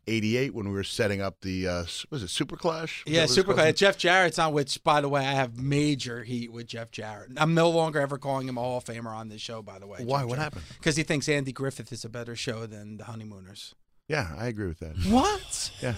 '88 0.06 0.54
when 0.54 0.68
we 0.68 0.74
were 0.74 0.84
setting 0.84 1.20
up 1.20 1.40
the 1.42 1.68
uh, 1.68 1.84
was 2.10 2.22
it 2.22 2.28
Super 2.28 2.56
Clash? 2.56 3.04
Was 3.04 3.12
Yeah, 3.12 3.20
that 3.20 3.22
what 3.22 3.24
it's 3.24 3.34
super 3.34 3.54
Clash. 3.54 3.74
Jeff 3.74 3.98
Jarrett's 3.98 4.38
on, 4.38 4.52
which, 4.52 4.82
by 4.82 5.00
the 5.00 5.08
way, 5.08 5.20
I 5.26 5.32
have 5.32 5.58
major 5.60 6.24
heat 6.24 6.52
with 6.52 6.66
Jeff 6.66 6.90
Jarrett. 6.90 7.32
I'm 7.36 7.54
no 7.54 7.70
longer 7.70 8.00
ever 8.00 8.18
calling 8.18 8.48
him 8.48 8.56
a 8.58 8.60
Hall 8.60 8.78
of 8.78 8.84
Famer 8.84 9.14
on 9.14 9.28
this 9.28 9.40
show, 9.40 9.62
by 9.62 9.78
the 9.78 9.86
way. 9.86 10.00
Why? 10.04 10.24
What 10.24 10.38
happened? 10.38 10.62
Because 10.78 10.96
he 10.96 11.02
thinks 11.02 11.28
Andy 11.28 11.52
Griffith 11.52 11.92
is 11.92 12.04
a 12.04 12.08
better 12.08 12.34
show 12.36 12.66
than 12.66 12.96
The 12.96 13.04
Honeymooners. 13.04 13.74
Yeah, 14.08 14.34
I 14.36 14.46
agree 14.46 14.66
with 14.68 14.80
that. 14.80 14.96
What? 15.08 15.70
Yeah, 15.80 15.94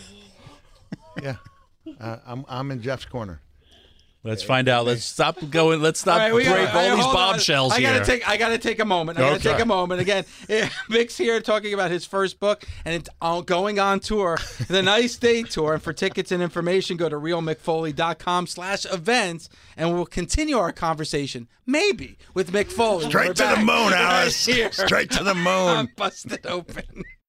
yeah. 1.23 1.37
Uh, 2.01 2.17
I'm 2.27 2.47
I'm 2.49 2.71
in 2.71 2.81
Jeff's 2.81 3.05
corner. 3.05 3.43
Let's 4.25 4.43
find 4.43 4.69
out. 4.69 4.87
Let's 4.87 5.05
stop 5.05 5.37
going. 5.51 5.81
Let's 5.83 6.01
stop 6.01 6.15
All 6.15 6.21
right, 6.21 6.33
break 6.33 6.47
gotta- 6.47 6.73
all 6.73 6.79
I- 6.79 6.95
these 6.97 7.05
hold 7.05 7.17
on. 7.17 7.33
bombshells 7.33 7.73
I 7.75 7.83
gotta 7.83 8.03
take. 8.05 8.27
I 8.29 8.37
gotta 8.39 8.57
take 8.59 8.81
a 8.81 8.85
moment. 8.87 9.19
I 9.19 9.21
gotta 9.21 9.35
Okay. 9.37 9.53
take 9.53 9.61
a 9.61 9.67
moment 9.67 10.01
again. 10.01 10.25
yeah, 10.49 10.71
Mick's 10.89 11.17
here 11.19 11.41
talking 11.43 11.75
about 11.75 11.91
his 11.91 12.07
first 12.07 12.41
book, 12.41 12.65
and 12.87 12.95
it's 12.95 13.11
on, 13.21 13.43
going 13.45 13.79
on 13.79 14.01
tour, 14.01 14.39
the 14.69 14.81
Nice 14.83 15.17
Day 15.17 15.43
tour. 15.43 15.75
And 15.75 15.83
for 15.83 15.93
tickets 15.93 16.33
and 16.33 16.43
information, 16.43 16.97
go 16.97 17.09
to 17.11 17.17
realmickfoley.com/events, 17.17 19.49
and 19.77 19.93
we'll 19.95 20.07
continue 20.07 20.57
our 20.59 20.73
conversation, 20.73 21.47
maybe 21.67 22.17
with 22.33 22.51
Mick 22.51 22.73
Foley. 22.73 23.05
Straight 23.09 23.29
We're 23.29 23.35
to 23.35 23.55
the 23.57 23.65
moon, 23.65 23.93
Alice. 23.95 24.47
here. 24.47 24.73
Straight 24.73 25.11
to 25.13 25.23
the 25.23 25.35
moon. 25.35 25.47
I'm 25.47 25.77
moon. 25.77 25.89
busted 25.97 26.47
open. 26.47 27.05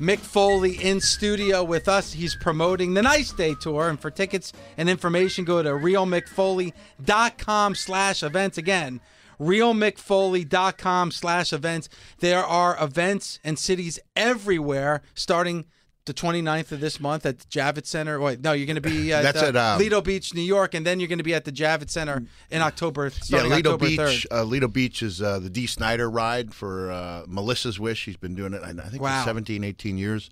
Mick 0.00 0.18
Foley 0.18 0.72
in 0.72 1.00
studio 1.00 1.62
with 1.62 1.88
us. 1.88 2.12
He's 2.12 2.34
promoting 2.34 2.94
the 2.94 3.02
Nice 3.02 3.32
Day 3.32 3.54
Tour. 3.54 3.88
And 3.88 4.00
for 4.00 4.10
tickets 4.10 4.52
and 4.76 4.90
information, 4.90 5.44
go 5.44 5.62
to 5.62 5.70
realmickfoley.com 5.70 7.74
slash 7.76 8.22
events. 8.22 8.58
Again, 8.58 9.00
realmickfoley.com 9.40 11.12
slash 11.12 11.52
events. 11.52 11.88
There 12.18 12.44
are 12.44 12.82
events 12.82 13.38
and 13.44 13.58
cities 13.58 14.00
everywhere 14.16 15.02
starting 15.14 15.66
the 16.06 16.14
29th 16.14 16.72
of 16.72 16.80
this 16.80 17.00
month 17.00 17.24
at 17.24 17.38
the 17.38 17.44
Javits 17.46 17.86
Center. 17.86 18.20
Wait, 18.20 18.40
no, 18.40 18.52
you're 18.52 18.66
going 18.66 18.76
to 18.76 18.80
be 18.82 19.12
at, 19.14 19.22
That's 19.22 19.42
uh, 19.42 19.46
at, 19.46 19.56
um, 19.56 19.78
Lido 19.78 20.00
Beach, 20.00 20.34
New 20.34 20.42
York, 20.42 20.74
and 20.74 20.86
then 20.86 21.00
you're 21.00 21.08
going 21.08 21.18
to 21.18 21.24
be 21.24 21.34
at 21.34 21.44
the 21.44 21.52
Javits 21.52 21.90
Center 21.90 22.24
in 22.50 22.62
October, 22.62 23.10
Yeah, 23.26 23.42
Lido 23.44 23.72
October 23.74 23.86
Beach. 23.86 23.98
3rd. 24.00 24.26
Uh, 24.30 24.42
Lido 24.44 24.68
Beach 24.68 25.02
is 25.02 25.22
uh, 25.22 25.38
the 25.38 25.50
Dee 25.50 25.66
Snider 25.66 26.10
ride 26.10 26.54
for 26.54 26.90
uh, 26.90 27.24
Melissa's 27.26 27.80
Wish. 27.80 27.98
She's 27.98 28.16
been 28.16 28.34
doing 28.34 28.52
it, 28.52 28.62
I 28.62 28.72
think, 28.72 29.02
Wow. 29.02 29.22
for 29.22 29.28
17, 29.28 29.64
18 29.64 29.98
years. 29.98 30.30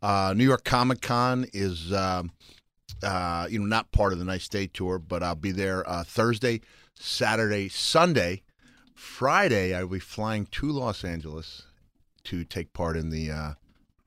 Uh, 0.00 0.32
New 0.36 0.44
York 0.44 0.64
Comic 0.64 1.00
Con 1.00 1.46
is, 1.52 1.92
um 1.92 2.30
uh, 3.02 3.46
you 3.48 3.58
know, 3.60 3.66
not 3.66 3.92
part 3.92 4.12
of 4.12 4.18
the 4.18 4.24
Nice 4.24 4.48
Day 4.48 4.66
tour, 4.66 4.98
but 4.98 5.22
I'll 5.22 5.34
be 5.36 5.52
there 5.52 5.88
uh, 5.88 6.02
Thursday, 6.04 6.60
Saturday, 6.94 7.68
Sunday. 7.68 8.42
Friday, 8.94 9.72
I 9.74 9.82
will 9.84 9.90
be 9.90 9.98
flying 10.00 10.46
to 10.46 10.72
Los 10.72 11.04
Angeles 11.04 11.62
to 12.24 12.44
take 12.44 12.72
part 12.72 12.96
in 12.96 13.10
the 13.10 13.30
uh, 13.30 13.52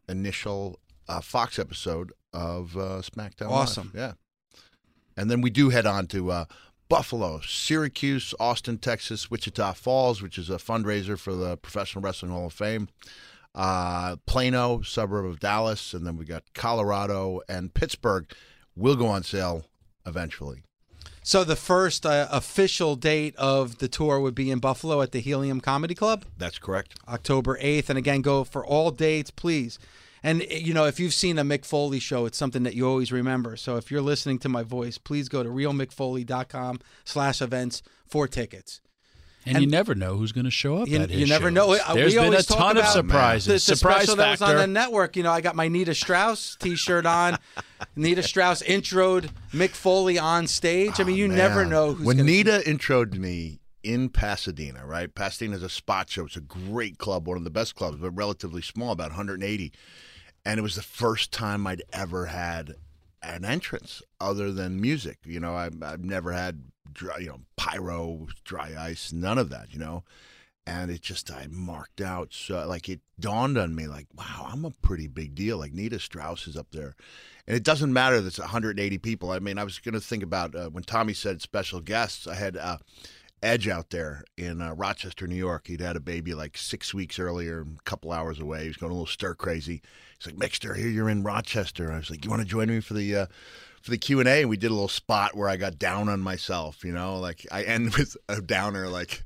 initial 0.09 0.79
uh, 1.07 1.21
Fox 1.21 1.59
episode 1.59 2.13
of 2.33 2.75
uh, 2.77 3.01
SmackDown. 3.01 3.41
Live. 3.49 3.51
Awesome. 3.51 3.91
yeah. 3.95 4.13
And 5.17 5.29
then 5.29 5.41
we 5.41 5.49
do 5.49 5.69
head 5.69 5.85
on 5.85 6.07
to 6.07 6.31
uh, 6.31 6.45
Buffalo, 6.89 7.41
Syracuse, 7.41 8.33
Austin, 8.39 8.77
Texas, 8.77 9.29
Wichita 9.29 9.73
Falls, 9.73 10.21
which 10.21 10.37
is 10.37 10.49
a 10.49 10.55
fundraiser 10.57 11.17
for 11.17 11.33
the 11.33 11.57
Professional 11.57 12.01
Wrestling 12.01 12.31
Hall 12.31 12.47
of 12.47 12.53
Fame. 12.53 12.89
Uh, 13.53 14.15
Plano, 14.25 14.81
suburb 14.81 15.25
of 15.25 15.39
Dallas, 15.39 15.93
and 15.93 16.07
then 16.07 16.15
we 16.15 16.23
got 16.25 16.43
Colorado 16.53 17.41
and 17.49 17.73
Pittsburgh. 17.73 18.31
Will 18.75 18.95
go 18.95 19.07
on 19.07 19.23
sale 19.23 19.65
eventually. 20.05 20.63
So 21.23 21.43
the 21.43 21.55
first 21.55 22.05
uh, 22.05 22.27
official 22.31 22.95
date 22.95 23.35
of 23.35 23.77
the 23.77 23.87
tour 23.87 24.19
would 24.19 24.33
be 24.33 24.49
in 24.49 24.59
Buffalo 24.59 25.01
at 25.01 25.11
the 25.11 25.19
Helium 25.19 25.61
Comedy 25.61 25.93
Club, 25.93 26.25
That's 26.37 26.57
correct. 26.57 26.95
October 27.07 27.59
8th. 27.59 27.89
And 27.89 27.97
again, 27.97 28.21
go 28.21 28.43
for 28.43 28.65
all 28.65 28.89
dates, 28.89 29.29
please. 29.29 29.77
And 30.23 30.41
eh, 30.43 30.57
you 30.57 30.73
know, 30.73 30.85
if 30.85 30.99
you've 30.99 31.13
seen 31.13 31.37
a 31.39 31.43
Mick 31.43 31.65
Foley 31.65 31.99
show, 31.99 32.25
it's 32.25 32.37
something 32.37 32.63
that 32.63 32.75
you 32.75 32.87
always 32.87 33.11
remember. 33.11 33.55
So 33.57 33.77
if 33.77 33.89
you're 33.91 34.01
listening 34.01 34.39
to 34.39 34.49
my 34.49 34.63
voice, 34.63 34.97
please 34.97 35.29
go 35.29 35.43
to 35.43 35.49
realmickfoley.com 35.49 36.79
slash 37.05 37.41
events 37.41 37.81
for 38.05 38.27
tickets. 38.27 38.81
And, 39.43 39.55
And- 39.57 39.65
you 39.65 39.71
never 39.71 39.95
know 39.95 40.17
who's 40.17 40.31
going 40.31 40.45
to 40.45 40.51
show 40.51 40.77
up. 40.77 40.87
You- 40.87 40.99
at 40.99 41.09
his 41.09 41.21
you 41.21 41.25
never 41.27 41.47
shows. 41.47 41.53
know. 41.53 41.93
There's 41.95 42.13
we 42.13 42.19
been 42.19 42.25
a 42.25 42.27
always 42.27 42.45
talk 42.45 42.57
ton 42.59 42.77
of 42.77 42.83
about 42.83 42.93
surprises. 42.93 43.45
The, 43.47 43.53
the 43.53 43.77
Surprise 43.77 43.95
special 44.03 44.15
factor. 44.17 44.21
that 44.21 44.31
was 44.31 44.41
on 44.43 44.55
the 44.57 44.67
network. 44.67 45.15
You 45.15 45.23
know, 45.23 45.31
I 45.31 45.41
got 45.41 45.55
my 45.55 45.67
Nita 45.67 45.95
Strauss 45.95 46.55
T-shirt 46.59 47.07
on. 47.07 47.39
Nita 47.95 48.21
Strauss 48.21 48.61
introed 48.61 49.31
Mick 49.51 49.71
Foley 49.71 50.19
on 50.19 50.45
stage. 50.45 50.99
I 50.99 51.03
mean, 51.03 51.15
you 51.15 51.27
never 51.27 51.61
Oh, 51.61 51.67
know 51.69 51.93
who's 51.93 52.05
when 52.05 52.17
gonna 52.17 52.29
Nita 52.29 52.61
introed 52.67 53.15
me 53.17 53.61
in 53.81 54.09
Pasadena, 54.09 54.85
right? 54.85 55.11
Pasadena 55.15 55.55
is 55.55 55.63
a 55.63 55.69
spot 55.69 56.07
show. 56.11 56.27
It's 56.27 56.35
a 56.35 56.41
great 56.41 56.99
club, 56.99 57.27
one 57.27 57.37
of 57.37 57.43
the 57.43 57.49
best 57.49 57.73
clubs, 57.73 57.97
but 57.99 58.11
relatively 58.11 58.61
small, 58.61 58.91
about 58.91 59.09
180. 59.09 59.71
And 60.45 60.59
it 60.59 60.63
was 60.63 60.75
the 60.75 60.81
first 60.81 61.31
time 61.31 61.67
I'd 61.67 61.83
ever 61.93 62.27
had 62.27 62.75
an 63.21 63.45
entrance 63.45 64.01
other 64.19 64.51
than 64.51 64.81
music. 64.81 65.19
You 65.23 65.39
know, 65.39 65.55
I, 65.55 65.69
I've 65.83 66.03
never 66.03 66.31
had, 66.31 66.63
dry, 66.91 67.17
you 67.19 67.27
know, 67.27 67.41
pyro, 67.55 68.27
dry 68.43 68.73
ice, 68.77 69.11
none 69.13 69.37
of 69.37 69.49
that. 69.49 69.73
You 69.73 69.79
know. 69.79 70.03
And 70.67 70.91
it 70.91 71.01
just 71.01 71.31
I 71.31 71.47
marked 71.49 72.01
out 72.01 72.33
so 72.33 72.67
like 72.67 72.87
it 72.87 72.99
dawned 73.19 73.57
on 73.57 73.73
me 73.73 73.87
like 73.87 74.05
wow 74.15 74.47
I'm 74.47 74.63
a 74.63 74.69
pretty 74.69 75.07
big 75.07 75.33
deal 75.33 75.57
like 75.57 75.73
Nita 75.73 75.99
Strauss 75.99 76.47
is 76.47 76.55
up 76.55 76.67
there, 76.71 76.95
and 77.47 77.57
it 77.57 77.63
doesn't 77.63 77.91
matter 77.91 78.21
that 78.21 78.27
it's 78.27 78.37
180 78.37 78.99
people. 78.99 79.31
I 79.31 79.39
mean 79.39 79.57
I 79.57 79.63
was 79.63 79.79
going 79.79 79.95
to 79.95 79.99
think 79.99 80.21
about 80.21 80.55
uh, 80.55 80.69
when 80.69 80.83
Tommy 80.83 81.13
said 81.13 81.41
special 81.41 81.81
guests. 81.81 82.27
I 82.27 82.35
had 82.35 82.57
uh, 82.57 82.77
Edge 83.43 83.67
out 83.67 83.89
there 83.89 84.23
in 84.37 84.61
uh, 84.61 84.73
Rochester, 84.73 85.25
New 85.25 85.35
York. 85.35 85.67
He'd 85.67 85.81
had 85.81 85.95
a 85.95 86.01
baby 86.01 86.33
like 86.33 86.57
six 86.57 86.93
weeks 86.93 87.19
earlier, 87.19 87.61
a 87.61 87.83
couple 87.83 88.11
hours 88.11 88.39
away. 88.39 88.63
He 88.63 88.67
was 88.67 88.77
going 88.77 88.91
a 88.91 88.95
little 88.95 89.07
stir 89.07 89.33
crazy. 89.33 89.81
He's 90.19 90.33
like 90.33 90.35
Mixter, 90.35 90.75
here 90.75 90.89
you're 90.89 91.09
in 91.09 91.23
Rochester. 91.23 91.91
I 91.91 91.97
was 91.97 92.09
like, 92.09 92.23
you 92.23 92.29
want 92.29 92.41
to 92.41 92.47
join 92.47 92.69
me 92.69 92.81
for 92.81 92.93
the 92.93 93.15
uh, 93.15 93.25
for 93.81 93.91
the 93.91 93.97
Q 93.97 94.19
and 94.19 94.29
A? 94.29 94.41
And 94.41 94.49
we 94.49 94.57
did 94.57 94.69
a 94.69 94.75
little 94.75 94.87
spot 94.87 95.35
where 95.35 95.49
I 95.49 95.57
got 95.57 95.79
down 95.79 96.07
on 96.07 96.19
myself. 96.19 96.85
You 96.85 96.93
know, 96.93 97.19
like 97.19 97.47
I 97.51 97.63
end 97.63 97.93
with 97.97 98.15
a 98.29 98.41
downer 98.41 98.87
like 98.87 99.23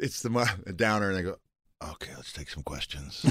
it's 0.00 0.22
the 0.22 0.56
a 0.66 0.72
downer, 0.72 1.10
and 1.10 1.18
I 1.18 1.22
go, 1.22 1.36
okay, 1.82 2.12
let's 2.16 2.32
take 2.32 2.50
some 2.50 2.62
questions. 2.62 3.24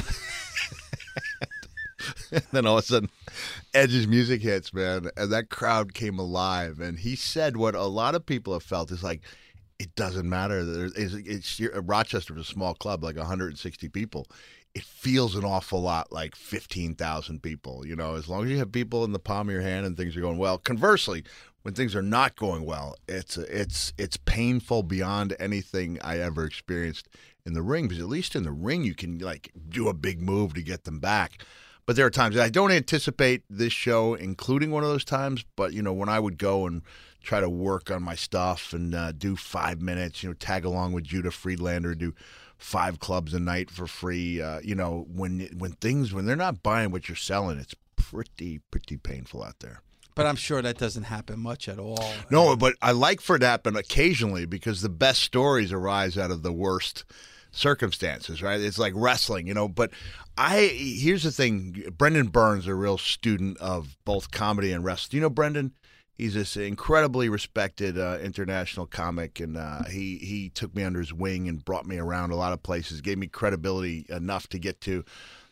then 2.51 2.65
all 2.65 2.77
of 2.77 2.83
a 2.83 2.88
sudden, 2.88 3.09
Edge's 3.73 4.07
music 4.07 4.41
hits, 4.41 4.73
man, 4.73 5.09
and 5.17 5.31
that 5.31 5.49
crowd 5.49 5.93
came 5.93 6.19
alive. 6.19 6.79
And 6.79 6.99
he 6.99 7.15
said 7.15 7.57
what 7.57 7.75
a 7.75 7.83
lot 7.83 8.15
of 8.15 8.25
people 8.25 8.53
have 8.53 8.63
felt 8.63 8.91
is 8.91 9.03
like, 9.03 9.21
it 9.80 9.95
doesn't 9.95 10.28
matter. 10.28 10.91
It's, 10.95 11.13
it's 11.13 11.61
uh, 11.61 11.82
Rochester's 11.82 12.41
a 12.41 12.43
small 12.43 12.73
club, 12.73 13.03
like 13.03 13.17
160 13.17 13.89
people. 13.89 14.28
It 14.73 14.84
feels 14.84 15.36
an 15.36 15.43
awful 15.43 15.82
lot 15.82 16.11
like 16.11 16.36
15,000 16.36 17.41
people. 17.41 17.86
You 17.86 17.95
know, 17.95 18.15
as 18.15 18.28
long 18.28 18.45
as 18.45 18.49
you 18.49 18.57
have 18.57 18.71
people 18.71 19.03
in 19.03 19.11
the 19.11 19.19
palm 19.19 19.49
of 19.49 19.53
your 19.53 19.61
hand 19.61 19.86
and 19.86 19.95
things 19.95 20.15
are 20.17 20.21
going 20.21 20.38
well. 20.38 20.57
Conversely, 20.57 21.23
when 21.61 21.73
things 21.73 21.95
are 21.95 22.01
not 22.01 22.36
going 22.36 22.65
well, 22.65 22.95
it's 23.07 23.38
it's 23.38 23.93
it's 23.97 24.17
painful 24.17 24.84
beyond 24.84 25.36
anything 25.39 25.99
I 26.01 26.19
ever 26.19 26.45
experienced 26.45 27.09
in 27.45 27.53
the 27.53 27.61
ring. 27.61 27.88
Because 27.88 28.01
at 28.01 28.09
least 28.09 28.36
in 28.36 28.43
the 28.43 28.51
ring, 28.51 28.84
you 28.84 28.95
can 28.95 29.19
like 29.19 29.51
do 29.69 29.89
a 29.89 29.93
big 29.93 30.21
move 30.21 30.53
to 30.55 30.61
get 30.61 30.86
them 30.86 30.99
back. 30.99 31.43
But 31.86 31.95
there 31.95 32.05
are 32.05 32.11
times 32.11 32.38
I 32.38 32.49
don't 32.49 32.71
anticipate 32.71 33.43
this 33.49 33.73
show 33.73 34.13
including 34.13 34.71
one 34.71 34.84
of 34.84 34.89
those 34.89 35.05
times. 35.05 35.45
But 35.55 35.73
you 35.73 35.82
know, 35.82 35.93
when 35.93 36.09
I 36.09 36.19
would 36.19 36.38
go 36.38 36.65
and 36.65 36.82
try 37.22 37.39
to 37.39 37.49
work 37.49 37.91
on 37.91 38.03
my 38.03 38.15
stuff 38.15 38.74
and 38.74 38.95
uh, 38.95 39.11
do 39.11 39.36
five 39.36 39.82
minutes, 39.82 40.24
you 40.24 40.30
know, 40.30 40.34
tag 40.34 40.65
along 40.65 40.93
with 40.93 41.03
Judah 41.03 41.32
Friedlander, 41.32 41.95
do 41.95 42.13
five 42.57 42.99
clubs 42.99 43.34
a 43.34 43.39
night 43.39 43.70
for 43.70 43.88
free. 43.88 44.41
Uh, 44.41 44.59
you 44.63 44.76
know, 44.76 45.05
when 45.13 45.49
when 45.57 45.74
things 45.74 46.13
when 46.13 46.26
they're 46.26 46.36
not 46.36 46.63
buying 46.63 46.91
what 46.91 47.07
you're 47.07 47.15
selling, 47.15 47.59
it's 47.59 47.76
pretty 47.95 48.59
pretty 48.72 48.97
painful 48.97 49.43
out 49.43 49.59
there. 49.59 49.82
But 50.15 50.26
I'm 50.26 50.36
sure 50.36 50.63
that 50.63 50.80
doesn't 50.80 51.03
happen 51.03 51.39
much 51.39 51.70
at 51.70 51.78
all. 51.78 52.11
No, 52.32 52.55
but 52.55 52.74
I 52.82 52.91
like 52.91 53.22
for 53.22 53.36
it 53.36 53.39
to 53.39 53.45
happen 53.45 53.76
occasionally 53.76 54.47
because 54.47 54.82
the 54.82 54.89
best 54.89 55.22
stories 55.22 55.72
arise 55.72 56.18
out 56.18 56.32
of 56.32 56.41
the 56.41 56.51
worst 56.51 57.05
circumstances, 57.51 58.41
right? 58.41 58.59
It's 58.59 58.80
like 58.80 58.93
wrestling, 58.95 59.45
you 59.45 59.53
know. 59.53 59.68
But 59.68 59.91
I 60.38 60.61
here's 60.61 61.24
the 61.24 61.32
thing: 61.32 61.84
Brendon 61.95 62.28
Burns, 62.28 62.65
a 62.65 62.74
real 62.74 62.97
student 62.97 63.57
of 63.59 63.95
both 64.05 64.32
comedy 64.32 64.72
and 64.72 64.84
wrestling. 64.84 65.09
Do 65.11 65.18
you 65.18 65.22
know 65.22 65.30
Brendan? 65.30 65.74
He's 66.18 66.34
this 66.34 66.57
incredibly 66.57 67.30
respected 67.30 67.97
uh, 67.97 68.18
international 68.22 68.88
comic, 68.88 69.39
and 69.39 69.55
uh, 69.55 69.84
he 69.84 70.18
he 70.18 70.49
took 70.49 70.76
me 70.76 70.84
under 70.84 70.99
his 70.99 71.13
wing 71.13 71.47
and 71.47 71.63
brought 71.63 71.86
me 71.86 71.97
around 71.97 72.32
a 72.32 72.36
lot 72.36 72.53
of 72.53 72.63
places, 72.63 73.01
gave 73.01 73.20
me 73.20 73.28
credibility 73.28 74.05
enough 74.09 74.47
to 74.49 74.57
get 74.57 74.82
to 74.82 75.05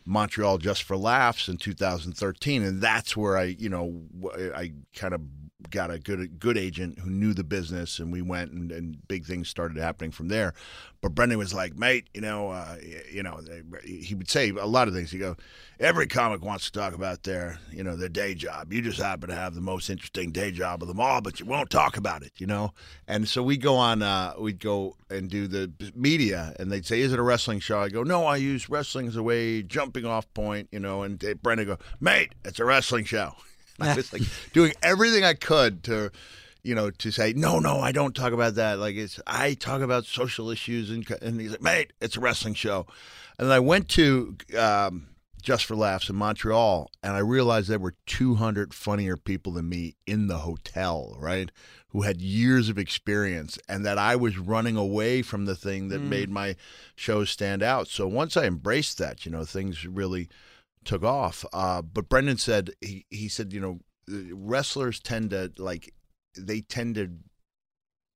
Montreal 0.05 0.57
just 0.57 0.83
for 0.83 0.97
laughs 0.97 1.47
in 1.47 1.57
2013, 1.57 2.63
and 2.63 2.81
that's 2.81 3.15
where 3.15 3.37
I, 3.37 3.43
you 3.43 3.69
know, 3.69 4.01
I 4.55 4.73
kind 4.95 5.13
of 5.13 5.21
got 5.69 5.91
a 5.91 5.99
good 5.99 6.39
good 6.39 6.57
agent 6.57 6.99
who 6.99 7.09
knew 7.09 7.33
the 7.33 7.43
business, 7.43 7.99
and 7.99 8.11
we 8.11 8.21
went 8.21 8.51
and, 8.51 8.71
and 8.71 9.07
big 9.07 9.25
things 9.25 9.49
started 9.49 9.77
happening 9.77 10.11
from 10.11 10.27
there. 10.27 10.53
But 11.01 11.13
Brendon 11.13 11.37
was 11.37 11.53
like, 11.53 11.77
mate, 11.77 12.07
you 12.13 12.21
know, 12.21 12.49
uh, 12.49 12.77
you 13.11 13.23
know, 13.23 13.39
he 13.83 14.15
would 14.15 14.29
say 14.29 14.49
a 14.49 14.65
lot 14.65 14.87
of 14.87 14.93
things. 14.93 15.11
He 15.11 15.19
go, 15.19 15.35
every 15.79 16.07
comic 16.07 16.43
wants 16.43 16.65
to 16.65 16.71
talk 16.71 16.93
about 16.93 17.23
their, 17.23 17.59
you 17.71 17.83
know, 17.83 17.95
their 17.95 18.09
day 18.09 18.33
job. 18.33 18.73
You 18.73 18.81
just 18.81 18.99
happen 18.99 19.29
to 19.29 19.35
have 19.35 19.53
the 19.53 19.61
most 19.61 19.89
interesting 19.89 20.31
day 20.31 20.51
job 20.51 20.81
of 20.81 20.87
them 20.87 20.99
all, 20.99 21.21
but 21.21 21.39
you 21.39 21.45
won't 21.45 21.69
talk 21.69 21.97
about 21.97 22.23
it, 22.23 22.31
you 22.37 22.47
know. 22.47 22.71
And 23.07 23.27
so 23.27 23.43
we 23.43 23.57
go 23.57 23.75
on, 23.75 24.01
uh, 24.01 24.33
we'd 24.39 24.59
go 24.59 24.95
and 25.09 25.29
do 25.29 25.47
the 25.47 25.71
media, 25.93 26.55
and 26.59 26.71
they'd 26.71 26.85
say, 26.85 27.01
"Is 27.01 27.13
it 27.13 27.19
a 27.19 27.23
wrestling 27.23 27.59
show?" 27.59 27.79
I 27.79 27.89
go, 27.89 28.03
"No, 28.03 28.25
I 28.25 28.37
use 28.37 28.69
wrestling 28.69 29.07
as 29.07 29.15
a 29.15 29.23
way 29.23 29.61
jumping 29.61 30.05
off 30.05 30.31
point, 30.33 30.69
you 30.71 30.79
know." 30.79 31.03
And 31.03 31.23
uh, 31.23 31.35
Brendon 31.35 31.67
go, 31.67 31.77
"Mate, 31.99 32.33
it's 32.43 32.59
a 32.59 32.65
wrestling 32.65 33.05
show." 33.05 33.35
I 33.79 33.95
was 33.95 34.13
like 34.13 34.23
doing 34.53 34.73
everything 34.81 35.23
I 35.23 35.33
could 35.33 35.83
to, 35.83 36.11
you 36.63 36.75
know, 36.75 36.89
to 36.91 37.11
say 37.11 37.33
no, 37.33 37.59
no, 37.59 37.79
I 37.79 37.91
don't 37.91 38.15
talk 38.15 38.33
about 38.33 38.55
that. 38.55 38.79
Like 38.79 38.95
it's 38.95 39.19
I 39.27 39.53
talk 39.53 39.81
about 39.81 40.05
social 40.05 40.49
issues, 40.49 40.89
and 40.89 41.09
and 41.21 41.39
he's 41.39 41.51
like, 41.51 41.61
mate, 41.61 41.93
it's 42.01 42.17
a 42.17 42.19
wrestling 42.19 42.53
show. 42.53 42.85
And 43.37 43.47
then 43.47 43.55
I 43.55 43.59
went 43.59 43.89
to 43.89 44.37
um, 44.57 45.07
Just 45.41 45.65
for 45.65 45.75
Laughs 45.75 46.09
in 46.09 46.15
Montreal, 46.15 46.89
and 47.03 47.13
I 47.13 47.19
realized 47.19 47.67
there 47.67 47.79
were 47.79 47.95
200 48.05 48.73
funnier 48.73 49.17
people 49.17 49.53
than 49.53 49.67
me 49.67 49.95
in 50.07 50.27
the 50.27 50.39
hotel, 50.39 51.17
right? 51.19 51.51
Who 51.89 52.01
had 52.03 52.21
years 52.21 52.67
of 52.69 52.77
experience, 52.77 53.59
and 53.69 53.85
that 53.85 53.97
I 53.97 54.15
was 54.15 54.37
running 54.37 54.75
away 54.77 55.21
from 55.21 55.45
the 55.45 55.55
thing 55.55 55.89
that 55.89 56.01
made 56.01 56.29
my 56.29 56.55
shows 56.95 57.29
stand 57.29 57.61
out. 57.63 57.87
So 57.87 58.07
once 58.07 58.35
I 58.35 58.45
embraced 58.45 58.97
that, 58.97 59.25
you 59.25 59.31
know, 59.31 59.45
things 59.45 59.85
really 59.85 60.29
took 60.85 61.03
off. 61.03 61.43
Uh, 61.51 61.81
but 61.81 62.09
Brendon 62.09 62.37
said 62.37 62.71
he 62.81 63.05
he 63.09 63.27
said 63.27 63.53
you 63.53 63.59
know 63.59 63.79
wrestlers 64.33 64.99
tend 64.99 65.31
to 65.31 65.51
like 65.57 65.93
they 66.37 66.61
tend 66.61 66.95
to 66.95 67.09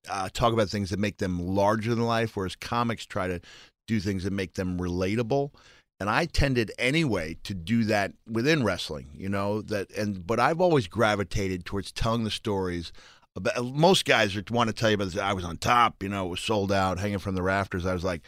uh, 0.09 0.29
talk 0.31 0.53
about 0.53 0.69
things 0.69 0.89
that 0.89 0.99
make 0.99 1.17
them 1.17 1.39
larger 1.39 1.93
than 1.95 2.05
life, 2.05 2.35
whereas 2.35 2.55
comics 2.55 3.05
try 3.05 3.27
to 3.27 3.41
do 3.87 3.99
things 3.99 4.23
that 4.23 4.31
make 4.31 4.53
them 4.53 4.79
relatable. 4.79 5.51
And 5.99 6.09
I 6.09 6.25
tended 6.25 6.71
anyway 6.79 7.37
to 7.43 7.53
do 7.53 7.83
that 7.85 8.13
within 8.25 8.63
wrestling, 8.63 9.09
you 9.13 9.27
know 9.27 9.61
that. 9.63 9.91
And 9.91 10.25
but 10.25 10.39
I've 10.39 10.61
always 10.61 10.87
gravitated 10.87 11.65
towards 11.65 11.91
telling 11.91 12.23
the 12.23 12.31
stories. 12.31 12.93
About, 13.35 13.73
most 13.73 14.05
guys 14.05 14.35
want 14.49 14.69
to 14.69 14.73
tell 14.73 14.89
you 14.89 14.95
about 14.95 15.09
this. 15.09 15.17
I 15.17 15.33
was 15.33 15.43
on 15.45 15.57
top, 15.57 16.01
you 16.01 16.09
know, 16.09 16.25
it 16.25 16.29
was 16.29 16.39
sold 16.39 16.71
out, 16.71 16.99
hanging 16.99 17.19
from 17.19 17.35
the 17.35 17.43
rafters. 17.43 17.85
I 17.85 17.93
was 17.93 18.03
like, 18.03 18.21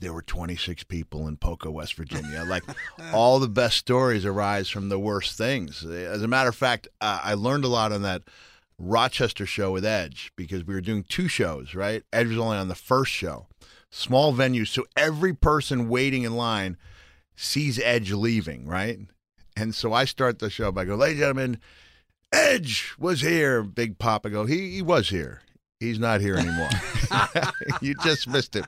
there 0.00 0.12
were 0.12 0.22
26 0.22 0.84
people 0.84 1.28
in 1.28 1.36
Poco, 1.36 1.70
West 1.70 1.94
Virginia. 1.94 2.44
Like 2.50 2.64
all 3.12 3.38
the 3.38 3.48
best 3.48 3.76
stories 3.76 4.24
arise 4.24 4.68
from 4.68 4.88
the 4.88 4.98
worst 4.98 5.38
things. 5.38 5.84
As 5.84 6.22
a 6.22 6.28
matter 6.28 6.48
of 6.48 6.56
fact, 6.56 6.88
uh, 7.00 7.20
I 7.22 7.34
learned 7.34 7.64
a 7.64 7.68
lot 7.68 7.92
on 7.92 8.02
that 8.02 8.22
Rochester 8.78 9.46
show 9.46 9.70
with 9.70 9.84
Edge 9.84 10.32
because 10.34 10.64
we 10.64 10.74
were 10.74 10.80
doing 10.80 11.04
two 11.04 11.28
shows, 11.28 11.74
right? 11.74 12.02
Edge 12.12 12.28
was 12.28 12.38
only 12.38 12.56
on 12.56 12.68
the 12.68 12.74
first 12.74 13.12
show, 13.12 13.46
small 13.90 14.32
venue. 14.32 14.64
So 14.64 14.84
every 14.96 15.32
person 15.32 15.88
waiting 15.88 16.24
in 16.24 16.34
line 16.34 16.76
sees 17.36 17.78
Edge 17.78 18.10
leaving, 18.10 18.66
right? 18.66 18.98
And 19.56 19.74
so 19.74 19.92
I 19.92 20.06
start 20.06 20.38
the 20.38 20.50
show 20.50 20.72
by 20.72 20.86
go, 20.86 20.96
ladies 20.96 21.20
and 21.20 21.36
gentlemen, 21.36 21.60
Edge 22.32 22.94
was 22.98 23.20
here. 23.20 23.62
Big 23.62 23.98
Papa 23.98 24.30
go, 24.30 24.46
he, 24.46 24.72
he 24.72 24.82
was 24.82 25.10
here. 25.10 25.42
He's 25.80 25.98
not 25.98 26.20
here 26.20 26.36
anymore. 26.36 26.68
you 27.80 27.94
just 28.04 28.28
missed 28.28 28.54
it. 28.54 28.66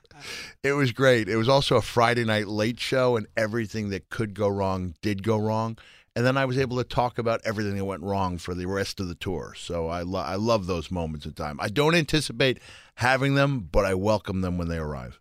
It 0.62 0.72
was 0.72 0.92
great. 0.92 1.28
It 1.28 1.36
was 1.36 1.48
also 1.48 1.76
a 1.76 1.82
Friday 1.82 2.24
night 2.24 2.48
late 2.48 2.80
show, 2.80 3.16
and 3.16 3.26
everything 3.36 3.90
that 3.90 4.08
could 4.08 4.32
go 4.32 4.48
wrong 4.48 4.94
did 5.02 5.22
go 5.22 5.36
wrong. 5.36 5.76
And 6.16 6.24
then 6.24 6.38
I 6.38 6.46
was 6.46 6.58
able 6.58 6.78
to 6.78 6.84
talk 6.84 7.18
about 7.18 7.42
everything 7.44 7.76
that 7.76 7.84
went 7.84 8.02
wrong 8.02 8.38
for 8.38 8.54
the 8.54 8.66
rest 8.66 8.98
of 8.98 9.08
the 9.08 9.14
tour. 9.14 9.54
So 9.56 9.88
I, 9.88 10.02
lo- 10.02 10.20
I 10.20 10.36
love 10.36 10.66
those 10.66 10.90
moments 10.90 11.26
in 11.26 11.32
time. 11.32 11.58
I 11.60 11.68
don't 11.68 11.94
anticipate 11.94 12.58
having 12.96 13.34
them, 13.34 13.68
but 13.70 13.84
I 13.84 13.92
welcome 13.94 14.40
them 14.40 14.56
when 14.56 14.68
they 14.68 14.78
arrive. 14.78 15.18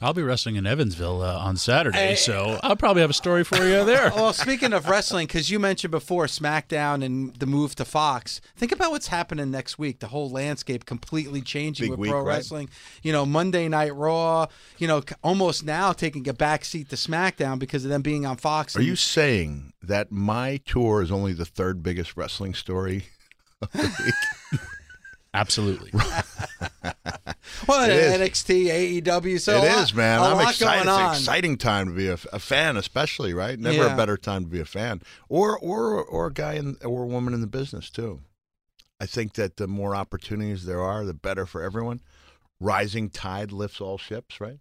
I'll 0.00 0.14
be 0.14 0.22
wrestling 0.22 0.54
in 0.54 0.64
Evansville 0.64 1.22
uh, 1.22 1.38
on 1.38 1.56
Saturday, 1.56 2.14
so 2.14 2.60
I'll 2.62 2.76
probably 2.76 3.00
have 3.00 3.10
a 3.10 3.14
story 3.14 3.42
for 3.42 3.56
you 3.56 3.84
there. 3.84 4.12
Well, 4.18 4.32
speaking 4.32 4.72
of 4.72 4.88
wrestling, 4.88 5.26
because 5.26 5.50
you 5.50 5.58
mentioned 5.58 5.90
before 5.90 6.26
SmackDown 6.26 7.04
and 7.04 7.34
the 7.36 7.46
move 7.46 7.74
to 7.76 7.84
Fox, 7.84 8.40
think 8.56 8.70
about 8.70 8.90
what's 8.92 9.08
happening 9.08 9.50
next 9.50 9.78
week. 9.78 9.98
The 9.98 10.08
whole 10.08 10.30
landscape 10.30 10.86
completely 10.86 11.40
changing 11.40 11.86
Big 11.86 11.90
with 11.90 11.98
week, 12.00 12.10
pro 12.10 12.20
right? 12.20 12.36
wrestling. 12.36 12.68
You 13.02 13.12
know, 13.12 13.26
Monday 13.26 13.68
Night 13.68 13.94
Raw. 13.94 14.46
You 14.78 14.86
know, 14.86 15.02
almost 15.24 15.64
now 15.64 15.92
taking 15.92 16.28
a 16.28 16.32
back 16.32 16.64
seat 16.64 16.88
to 16.90 16.96
SmackDown 16.96 17.58
because 17.58 17.84
of 17.84 17.90
them 17.90 18.02
being 18.02 18.24
on 18.24 18.36
Fox. 18.36 18.76
Are 18.76 18.78
and- 18.78 18.86
you 18.88 18.96
saying 18.96 19.72
that 19.82 20.12
my 20.12 20.58
tour 20.64 21.02
is 21.02 21.10
only 21.10 21.32
the 21.32 21.44
third 21.44 21.82
biggest 21.82 22.16
wrestling 22.16 22.54
story 22.54 23.06
of 23.60 23.72
the 23.72 23.92
week? 24.04 24.60
Absolutely. 25.34 25.90
well, 27.68 27.84
It 27.84 27.90
is. 27.90 28.14
NXT, 28.18 29.02
AEW. 29.02 29.40
So 29.40 29.56
It 29.62 29.68
a 29.70 29.72
lot- 29.74 29.82
is, 29.84 29.94
man. 29.94 30.20
A 30.20 30.22
I'm 30.24 30.36
lot 30.36 30.50
excited. 30.50 30.84
going 30.84 30.88
It's 30.88 31.06
an 31.18 31.22
exciting 31.22 31.56
time 31.58 31.88
to 31.88 31.94
be 31.94 32.08
a, 32.08 32.18
a 32.32 32.38
fan, 32.38 32.76
especially 32.76 33.34
right. 33.34 33.58
Never 33.58 33.76
Yeah. 33.86 33.94
a 33.94 33.96
better 33.96 34.16
time 34.16 34.44
to 34.44 34.48
be 34.50 34.60
a 34.60 34.64
fan, 34.64 35.02
or 35.28 35.58
or 35.58 36.02
or 36.02 36.26
a 36.28 36.32
guy 36.32 36.54
in, 36.54 36.76
or 36.84 37.02
a 37.04 37.06
woman 37.06 37.34
in 37.34 37.40
the 37.40 37.46
business 37.46 37.90
too. 37.90 38.20
I 39.00 39.06
think 39.06 39.34
that 39.34 39.56
the 39.58 39.68
more 39.68 39.94
opportunities 39.94 40.64
there 40.64 40.80
are, 40.82 41.04
the 41.04 41.14
better 41.14 41.46
for 41.46 41.62
everyone. 41.62 42.00
Rising 42.60 43.08
tide 43.10 43.52
lifts 43.52 43.80
all 43.80 43.98
ships, 43.98 44.40
right? 44.40 44.58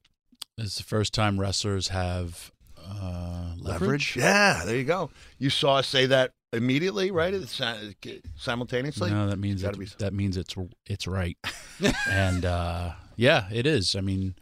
It's 0.58 0.78
the 0.78 0.84
first 0.84 1.14
time 1.14 1.40
wrestlers 1.40 1.88
have 1.88 2.52
uh, 2.78 3.54
leverage. 3.58 4.16
Yeah, 4.16 4.62
there 4.66 4.76
you 4.78 4.84
go. 4.84 5.10
You 5.40 5.50
saw 5.50 5.78
us 5.78 5.88
say 5.88 6.06
that 6.06 6.34
immediately, 6.54 7.12
right? 7.12 7.34
It's, 7.34 7.60
uh, 7.60 7.92
simultaneously. 8.36 9.12
no, 9.12 9.28
that 9.28 9.40
means 9.40 9.64
It's 9.64 9.78
it, 9.78 9.80
be- 9.80 9.92
that 10.00 10.14
means 10.14 10.38
it's 10.38 10.56
it's 10.86 11.08
right. 11.08 11.38
and 12.10 12.46
uh, 12.46 12.92
yeah, 13.16 13.48
it 13.52 13.66
is. 13.66 13.96
I 13.96 14.02
mean, 14.02 14.36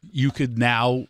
you 0.00 0.30
could 0.30 0.58
now 0.58 1.06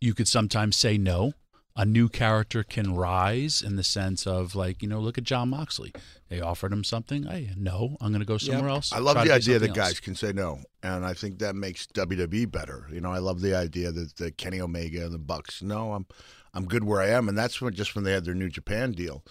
you 0.00 0.14
could 0.14 0.28
sometimes 0.28 0.76
say 0.76 0.98
no. 0.98 1.32
A 1.78 1.84
new 1.84 2.08
character 2.08 2.62
can 2.62 2.94
rise 2.94 3.60
in 3.60 3.76
the 3.76 3.84
sense 3.84 4.26
of 4.26 4.54
like 4.54 4.80
you 4.80 4.88
know, 4.88 4.98
look 4.98 5.18
at 5.18 5.24
Jon 5.24 5.50
Moxley. 5.50 5.92
They 6.30 6.40
offered 6.40 6.72
him 6.72 6.82
something. 6.82 7.24
Hey, 7.24 7.50
no, 7.54 7.98
I'm 8.00 8.12
going 8.12 8.20
to 8.20 8.26
go 8.26 8.38
somewhere 8.38 8.70
else. 8.70 8.94
I 8.94 8.98
love 8.98 9.22
the 9.22 9.30
idea 9.32 9.58
that 9.58 9.68
else. 9.68 9.76
guys 9.76 10.00
can 10.00 10.14
say 10.14 10.32
no, 10.32 10.60
and 10.82 11.04
I 11.04 11.12
think 11.12 11.38
that 11.40 11.54
makes 11.54 11.86
WWE 11.88 12.50
better. 12.50 12.88
You 12.90 13.02
know, 13.02 13.12
I 13.12 13.18
love 13.18 13.42
the 13.42 13.54
idea 13.54 13.92
that 13.92 14.16
the 14.16 14.30
Kenny 14.30 14.58
Omega 14.58 15.04
and 15.04 15.12
the 15.12 15.18
Bucks. 15.18 15.62
No, 15.62 15.92
I'm 15.92 16.06
I'm 16.54 16.64
good 16.64 16.82
where 16.84 17.02
I 17.02 17.08
am, 17.08 17.28
and 17.28 17.36
that's 17.36 17.60
when 17.60 17.74
just 17.74 17.94
when 17.94 18.04
they 18.04 18.12
had 18.12 18.24
their 18.24 18.34
New 18.34 18.48
Japan 18.48 18.92
deal. 18.92 19.22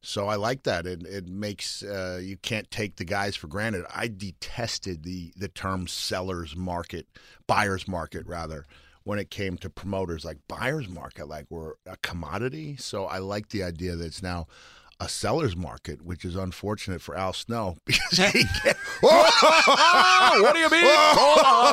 So 0.00 0.28
I 0.28 0.36
like 0.36 0.62
that. 0.62 0.86
It 0.86 1.04
it 1.04 1.28
makes 1.28 1.82
uh, 1.82 2.20
you 2.22 2.36
can't 2.36 2.70
take 2.70 2.96
the 2.96 3.04
guys 3.04 3.36
for 3.36 3.48
granted. 3.48 3.84
I 3.94 4.08
detested 4.08 5.02
the 5.02 5.32
the 5.36 5.48
term 5.48 5.86
sellers 5.86 6.56
market, 6.56 7.06
buyers 7.46 7.88
market 7.88 8.26
rather. 8.26 8.66
When 9.04 9.18
it 9.18 9.30
came 9.30 9.56
to 9.58 9.70
promoters, 9.70 10.24
like 10.24 10.36
buyers 10.48 10.86
market, 10.86 11.28
like 11.28 11.46
we're 11.48 11.74
a 11.86 11.96
commodity. 12.02 12.76
So 12.76 13.06
I 13.06 13.18
like 13.18 13.48
the 13.48 13.62
idea 13.62 13.96
that 13.96 14.04
it's 14.04 14.22
now 14.22 14.46
a 15.00 15.08
seller's 15.08 15.56
market, 15.56 16.02
which 16.02 16.24
is 16.24 16.36
unfortunate 16.36 17.00
for 17.00 17.16
Al 17.16 17.32
Snow 17.32 17.76
because 17.86 18.32
he 18.32 18.44
can't. 18.62 18.76
what 19.00 20.54
do 20.54 20.58
you 20.58 20.70
mean? 20.70 20.84
Call 21.14 21.72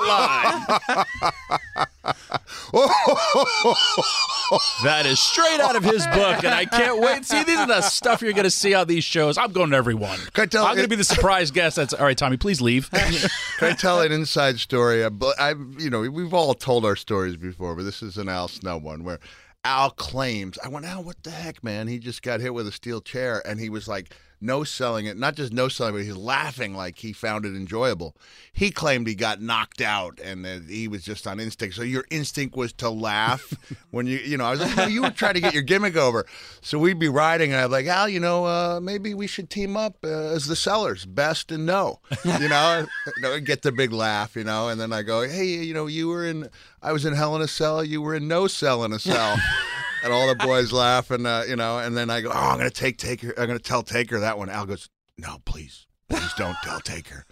that 4.84 5.06
is 5.06 5.20
straight 5.20 5.60
out 5.60 5.76
of 5.76 5.84
his 5.84 6.06
book, 6.08 6.44
and 6.44 6.54
I 6.54 6.66
can't 6.66 7.00
wait. 7.00 7.26
See, 7.26 7.44
these 7.44 7.58
are 7.58 7.68
the 7.68 7.82
stuff 7.82 8.22
you're 8.22 8.34
going 8.34 8.44
to 8.44 8.52
see 8.52 8.74
on 8.74 8.88
these 8.88 9.04
shows. 9.04 9.38
I'm 9.38 9.52
going 9.52 9.72
to 9.72 9.76
every 9.78 9.96
one. 9.96 10.20
Can 10.34 10.44
I 10.44 10.46
tell- 10.46 10.66
I'm 10.66 10.76
going 10.76 10.86
to 10.86 10.90
be 10.90 10.96
the 10.96 11.04
surprise 11.04 11.52
guest. 11.52 11.76
That's 11.76 11.94
all 11.94 12.06
right, 12.06 12.18
Tommy. 12.18 12.38
Please 12.38 12.62
leave. 12.62 12.90
Can 12.92 13.30
I 13.62 13.74
tell 13.74 14.02
an 14.02 14.12
inside 14.12 14.60
story? 14.60 15.04
I, 15.04 15.10
I, 15.40 15.54
you 15.78 15.90
know, 15.90 16.02
we've 16.02 16.34
all 16.34 16.54
told 16.54 16.86
our 16.86 16.96
stories 16.96 17.38
before, 17.38 17.76
but 17.76 17.84
this 17.84 18.02
is 18.02 18.18
an 18.18 18.30
Al 18.30 18.48
Snow 18.48 18.78
one 18.78 19.04
where 19.04 19.20
Al 19.64 19.90
claims, 19.90 20.60
I 20.64 20.68
went, 20.70 20.86
Al, 20.86 21.04
what 21.04 21.24
the 21.24 21.32
heck, 21.32 21.64
man? 21.64 21.88
He 21.88 21.98
just 21.98 22.22
got 22.22 22.40
hit 22.40 22.54
with 22.54 22.68
a 22.68 22.72
steel 22.72 23.02
chair, 23.02 23.42
and 23.48 23.60
he 23.60 23.70
was 23.70 23.88
like, 23.88 24.14
no 24.42 24.64
selling 24.64 25.06
it, 25.06 25.18
not 25.18 25.36
just 25.36 25.54
no 25.54 25.68
selling, 25.68 25.94
but 25.94 26.04
he's 26.04 26.16
laughing 26.16 26.76
like 26.76 27.00
he 27.00 27.14
found 27.14 27.46
it 27.46 27.56
enjoyable. 27.56 28.16
He 28.52 28.72
claimed 28.72 29.08
he 29.08 29.16
got 29.16 29.42
knocked 29.42 29.82
out 29.82 30.20
and 30.24 30.46
that 30.46 30.64
he 30.70 30.88
was 30.88 31.04
just 31.04 31.26
on 31.28 31.40
instinct. 31.40 31.76
So 31.76 31.82
your 31.82 32.06
instinct 32.10 32.56
was 32.56 32.74
to 32.74 32.90
laugh 32.90 33.54
when 33.92 34.08
you, 34.08 34.18
you 34.20 34.38
know, 34.38 34.46
I 34.46 34.52
was 34.52 34.62
like, 34.62 34.78
no, 34.78 34.86
you 34.88 35.02
were 35.02 35.10
trying 35.10 35.36
to 35.36 35.42
get 35.42 35.54
your 35.54 35.64
gimmick 35.64 35.96
over. 35.96 36.26
So 36.62 36.78
we'd 36.80 37.00
be 37.00 37.10
riding, 37.10 37.52
and 37.52 37.62
I'd 37.62 37.68
be 37.68 37.72
like, 37.72 37.88
Al, 37.88 38.10
you 38.10 38.20
know, 38.20 38.46
uh, 38.46 38.80
maybe 38.82 39.14
we 39.14 39.28
should 39.28 39.50
team 39.50 39.78
up 39.78 39.98
uh, 40.04 40.08
as 40.08 40.48
the 40.48 40.56
sellers, 40.56 41.06
best 41.06 41.52
and 41.52 41.66
no, 41.66 42.00
you 42.24 42.50
know, 42.50 42.86
you 43.16 43.22
know, 43.22 43.40
get 43.40 43.62
the 43.62 43.72
big 43.72 43.92
laugh, 43.92 44.36
you 44.36 44.44
know, 44.44 44.70
and 44.70 44.80
then 44.80 44.92
I 44.94 45.02
go, 45.02 45.28
hey, 45.28 45.46
you 45.46 45.74
know, 45.74 45.88
you 45.88 46.08
were 46.08 46.26
in, 46.26 46.50
I 46.82 46.92
was 46.92 47.06
in 47.06 47.14
Hell 47.14 47.36
in 47.36 47.42
a 47.42 47.48
Cell, 47.48 47.84
you 47.84 48.02
were 48.02 48.16
in 48.16 48.28
No 48.28 48.48
Cell 48.48 48.84
in 48.84 48.94
a 48.94 49.00
Cell. 49.00 49.38
And 50.04 50.14
all 50.14 50.28
the 50.28 50.36
boys 50.36 50.72
laugh, 50.72 51.12
and 51.12 51.26
uh, 51.26 51.44
you 51.48 51.56
know, 51.56 51.80
and 51.80 51.96
then 51.98 52.10
I 52.10 52.22
go, 52.22 52.30
"Oh, 52.30 52.34
I'm 52.52 52.58
gonna 52.58 52.70
take 52.70 52.98
Taker. 52.98 53.34
I'm 53.38 53.48
gonna 53.48 53.60
tell 53.60 53.84
Taker 53.84 54.20
that 54.20 54.38
one." 54.38 54.50
Al 54.50 54.66
goes, 54.66 54.90
"No, 55.18 55.38
please, 55.46 55.88
please 56.10 56.34
don't 56.38 56.58
tell 56.64 56.80
Taker." 56.80 57.26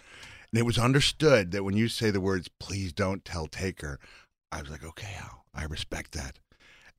And 0.52 0.58
it 0.58 0.64
was 0.64 0.78
understood 0.78 1.52
that 1.52 1.64
when 1.64 1.76
you 1.76 1.88
say 1.88 2.10
the 2.10 2.20
words 2.20 2.48
"please 2.58 2.92
don't 2.92 3.24
tell 3.24 3.46
Taker," 3.46 4.00
I 4.50 4.60
was 4.60 4.70
like, 4.70 4.84
"Okay, 4.84 5.14
Al, 5.20 5.44
I 5.54 5.64
respect 5.64 6.12
that." 6.12 6.38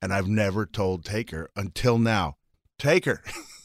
And 0.00 0.12
I've 0.12 0.28
never 0.28 0.66
told 0.66 1.04
Taker 1.04 1.50
until 1.56 1.98
now. 1.98 2.36
Taker. 2.78 3.22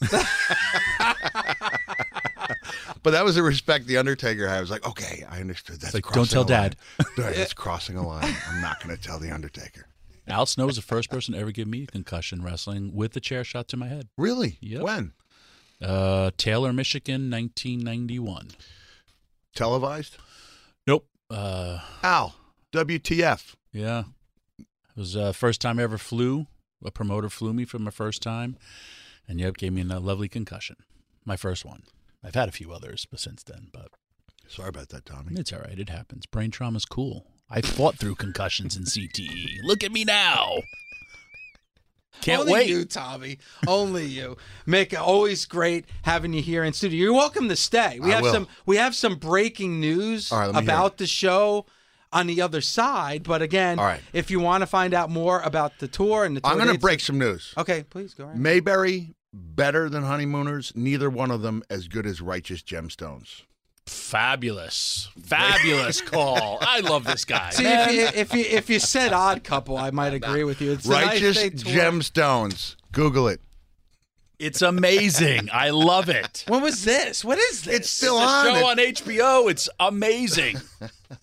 but 3.02 3.10
that 3.10 3.24
was 3.24 3.34
the 3.34 3.42
respect 3.42 3.86
the 3.86 3.98
Undertaker 3.98 4.48
had. 4.48 4.58
I 4.58 4.60
was 4.60 4.70
like, 4.70 4.86
okay, 4.86 5.24
I 5.28 5.40
understood. 5.40 5.80
That's 5.80 5.94
like, 5.94 6.04
don't 6.12 6.30
tell. 6.30 6.44
Dad. 6.44 6.76
Right, 7.18 7.34
that's 7.34 7.52
crossing 7.54 7.96
a 7.96 8.06
line. 8.06 8.34
I'm 8.48 8.60
not 8.60 8.82
going 8.82 8.96
to 8.96 9.02
tell 9.02 9.18
the 9.18 9.30
Undertaker. 9.30 9.86
Al 10.28 10.46
Snow 10.46 10.66
was 10.66 10.76
the 10.76 10.82
first 10.82 11.10
person 11.10 11.34
to 11.34 11.40
ever 11.40 11.50
give 11.50 11.66
me 11.68 11.82
a 11.84 11.86
concussion 11.86 12.42
wrestling 12.42 12.94
with 12.94 13.16
a 13.16 13.20
chair 13.20 13.42
shot 13.44 13.68
to 13.68 13.76
my 13.76 13.88
head. 13.88 14.08
Really? 14.16 14.58
Yep. 14.60 14.82
When? 14.82 15.12
Uh, 15.80 16.30
Taylor, 16.36 16.72
Michigan, 16.72 17.28
1991. 17.30 18.50
Televised? 19.54 20.16
Nope. 20.86 21.06
Uh, 21.28 21.80
Al, 22.02 22.34
WTF? 22.72 23.54
yeah. 23.72 24.04
It 24.58 24.66
was 25.00 25.16
uh, 25.16 25.32
first 25.32 25.60
time 25.60 25.78
I 25.78 25.82
ever 25.84 25.98
flew. 25.98 26.46
A 26.84 26.90
promoter 26.90 27.28
flew 27.30 27.52
me 27.52 27.64
for 27.64 27.78
my 27.78 27.90
first 27.90 28.22
time, 28.22 28.56
and 29.28 29.40
yep, 29.40 29.56
gave 29.56 29.72
me 29.72 29.82
a 29.82 30.00
lovely 30.00 30.28
concussion. 30.28 30.76
My 31.24 31.36
first 31.36 31.64
one. 31.64 31.84
I've 32.24 32.34
had 32.34 32.48
a 32.48 32.52
few 32.52 32.72
others 32.72 33.06
but 33.10 33.20
since 33.20 33.42
then, 33.42 33.68
but 33.72 33.88
Sorry 34.48 34.68
about 34.68 34.88
that, 34.90 35.06
Tommy. 35.06 35.32
it's 35.36 35.52
all 35.52 35.60
right. 35.60 35.78
It 35.78 35.88
happens. 35.88 36.26
Brain 36.26 36.50
trauma's 36.50 36.84
cool. 36.84 37.26
I 37.54 37.60
fought 37.60 37.98
through 37.98 38.14
concussions 38.14 38.78
in 38.78 38.84
CTE. 38.84 39.58
Look 39.62 39.84
at 39.84 39.92
me 39.92 40.04
now. 40.04 40.62
Can't 42.22 42.46
wait. 42.46 42.48
Only 42.48 42.52
wait. 42.52 42.68
you, 42.70 42.84
Tommy. 42.86 43.38
Only 43.66 44.06
you. 44.06 44.38
Mick, 44.66 44.98
always 44.98 45.44
great 45.44 45.84
having 46.02 46.32
you 46.32 46.40
here 46.40 46.64
in 46.64 46.72
studio. 46.72 46.98
You're 46.98 47.12
welcome 47.12 47.50
to 47.50 47.56
stay. 47.56 47.98
We 48.00 48.10
I 48.10 48.14
have 48.14 48.22
will. 48.22 48.32
some 48.32 48.48
we 48.64 48.76
have 48.76 48.94
some 48.94 49.16
breaking 49.16 49.80
news 49.80 50.32
right, 50.32 50.46
let 50.46 50.54
me 50.54 50.60
hear 50.62 50.70
about 50.70 50.96
the 50.96 51.06
show 51.06 51.66
on 52.10 52.26
the 52.26 52.40
other 52.40 52.62
side. 52.62 53.24
But 53.24 53.42
again, 53.42 53.76
right. 53.76 54.00
if 54.14 54.30
you 54.30 54.40
want 54.40 54.62
to 54.62 54.66
find 54.66 54.94
out 54.94 55.10
more 55.10 55.42
about 55.42 55.78
the 55.78 55.88
tour 55.88 56.24
and 56.24 56.34
the 56.34 56.40
tour 56.40 56.52
I'm 56.52 56.58
going 56.58 56.72
to 56.72 56.78
break 56.78 57.00
some 57.00 57.18
news. 57.18 57.52
Okay, 57.58 57.82
please 57.82 58.14
go 58.14 58.24
ahead. 58.24 58.38
Mayberry, 58.38 59.14
better 59.34 59.90
than 59.90 60.04
Honeymooners. 60.04 60.72
Neither 60.74 61.10
one 61.10 61.30
of 61.30 61.42
them 61.42 61.62
as 61.68 61.88
good 61.88 62.06
as 62.06 62.22
Righteous 62.22 62.62
Gemstones. 62.62 63.42
Fabulous. 63.86 65.08
Fabulous 65.24 66.00
call. 66.10 66.58
I 66.60 66.80
love 66.80 67.04
this 67.04 67.24
guy. 67.24 67.50
See, 67.50 67.64
if 67.66 67.92
you, 67.92 68.20
if 68.20 68.34
you 68.34 68.40
if 68.56 68.70
you 68.70 68.78
said 68.78 69.12
odd 69.12 69.42
couple, 69.44 69.76
I 69.76 69.90
might 69.90 70.14
agree 70.14 70.44
with 70.44 70.60
you. 70.60 70.72
It's 70.72 70.86
a 70.86 70.90
nice 70.90 71.06
Righteous 71.06 71.36
day 71.36 71.50
tour. 71.50 71.72
Gemstones. 71.72 72.76
Google 72.92 73.28
it. 73.28 73.40
It's 74.38 74.60
amazing. 74.62 75.48
I 75.52 75.70
love 75.70 76.08
it. 76.08 76.44
What 76.48 76.62
was 76.62 76.84
this? 76.84 77.24
What 77.24 77.38
is 77.38 77.62
this? 77.62 77.74
It's 77.76 77.90
still 77.90 78.16
It's 78.18 78.24
a 78.24 78.28
on. 78.28 78.44
show 78.44 78.56
It- 78.56 78.64
on 78.64 78.76
HBO. 78.78 79.50
It's 79.50 79.68
amazing. 79.80 80.56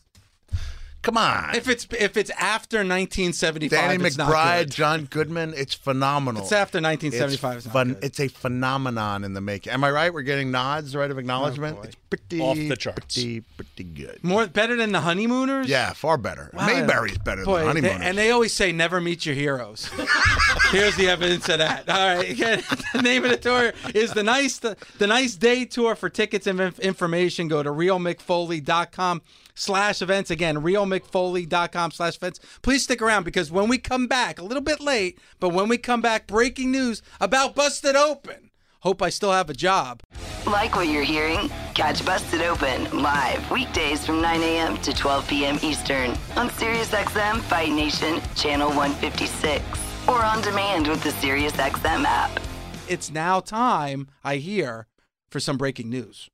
Come 1.02 1.18
on. 1.18 1.56
If 1.56 1.70
it's 1.70 1.88
if 1.98 2.18
it's 2.18 2.30
after 2.32 2.80
1975, 2.80 3.70
Danny 3.70 4.04
it's 4.06 4.18
not 4.18 4.30
McBride, 4.30 4.60
good. 4.66 4.72
John 4.72 5.06
Goodman, 5.06 5.54
it's 5.56 5.74
phenomenal. 5.74 6.42
It's 6.44 6.52
after 6.52 6.82
1975. 6.82 7.56
It's, 7.58 7.66
It's, 7.66 7.66
not 7.68 7.72
fun, 7.74 7.94
good. 7.94 8.04
it's 8.04 8.20
a 8.20 8.28
phenomenon 8.28 9.24
in 9.24 9.34
the 9.34 9.40
making. 9.40 9.72
Am 9.72 9.82
I 9.86 9.92
right? 9.92 10.14
We're 10.14 10.24
getting 10.24 10.52
nods, 10.52 10.98
right, 10.98 11.10
of 11.10 11.18
acknowledgement. 11.18 11.78
Oh, 11.80 11.82
boy. 11.84 11.88
it's 11.88 11.96
pretty 12.10 12.42
Off 12.42 12.58
the 12.58 12.76
charts. 12.76 13.16
Pretty, 13.16 13.40
pretty 13.56 13.84
good. 13.86 14.20
more 14.24 14.46
better 14.48 14.76
than 14.76 14.92
the 14.92 15.00
honeymooners. 15.00 15.70
Yeah, 15.70 15.94
far 15.94 16.18
better. 16.18 16.52
Wow. 16.54 16.68
Mayberry's 16.68 17.18
better 17.18 17.46
Boy, 17.46 17.60
than 17.64 17.82
they- 17.82 17.82
honeymooners. 17.88 18.02
and 18.08 18.18
they 18.18 18.32
always 18.32 18.52
say 18.54 18.74
never 18.74 19.00
meet 19.00 19.26
your 19.26 19.36
heroes. 19.36 19.86
Here's 20.72 20.98
the 20.98 21.08
evidence 21.10 21.48
of 21.48 21.60
that. 21.60 21.88
All 21.90 22.18
right, 22.18 22.30
again, 22.32 22.62
the 22.94 23.02
name 23.02 23.24
of 23.24 23.32
the 23.32 23.38
tour 23.38 23.72
is 23.96 24.12
the 24.14 24.24
nice 24.24 24.60
the, 24.60 24.76
the 24.98 25.08
nice 25.08 25.36
day 25.36 25.64
tour. 25.64 25.96
For 25.96 26.10
tickets 26.10 26.46
and 26.46 26.60
inf- 26.60 26.80
information, 26.80 27.48
go 27.48 27.64
to 27.64 27.70
realmickfoley.com 27.70 29.22
slash 29.60 30.02
events. 30.02 30.32
Again, 30.32 30.58
realmickfoley.com 30.58 31.92
slash 31.92 32.18
events. 32.18 32.40
Please 32.62 32.84
stick 32.84 33.02
around 33.02 33.24
because 33.24 33.52
when 33.52 33.70
we 33.70 33.78
come 33.78 34.08
back, 34.08 34.40
a 34.40 34.44
little 34.44 34.64
bit 34.64 34.80
late, 34.80 35.20
but 35.40 35.50
when 35.50 35.68
we 35.68 35.78
come 35.78 36.02
back, 36.02 36.28
breaking 36.28 36.72
news 36.72 37.02
about 37.20 37.56
Busted 37.56 37.96
Open. 37.96 38.50
Hope 38.82 39.02
I 39.02 39.10
still 39.10 39.32
have 39.34 39.50
a 39.50 39.54
job. 39.54 40.02
Like 40.46 40.76
what 40.76 40.88
you're 40.88 41.04
hearing? 41.04 41.50
Catch 41.74 42.06
Busted 42.06 42.42
Open 42.42 43.02
live 43.02 43.52
weekdays 43.52 44.06
from 44.06 44.22
9 44.22 44.42
a.m. 44.42 44.78
to 44.78 44.94
12 44.94 45.28
p.m. 45.28 45.60
Eastern 45.62 46.12
on 46.38 46.50
SiriusXM 46.50 47.42
Fight 47.42 47.72
Nation 47.74 48.22
Channel 48.36 48.70
156 48.70 49.64
or 50.08 50.24
on 50.24 50.42
demand 50.42 50.88
with 50.88 51.04
the 51.04 51.10
SiriusXM 51.10 52.06
app. 52.06 52.40
It's 52.88 53.12
now 53.12 53.42
time, 53.42 54.08
I 54.24 54.38
hear, 54.38 54.88
for 55.30 55.40
some 55.40 55.58
breaking 55.58 55.90
news. 55.90 56.30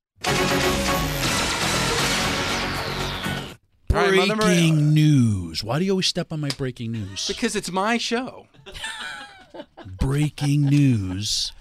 All 3.96 4.06
right, 4.06 4.16
Mother 4.16 4.36
Maria- 4.36 4.48
Breaking 4.48 4.94
news. 4.94 5.64
Why 5.64 5.80
do 5.80 5.86
you 5.86 5.92
always 5.92 6.08
step 6.08 6.32
on 6.34 6.40
my 6.40 6.50
breaking 6.50 6.92
news? 6.92 7.28
Because 7.28 7.56
it's 7.56 7.72
my 7.72 7.98
show. 7.98 8.48
breaking 10.00 10.64
news. 10.64 11.52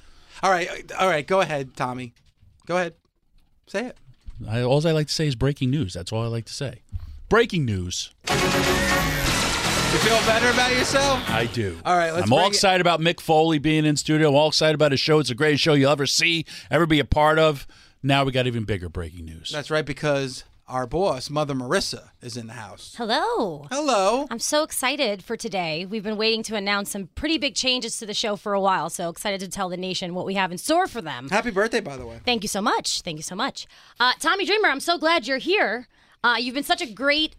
All 0.43 0.51
right, 0.51 0.69
all 0.99 1.09
right. 1.09 1.27
Go 1.27 1.41
ahead, 1.41 1.77
Tommy. 1.77 2.13
Go 2.67 2.77
ahead. 2.77 2.95
Say 3.67 3.87
it. 3.87 3.97
I, 4.49 4.63
all 4.63 4.87
I 4.87 4.91
like 4.91 5.07
to 5.09 5.15
say 5.15 5.27
is 5.27 5.35
breaking 5.37 5.71
news. 5.71 5.95
That's 5.95 6.13
all 6.13 6.23
I 6.23 6.27
like 6.27 6.45
to 6.47 6.53
say. 6.53 6.83
Breaking 7.29 7.65
news. 7.65 8.11
You 8.29 10.01
feel 10.01 10.19
better 10.27 10.51
about 10.51 10.73
yourself? 10.73 11.23
I 11.31 11.47
do. 11.47 11.79
All 11.85 11.97
right, 11.97 12.11
let's 12.11 12.27
I'm 12.27 12.33
all 12.33 12.41
bring 12.41 12.47
it- 12.47 12.55
excited 12.55 12.81
about 12.81 13.01
Mick 13.01 13.21
Foley 13.21 13.59
being 13.59 13.85
in 13.85 13.97
studio. 13.97 14.29
I'm 14.31 14.35
all 14.35 14.49
excited 14.49 14.75
about 14.75 14.91
his 14.91 15.01
show. 15.01 15.21
It's 15.21 15.29
the 15.29 15.35
greatest 15.37 15.63
show 15.63 15.75
you'll 15.75 15.93
ever 15.93 16.07
see, 16.07 16.45
ever 16.71 16.85
be 16.85 16.99
a 16.99 17.05
part 17.05 17.39
of. 17.39 17.67
Now 18.03 18.25
we 18.25 18.33
got 18.33 18.47
even 18.49 18.65
bigger 18.65 18.89
breaking 18.89 19.25
news. 19.25 19.51
That's 19.51 19.71
right, 19.71 19.87
because 19.87 20.43
our 20.67 20.87
boss, 20.87 21.29
Mother 21.29 21.55
Marissa, 21.55 22.11
is 22.23 22.37
in 22.37 22.47
the 22.47 22.55
house. 22.55 22.95
Hello. 22.97 23.67
Hello. 23.71 24.27
I'm 24.31 24.39
so 24.39 24.63
excited 24.63 25.23
for 25.23 25.37
today. 25.37 25.85
We've 25.85 26.03
been 26.03 26.17
waiting 26.17 26.43
to 26.45 26.57
announce 26.57 26.91
some 26.91 27.09
pretty 27.15 27.39
big 27.39 27.55
changes 27.55 27.99
to 27.99 28.07
the 28.07 28.15
show 28.15 28.37
for 28.37 28.55
a 28.55 28.61
while, 28.61 28.89
so 28.89 29.09
excited 29.09 29.41
to 29.41 29.49
tell 29.49 29.69
the 29.69 29.77
nation 29.77 30.15
what 30.15 30.27
we 30.27 30.35
have 30.35 30.51
in 30.53 30.59
store 30.59 30.87
for 30.87 31.03
them. 31.03 31.29
Happy 31.29 31.51
birthday, 31.51 31.81
by 31.81 31.97
the 31.97 32.07
way. 32.07 32.21
Thank 32.25 32.43
you 32.43 32.49
so 32.49 32.63
much. 32.63 33.03
Thank 33.03 33.19
you 33.19 33.23
so 33.23 33.35
much. 33.35 33.67
Uh, 34.01 34.13
Tommy 34.21 34.47
Dreamer, 34.47 34.69
I'm 34.69 34.81
so 34.81 34.97
glad 34.99 35.27
you're 35.27 35.39
here. 35.39 35.89
Uh, 36.23 36.37
you've 36.39 36.55
been 36.55 36.65
such 36.65 36.81
a 36.81 36.87
great 36.91 37.37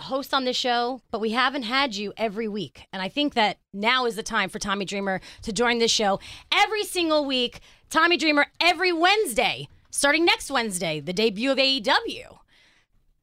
host 0.00 0.32
on 0.34 0.44
this 0.44 0.56
show, 0.56 1.00
but 1.10 1.20
we 1.20 1.30
haven't 1.30 1.64
had 1.64 1.94
you 1.94 2.12
every 2.16 2.48
week. 2.48 2.86
And 2.92 3.02
I 3.02 3.08
think 3.08 3.34
that 3.34 3.58
now 3.72 4.06
is 4.06 4.16
the 4.16 4.22
time 4.22 4.48
for 4.48 4.58
Tommy 4.58 4.84
Dreamer 4.84 5.20
to 5.42 5.52
join 5.52 5.78
this 5.78 5.90
show 5.90 6.18
every 6.52 6.84
single 6.84 7.24
week. 7.24 7.60
Tommy 7.90 8.16
Dreamer 8.16 8.46
every 8.60 8.92
Wednesday, 8.92 9.68
starting 9.90 10.24
next 10.24 10.50
Wednesday, 10.50 10.98
the 10.98 11.12
debut 11.12 11.52
of 11.52 11.58
AEW. 11.58 12.35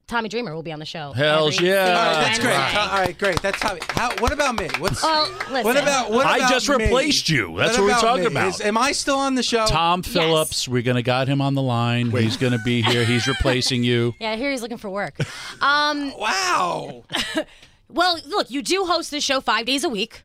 Tommy 0.08 0.28
Dreamer 0.30 0.54
will 0.54 0.64
be 0.64 0.72
on 0.72 0.80
the 0.80 0.86
show. 0.86 1.14
Hells 1.14 1.56
every 1.58 1.70
yeah. 1.70 1.80
All 1.80 1.88
right, 2.16 2.24
that's 2.24 2.40
great. 2.40 2.58
Wednesday. 2.58 2.80
All 2.80 2.88
right, 3.00 3.18
great. 3.18 3.42
That's 3.42 3.62
how. 3.62 3.78
How? 3.90 4.16
What 4.22 4.32
about 4.34 4.60
me? 4.60 4.68
What's? 4.80 5.02
Well, 5.02 5.30
listen. 5.50 5.64
what 5.64 5.78
about? 5.78 6.12
What 6.12 6.26
I 6.26 6.38
about 6.38 6.50
just 6.50 6.70
me? 6.70 6.76
replaced 6.76 7.30
you. 7.30 7.56
That's 7.58 7.78
what 7.78 7.86
we're 7.86 8.00
talking 8.00 8.24
me? 8.24 8.28
about. 8.28 8.48
Is- 8.50 8.62
am 8.62 8.78
I 8.78 8.92
still 8.92 9.18
on 9.18 9.36
the 9.36 9.44
show? 9.44 9.66
Tom 9.66 10.04
Phillips, 10.04 10.68
we're 10.68 10.82
gonna 10.84 11.02
got 11.04 11.28
him 11.28 11.42
on 11.42 11.54
the 11.56 11.62
line. 11.62 12.12
He's 12.12 12.38
gonna 12.38 12.60
be 12.64 12.82
here. 12.82 13.06
He's 13.06 13.28
replacing 13.28 13.84
you. 13.84 14.14
Yeah, 14.20 14.32
I 14.32 14.36
hear 14.38 14.52
he's 14.52 14.62
looking 14.62 14.78
for 14.78 14.90
work. 14.90 15.16
Um, 15.62 16.14
Wow. 16.18 17.04
well, 17.90 18.20
look, 18.26 18.50
you 18.50 18.62
do 18.62 18.86
host 18.86 19.12
this 19.12 19.24
show 19.24 19.42
five 19.42 19.66
days 19.66 19.84
a 19.84 19.90
week. 19.90 20.24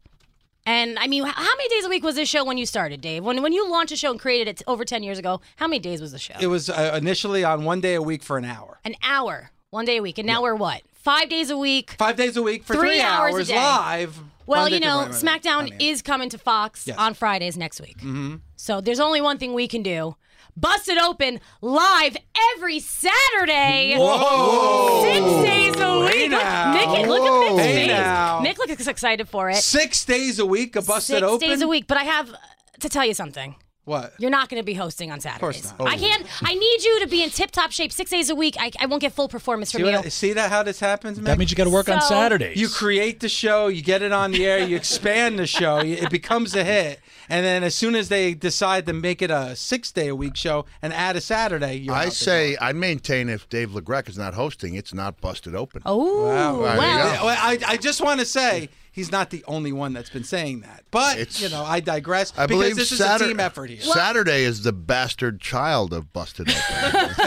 And 0.67 0.99
I 0.99 1.07
mean, 1.07 1.25
how 1.25 1.57
many 1.57 1.69
days 1.71 1.85
a 1.87 1.89
week 1.89 2.05
was 2.05 2.15
this 2.15 2.29
show 2.29 2.45
when 2.45 2.59
you 2.59 2.67
started, 2.67 3.01
Dave? 3.01 3.25
When 3.25 3.43
when 3.43 3.53
you 3.53 3.69
launched 3.71 3.93
a 3.93 3.97
show 3.97 4.11
and 4.11 4.21
created 4.21 4.49
it 4.49 4.63
over 4.67 4.85
10 4.85 5.03
years 5.03 5.19
ago, 5.19 5.41
how 5.57 5.67
many 5.67 5.79
days 5.79 6.01
was 6.01 6.13
the 6.13 6.19
show? 6.19 6.35
It 6.41 6.49
was 6.49 6.69
uh, 6.69 6.95
initially 7.01 7.43
on 7.43 7.65
one 7.65 7.81
day 7.81 7.95
a 7.95 8.03
week 8.03 8.23
for 8.23 8.37
an 8.37 8.45
hour. 8.45 8.79
An 8.85 8.95
hour, 9.03 9.51
one 9.71 9.85
day 9.85 9.99
a 9.99 10.03
week. 10.03 10.19
And 10.19 10.27
now 10.27 10.43
we're 10.43 10.55
what? 10.55 10.83
Five 10.95 11.29
days 11.29 11.51
a 11.51 11.57
week. 11.57 11.93
Five 11.99 12.17
days 12.17 12.37
a 12.37 12.43
week 12.43 12.65
for 12.65 12.75
Three 12.75 12.89
three, 12.91 13.01
hours 13.01 13.35
hours 13.35 13.51
live. 13.51 14.19
Well, 14.47 14.63
Monday 14.63 14.77
you 14.77 14.81
know. 14.81 15.07
SmackDown 15.11 15.59
I 15.59 15.65
mean, 15.65 15.77
is 15.81 16.03
coming 16.03 16.29
to 16.31 16.39
Fox 16.39 16.87
Yes. 16.87 16.97
on 16.99 17.15
Fridays 17.15 17.57
next 17.57 17.81
week. 17.81 17.99
Mm-hmm. 17.99 18.37
So 18.57 18.81
there's 18.81 19.01
only 19.01 19.21
one 19.21 19.39
thing 19.39 19.53
we 19.55 19.69
can 19.69 19.83
do. 19.83 20.17
Bust 20.57 20.89
it 20.89 20.99
open 21.01 21.39
live 21.61 22.17
every 22.57 22.81
Saturday. 22.81 23.95
Whoa. 23.97 25.03
Six 25.05 25.49
days 25.49 25.75
a 25.81 26.01
week. 26.01 26.13
Hey 26.15 26.29
Look, 26.29 26.43
now. 26.43 26.75
Mick, 26.75 27.07
look 27.07 27.21
at 27.23 27.53
Mick's 27.53 27.63
Hey 27.63 27.75
face. 27.75 27.89
now. 27.89 28.41
Mick 28.41 28.59
looks 28.59 28.87
excited 28.89 29.29
for 29.29 29.51
it. 29.51 29.57
Six 29.57 30.05
days 30.05 30.39
a 30.41 30.47
week, 30.47 30.75
a 30.77 30.83
busted 30.83 31.19
Six 31.19 31.23
open. 31.23 31.49
days 31.49 31.61
a 31.63 31.69
week. 31.69 31.87
But 31.87 31.99
I 31.99 32.05
have 32.05 32.35
to 32.81 32.89
tell 32.89 33.05
you 33.05 33.15
something. 33.15 33.55
What? 33.89 34.13
You're 34.19 34.31
not 34.31 34.51
going 34.51 34.61
to 34.61 34.65
be 34.67 34.75
hosting 34.75 35.11
on 35.11 35.19
Saturdays. 35.21 35.65
Of 35.65 35.79
course 35.79 35.79
not. 35.79 35.89
I 35.89 35.95
oh, 35.95 35.99
can't. 35.99 36.27
I 36.43 36.55
need 36.55 36.85
you 36.85 37.01
to 37.01 37.07
be 37.07 37.23
in 37.23 37.31
tip-top 37.31 37.71
shape 37.73 37.91
six 37.91 38.11
days 38.11 38.29
a 38.29 38.35
week. 38.35 38.57
I, 38.61 38.71
I 38.79 38.85
won't 38.87 39.01
get 39.01 39.15
full 39.15 39.29
performance 39.29 39.71
See, 39.71 39.79
from 39.79 39.89
you. 39.89 39.97
what, 39.97 40.13
see 40.13 40.35
that 40.35 40.51
how 40.51 40.63
this 40.63 40.79
happens, 40.79 41.17
man? 41.17 41.25
That 41.25 41.39
means 41.39 41.51
you 41.51 41.57
got 41.57 41.65
to 41.65 41.71
work 41.71 41.89
on 41.89 42.01
So- 42.03 42.09
Saturdays. 42.09 42.61
you 42.61 42.69
create 42.69 43.21
the 43.21 43.31
show, 43.31 43.69
you 43.69 43.81
get 43.83 44.03
it 44.03 44.13
on 44.13 44.33
the 44.33 44.47
air, 44.47 44.59
you 44.59 44.77
expand 44.77 45.39
the 45.39 45.47
show, 45.47 45.81
you- 45.81 45.97
it 45.97 46.11
becomes 46.11 46.55
a 46.55 46.65
hit, 46.65 47.01
and 47.31 47.47
then 47.47 47.65
as 47.65 47.75
soon 47.75 47.95
as 47.95 48.11
they 48.11 48.35
decide 48.35 48.85
to 48.87 48.93
make 48.93 49.23
it 49.23 49.31
a 49.31 49.57
six 49.57 49.91
day 49.91 50.09
a 50.09 50.15
week 50.15 50.37
show 50.37 50.67
and 50.83 50.93
add 50.93 51.17
a 51.17 51.21
Saturday, 51.23 51.77
you're 51.77 51.95
out 51.95 52.03
I 52.03 52.05
the 52.07 52.11
say, 52.11 52.57
I 52.61 52.73
maintain 52.75 53.29
if 53.31 53.49
Dave 53.49 53.71
LaGreca 53.71 54.11
is 54.11 54.19
not 54.19 54.35
hosting, 54.35 54.75
it's 54.75 54.93
not 54.93 55.21
busted 55.21 55.55
open. 55.55 55.81
oh, 55.87 56.27
Wow. 56.27 56.61
Well. 56.61 56.77
Yeah, 56.77 57.25
well, 57.25 57.37
I, 57.41 57.59
I 57.67 57.77
just 57.79 58.03
want 58.03 58.21
to 58.21 58.27
say 58.27 58.69
he's 58.91 59.13
not 59.13 59.31
the 59.31 59.45
only 59.47 59.73
one 59.73 59.93
that's 59.93 60.11
been 60.11 60.25
saying 60.25 60.61
that. 60.61 60.85
But, 60.91 61.19
It's- 61.19 61.41
you 61.41 61.49
know, 61.49 61.65
I 61.65 61.81
digress 61.81 62.33
I 62.37 62.47
because 62.47 62.63
believe 62.63 62.77
this 62.77 62.93
is 62.93 62.99
Saturday, 62.99 63.25
a 63.25 63.29
team 63.29 63.41
effort 63.41 63.71
here. 63.71 63.81
Saturday 63.81 64.45
is 64.45 64.63
the 64.63 64.73
bastard 64.73 65.41
child 65.41 65.93
of 65.93 66.13
busted 66.13 66.51
open. 66.51 67.11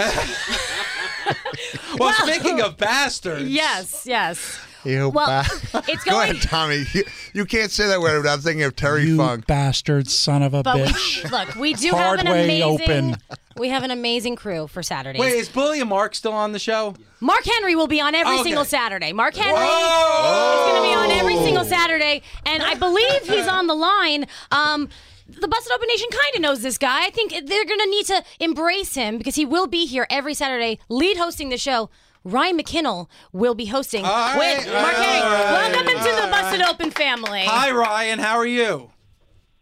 Well, 2.00 2.14
speaking 2.26 2.62
of 2.62 2.78
bastards. 2.78 3.50
Yes, 3.50 4.04
yes. 4.06 4.60
you 4.84 5.10
Well, 5.10 5.28
ba- 5.74 5.84
it's 5.88 6.04
Go 6.06 6.22
ahead, 6.22 6.42
Tommy. 6.42 6.86
You, 6.94 7.04
you 7.34 7.46
can't 7.46 7.70
say 7.70 7.88
that 7.88 8.02
word 8.02 8.18
without 8.18 8.40
thinking 8.40 8.64
of 8.64 8.76
Terry 8.76 9.04
you 9.06 9.18
Funk. 9.18 9.46
bastard 9.46 10.10
son 10.10 10.42
of 10.42 10.54
a 10.54 10.64
But 10.64 10.76
we, 10.78 10.82
bitch. 10.84 11.32
look, 11.32 11.56
we 11.56 11.74
do 11.74 11.92
Hard 11.92 12.20
have 12.22 12.28
an 12.28 12.44
amazing. 12.44 12.64
open. 12.64 13.18
We 13.58 13.70
have 13.70 13.84
an 13.84 13.92
amazing 13.92 14.36
crew 14.36 14.68
for 14.68 14.82
Saturdays. 14.82 15.20
Wait, 15.20 15.34
is 15.34 15.50
Bully 15.50 15.80
and 15.82 15.90
Mark 15.90 16.16
still 16.16 16.34
on 16.34 16.52
the 16.52 16.60
show? 16.60 16.96
Mark 17.20 17.44
Henry 17.46 17.76
will 17.76 17.88
be 17.88 18.02
on 18.02 18.16
every 18.16 18.36
Okay. 18.36 18.44
single 18.44 18.66
Saturday. 18.66 19.14
Mark 19.14 19.36
Henry 19.36 19.54
is 19.54 19.60
going 19.60 20.76
to 20.76 20.82
be 20.90 20.94
on 20.96 21.12
every 21.12 21.36
single 21.38 21.66
Saturday, 21.66 22.22
and 22.46 22.64
I 22.64 22.76
believe 22.76 23.24
he's 23.24 23.48
on 23.48 23.68
the 23.68 23.76
line. 23.76 24.26
Um, 24.52 24.90
the 25.28 25.48
Busted 25.48 25.72
Open 25.74 25.88
Nation 25.88 26.10
kind 26.12 26.36
of 26.36 26.42
knows 26.42 26.62
this 26.62 26.78
guy. 26.78 27.06
I 27.06 27.10
think 27.10 27.32
they're 27.32 27.66
going 27.66 27.80
to 27.80 27.90
need 27.90 28.06
to 28.08 28.24
embrace 28.40 28.96
him 28.96 29.18
because 29.18 29.36
he 29.36 29.46
will 29.46 29.68
be 29.68 29.86
here 29.86 30.08
every 30.10 30.34
Saturday, 30.34 30.80
lead 30.90 31.18
hosting 31.18 31.50
the 31.50 31.58
show. 31.58 31.90
Ryan 32.24 32.60
McKinnell 32.60 33.08
will 33.34 33.56
be 33.56 33.66
hosting 33.66 34.06
All 34.06 34.12
right, 34.12 34.38
with 34.60 34.72
Mark 34.72 34.96
all 34.96 35.04
Henry. 35.04 35.22
right, 35.32 35.52
Welcome 35.72 35.88
into 35.88 36.22
the 36.22 36.28
Busted 36.30 36.62
Open 36.62 36.92
family. 36.92 37.44
Hi, 37.46 37.72
Ryan. 37.72 38.20
How 38.20 38.38
are 38.38 38.46
you? 38.46 38.92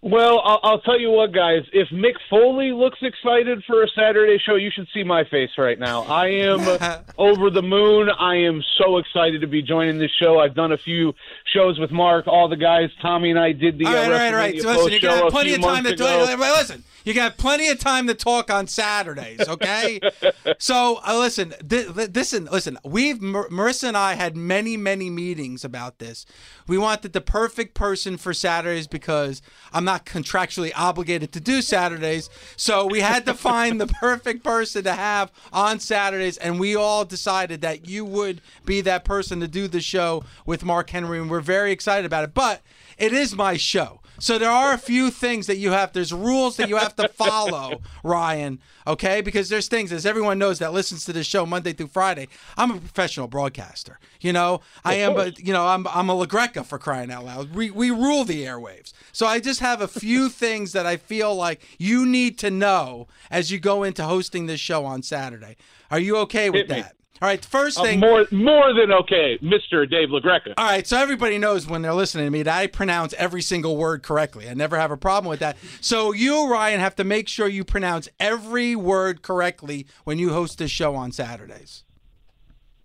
Well, 0.02 0.39
I'll, 0.45 0.60
I'll 0.64 0.80
tell 0.80 0.97
you 0.97 1.12
what, 1.12 1.34
guys. 1.34 1.64
If 1.74 1.89
Mick 1.89 2.14
Foley 2.30 2.72
looks 2.72 3.00
excited 3.02 3.62
for 3.66 3.84
a 3.84 3.88
Saturday 3.89 4.38
show, 4.38 4.56
you 4.56 4.72
should 4.74 4.88
see 4.93 5.04
my 5.04 5.26
face 5.26 5.50
right 5.58 5.78
now. 5.78 6.04
I 6.04 6.28
am 6.28 7.04
over 7.18 7.50
the 7.50 7.62
moon. 7.62 8.10
I 8.10 8.36
am 8.36 8.64
so 8.78 8.97
excited 8.97 9.41
to 9.41 9.47
be 9.47 9.62
joining 9.62 10.00
this 10.00 10.12
show. 10.18 10.39
I've 10.39 10.56
done 10.56 10.72
a 10.72 10.78
few 10.78 11.14
shows 11.54 11.80
with 11.80 11.91
Mark, 11.91 12.28
all 12.28 12.47
the 12.47 12.56
guys. 12.56 12.89
Tommy 13.02 13.30
and 13.30 13.38
I 13.38 13.52
did 13.52 13.78
the 13.78 13.88
All 13.88 13.93
right, 13.93 14.00
uh, 14.00 14.04
all 14.06 14.12
right, 14.12 14.28
all 14.28 14.34
right. 14.36 14.62
So 14.62 14.70
listen, 14.70 14.91
you 14.93 15.02
got 15.02 15.32
plenty 15.32 15.54
of 15.56 15.62
time 15.62 15.84
to 15.84 15.95
talk. 15.97 16.30
Wait, 16.30 16.39
listen, 16.39 16.84
you 17.04 17.14
got 17.14 17.38
plenty 17.38 17.70
of 17.70 17.80
time 17.80 18.08
to 18.08 18.14
talk 18.14 18.52
on 18.52 18.68
Saturdays. 18.68 19.47
Okay. 19.47 20.00
so 20.58 21.00
uh, 21.06 21.18
listen, 21.18 21.54
th- 21.68 21.93
th- 21.93 22.10
listen, 22.14 22.45
listen. 22.52 22.78
We've 22.84 23.22
Mar- 23.22 23.50
Marissa 23.50 23.89
and 23.89 23.97
I 23.97 24.14
had 24.14 24.36
many, 24.36 24.78
many 24.78 25.10
meetings 25.10 25.64
about 25.64 26.00
this. 26.00 26.26
We 26.68 26.78
wanted 26.78 27.14
the 27.14 27.22
perfect 27.22 27.74
person 27.74 28.18
for 28.18 28.34
Saturdays 28.34 28.88
because 28.88 29.41
I'm 29.74 29.86
not 29.86 30.06
contractually 30.06 30.72
obligated 30.76 31.32
to 31.34 31.39
do 31.39 31.62
Saturdays. 31.62 32.30
So 32.56 32.86
we 32.86 33.00
had 33.00 33.26
to 33.26 33.34
find 33.34 33.80
the 33.80 33.88
perfect 33.88 34.43
person 34.43 34.84
to 34.84 34.93
have 34.93 35.32
on 35.52 35.80
Saturdays, 35.80 36.38
and 36.38 36.60
we 36.60 36.76
all 36.76 37.06
decided 37.06 37.62
that 37.62 37.88
you 37.88 38.06
would 38.06 38.41
be 38.66 38.82
that 38.82 39.06
person 39.06 39.39
to 39.39 39.47
do 39.47 39.68
the 39.68 39.82
show 39.82 40.24
with 40.45 40.64
Mark 40.64 40.89
Henry, 40.89 41.20
and 41.20 41.30
we're 41.30 41.41
very 41.41 41.72
excited 41.72 42.06
about 42.06 42.24
it. 42.24 42.34
But 42.34 42.62
it 42.97 43.14
is 43.14 43.36
my 43.36 43.58
show. 43.58 43.99
So 44.20 44.38
there 44.38 44.51
are 44.51 44.74
a 44.74 44.78
few 44.78 45.09
things 45.09 45.47
that 45.47 45.57
you 45.57 45.72
have. 45.72 45.93
There's 45.93 46.13
rules 46.13 46.57
that 46.57 46.70
you 46.70 46.76
have 46.78 46.95
to 46.97 47.07
follow, 47.09 47.82
Ryan. 48.03 48.59
Okay, 48.88 49.22
because 49.22 49.49
there's 49.49 49.67
things 49.67 49.91
as 49.91 50.05
everyone 50.05 50.39
knows 50.39 50.59
that 50.59 50.74
listens 50.74 51.05
to 51.05 51.13
this 51.13 51.28
show 51.28 51.45
Monday 51.45 51.74
through 51.74 51.88
Friday. 51.88 52.28
I'm 52.57 52.72
a 52.72 52.78
professional 52.78 53.28
broadcaster. 53.28 53.99
You 54.20 54.34
know, 54.34 54.61
I 54.84 54.95
am, 54.95 55.13
but 55.13 55.39
you 55.39 55.53
know, 55.53 55.67
I'm 55.67 55.88
I'm 55.88 56.09
a 56.09 56.15
LaGreca 56.15 56.65
for 56.65 56.80
crying 56.80 57.11
out 57.11 57.26
loud. 57.26 57.55
We 57.55 57.72
we 57.72 57.91
rule 57.91 58.24
the 58.26 58.43
airwaves. 58.43 58.93
So 59.11 59.26
I 59.26 59.39
just 59.39 59.59
have 59.59 59.82
a 59.82 59.88
few 59.88 60.30
things 60.30 60.72
that 60.74 60.86
I 60.86 60.97
feel 60.97 61.36
like 61.36 61.61
you 61.78 62.05
need 62.05 62.38
to 62.39 62.51
know 62.51 63.07
as 63.30 63.51
you 63.51 63.59
go 63.59 63.84
into 63.84 64.03
hosting 64.03 64.47
this 64.47 64.59
show 64.59 64.86
on 64.86 65.03
Saturday. 65.03 65.55
Are 65.91 65.99
you 65.99 66.17
okay 66.17 66.49
with 66.49 66.67
Hit 66.67 66.70
me. 66.70 66.84
All 67.22 67.28
right, 67.28 67.43
first 67.43 67.78
Uh, 67.80 67.84
thing. 67.84 67.99
more 67.99 68.26
more 68.32 68.74
than 68.74 68.91
okay, 68.91 69.38
Mister 69.41 69.86
Dave 69.86 70.09
LaGreca. 70.09 70.53
All 70.57 70.65
right, 70.65 70.88
so 70.88 70.97
everybody 70.97 71.38
knows 71.38 71.67
when 71.67 71.82
they're 71.82 71.93
listening 71.93 72.26
to 72.26 72.32
me 72.32 72.43
that 72.43 72.57
I 72.57 72.67
pronounce 72.67 73.13
every 73.17 73.41
single 73.41 73.76
word 73.76 74.03
correctly. 74.03 74.49
I 74.49 74.53
never 74.53 74.78
have 74.80 74.91
a 74.91 74.97
problem 74.97 75.30
with 75.30 75.39
that. 75.41 75.57
So 75.82 76.13
you, 76.13 76.49
Ryan, 76.49 76.80
have 76.80 76.95
to 76.95 77.03
make 77.03 77.28
sure 77.28 77.47
you 77.47 77.63
pronounce 77.65 78.07
every 78.20 78.76
word 78.76 79.22
correctly 79.22 79.86
when 80.05 80.17
you 80.17 80.32
host 80.32 80.59
this 80.59 80.72
show 80.72 80.95
on 80.95 81.11
Saturdays. 81.11 81.84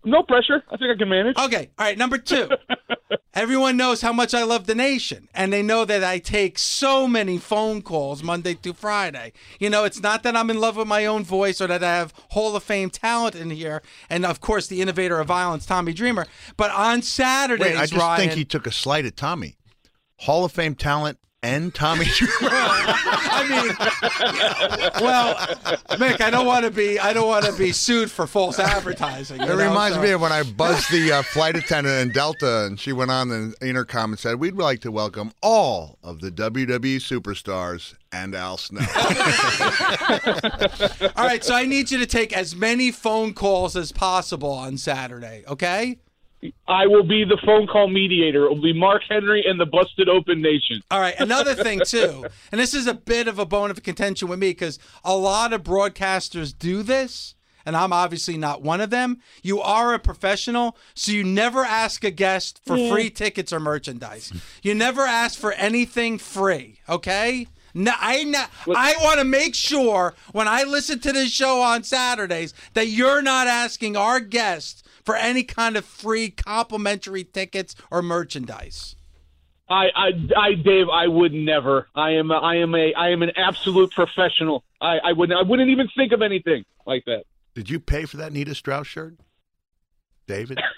No 0.05 0.23
pressure. 0.23 0.63
I 0.71 0.77
think 0.77 0.91
I 0.95 0.97
can 0.99 1.09
manage. 1.09 1.37
Okay, 1.39 1.71
all 1.79 1.87
right, 1.87 1.97
number 1.97 2.19
two. 2.19 2.49
Everyone 3.35 3.77
knows 3.77 4.01
how 4.01 4.13
much 4.13 4.33
I 4.33 4.45
love 4.45 4.67
the 4.67 4.75
nation, 4.75 5.29
and 5.35 5.53
they 5.53 5.63
know 5.63 5.85
that 5.85 6.05
I 6.05 6.19
take 6.19 6.59
so 6.59 7.09
many 7.09 7.39
phone 7.39 7.83
calls 7.83 8.23
Monday 8.23 8.55
through 8.55 8.75
Friday. 8.75 9.33
You 9.59 9.71
know, 9.71 9.85
it's 9.85 10.01
not 10.01 10.23
that 10.23 10.37
I'm 10.37 10.51
in 10.51 10.61
love 10.61 10.77
with 10.77 10.87
my 10.87 11.05
own 11.07 11.25
voice 11.25 11.61
or 11.61 11.67
that 11.67 11.83
I 11.83 11.97
have 11.97 12.13
Hall 12.31 12.55
of 12.55 12.63
Fame 12.63 12.91
talent 12.91 13.35
in 13.35 13.51
here, 13.51 13.83
and 14.09 14.25
of 14.25 14.41
course, 14.41 14.67
the 14.69 14.81
innovator 14.81 15.19
of 15.19 15.27
violence, 15.27 15.67
Tommy 15.67 15.93
Dreamer. 15.93 16.27
But 16.57 16.71
on 16.71 17.03
Saturdays, 17.03 17.67
Wait, 17.67 17.77
I 17.77 17.87
just 17.87 17.95
Ryan, 17.95 18.21
think 18.21 18.33
he 18.33 18.45
took 18.45 18.67
a 18.67 18.73
slight 18.73 19.05
at 19.05 19.17
Tommy. 19.17 19.57
Hall 20.19 20.45
of 20.45 20.53
Fame 20.53 20.75
talent 20.77 21.19
and 21.45 21.75
Tommy. 21.75 22.07
I 22.41 23.47
mean, 23.51 25.05
well, 25.05 25.35
Mick, 25.99 26.23
I 26.23 26.31
don't 26.31 26.47
want 26.47 26.65
to 26.65 26.71
be, 26.71 26.99
I 26.99 27.13
don't 27.13 27.29
want 27.29 27.45
to 27.45 27.53
be 27.53 27.71
sued 27.71 28.11
for 28.11 28.27
false 28.27 28.59
advertising. 28.59 29.43
It 29.43 29.49
know, 29.49 29.57
reminds 29.57 29.97
so- 29.97 30.03
me 30.03 30.11
of 30.13 30.23
when 30.23 30.33
I 30.33 30.43
buzzed 30.43 30.91
the 30.91 31.13
uh, 31.13 31.23
flight 31.23 31.55
attendant 31.55 32.01
in 32.01 32.13
Delta, 32.15 32.65
and 32.65 32.81
she 32.81 32.93
went 32.93 33.11
on 33.11 33.29
the 33.29 33.55
intercom 33.61 34.13
and 34.13 34.19
said, 34.19 34.37
"We'd 34.37 34.55
like 34.55 34.81
to 34.81 34.91
welcome 34.91 35.33
all 35.43 35.99
of 36.03 36.23
the 36.23 36.31
WWE 36.31 36.97
superstars 36.97 37.95
and 38.11 38.35
Al 38.35 38.57
Snow." 38.57 38.81
All 41.17 41.27
right, 41.27 41.45
so 41.45 41.55
I 41.55 41.67
need 41.67 41.91
you 41.91 41.99
to 41.99 42.07
take 42.07 42.33
as 42.33 42.57
many 42.57 42.91
phone 42.91 43.35
calls 43.35 43.77
as 43.77 43.93
possible 43.93 44.51
on 44.51 44.79
Saturday. 44.79 45.45
Okay. 45.47 45.99
I 46.67 46.87
will 46.87 47.03
be 47.05 47.25
the 47.25 47.39
phone 47.45 47.67
call 47.67 47.89
mediator. 47.89 48.45
It 48.45 48.49
will 48.51 48.63
be 48.63 48.73
Mark 48.73 49.03
Henry 49.09 49.45
and 49.47 49.59
the 49.59 49.67
Busted 49.67 50.09
Open 50.09 50.43
Nation. 50.43 50.83
All 50.91 51.01
right. 51.01 51.15
Another 51.19 51.55
thing 51.55 51.81
too, 51.87 52.27
and 52.53 52.61
this 52.61 52.75
is 52.75 52.87
a 52.87 52.95
bit 52.95 53.29
of 53.29 53.39
a 53.39 53.47
bone 53.47 53.71
of 53.71 53.83
contention 53.83 54.29
with 54.29 54.39
me 54.39 54.51
because 54.51 54.79
a 55.05 55.17
lot 55.17 55.53
of 55.53 55.63
broadcasters 55.63 56.57
do 56.57 56.83
this. 56.83 57.35
And 57.67 57.79
I'm 57.79 57.95
obviously 57.95 58.37
not 58.37 58.61
one 58.61 58.83
of 58.83 58.91
them. 58.91 59.21
You 59.43 59.63
are 59.63 59.95
a 59.95 59.99
professional, 59.99 60.77
so 60.95 61.13
you 61.13 61.25
never 61.25 61.65
ask 61.65 62.05
a 62.05 62.11
guest 62.11 62.61
for 62.67 62.77
free 62.77 63.09
tickets 63.09 63.55
or 63.55 63.61
merchandise. 63.61 64.31
You 64.63 64.75
never 64.75 65.01
ask 65.01 65.39
for 65.39 65.53
anything 65.53 66.19
free, 66.19 66.81
okay? 66.91 67.47
No, 67.73 67.93
I 67.99 68.23
no, 68.23 68.45
I 68.69 68.95
want 69.01 69.19
to 69.19 69.25
make 69.25 69.55
sure 69.55 70.15
when 70.33 70.47
I 70.47 70.63
listen 70.63 71.01
to 71.01 71.13
this 71.13 71.33
show 71.33 71.61
on 71.61 71.83
Saturdays 71.83 72.55
that 72.75 72.87
you're 72.87 73.21
not 73.21 73.49
asking 73.49 73.97
our 73.97 74.21
guests 74.21 74.84
for 75.05 75.17
any 75.17 75.43
kind 75.43 75.77
of 75.77 75.85
free 75.85 76.31
complimentary 76.31 77.25
tickets 77.25 77.75
or 77.91 78.03
merchandise. 78.03 78.97
I, 79.69 79.87
I, 79.95 80.11
I, 80.37 80.55
Dave, 80.55 80.89
I 80.93 81.09
would 81.09 81.33
never. 81.33 81.89
I 81.95 82.11
am, 82.13 82.31
a, 82.31 82.35
I 82.35 82.57
am 82.57 82.75
a, 82.75 82.93
I 82.95 83.11
am 83.11 83.23
an 83.23 83.33
absolute 83.37 83.93
professional. 83.93 84.63
I, 84.81 84.99
I 84.99 85.13
wouldn't, 85.13 85.39
I 85.39 85.43
wouldn't 85.43 85.71
even 85.71 85.89
think 85.97 86.13
of 86.13 86.21
anything 86.21 86.65
like 86.87 87.05
that. 87.07 87.25
Did 87.55 87.71
you 87.71 87.81
pay 87.81 88.05
for 88.05 88.19
that 88.19 88.33
Nita 88.33 88.55
Strauss 88.55 88.87
shirt, 88.87 89.17
David? 90.27 90.61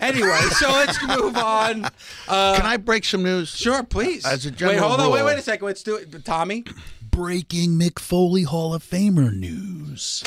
Anyway, 0.00 0.38
so 0.50 0.68
let's 0.68 1.02
move 1.06 1.34
on. 1.38 1.86
Uh, 2.28 2.56
Can 2.56 2.66
I 2.66 2.76
break 2.76 3.06
some 3.06 3.22
news? 3.22 3.48
Sure, 3.48 3.82
please. 3.82 4.26
As 4.26 4.44
a 4.44 4.50
general 4.50 4.74
wait, 4.74 4.86
hold 4.86 5.00
on. 5.00 5.10
Wait, 5.12 5.20
rule- 5.20 5.26
wait 5.28 5.38
a 5.38 5.42
second. 5.42 5.64
Let's 5.64 5.82
do 5.82 5.96
it. 5.96 6.24
Tommy. 6.26 6.64
Breaking 7.10 7.78
Mick 7.78 7.98
Foley 7.98 8.42
Hall 8.42 8.74
of 8.74 8.82
Famer 8.84 9.34
news. 9.34 10.22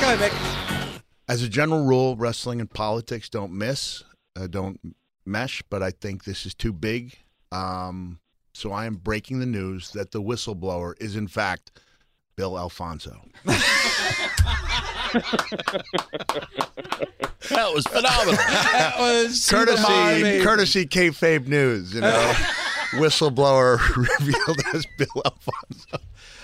Go 0.00 0.12
ahead, 0.12 0.30
Mick. 0.30 1.02
As 1.28 1.42
a 1.42 1.48
general 1.48 1.84
rule, 1.84 2.16
wrestling 2.16 2.60
and 2.60 2.70
politics 2.70 3.28
don't 3.28 3.52
miss, 3.52 4.04
uh, 4.36 4.46
don't 4.46 4.80
mesh, 5.26 5.62
but 5.68 5.82
I 5.82 5.90
think 5.90 6.24
this 6.24 6.46
is 6.46 6.54
too 6.54 6.72
big. 6.72 7.18
Um, 7.52 8.20
so 8.54 8.72
I 8.72 8.86
am 8.86 8.94
breaking 8.96 9.40
the 9.40 9.46
news 9.46 9.90
that 9.92 10.10
the 10.12 10.22
whistleblower 10.22 10.94
is, 11.00 11.16
in 11.16 11.28
fact, 11.28 11.80
Bill 12.36 12.58
Alfonso. 12.58 13.20
That 17.50 17.72
was 17.72 17.86
phenomenal. 17.86 18.34
That 18.34 18.94
was 18.98 19.48
courtesy, 19.48 19.84
amazing. 19.92 20.42
courtesy 20.42 20.86
kayfabe 20.86 21.46
news, 21.46 21.94
you 21.94 22.00
know. 22.02 22.34
whistleblower 22.92 23.78
revealed 24.18 24.60
as 24.74 24.86
Bill 24.96 25.22
Alfonso. 25.24 25.98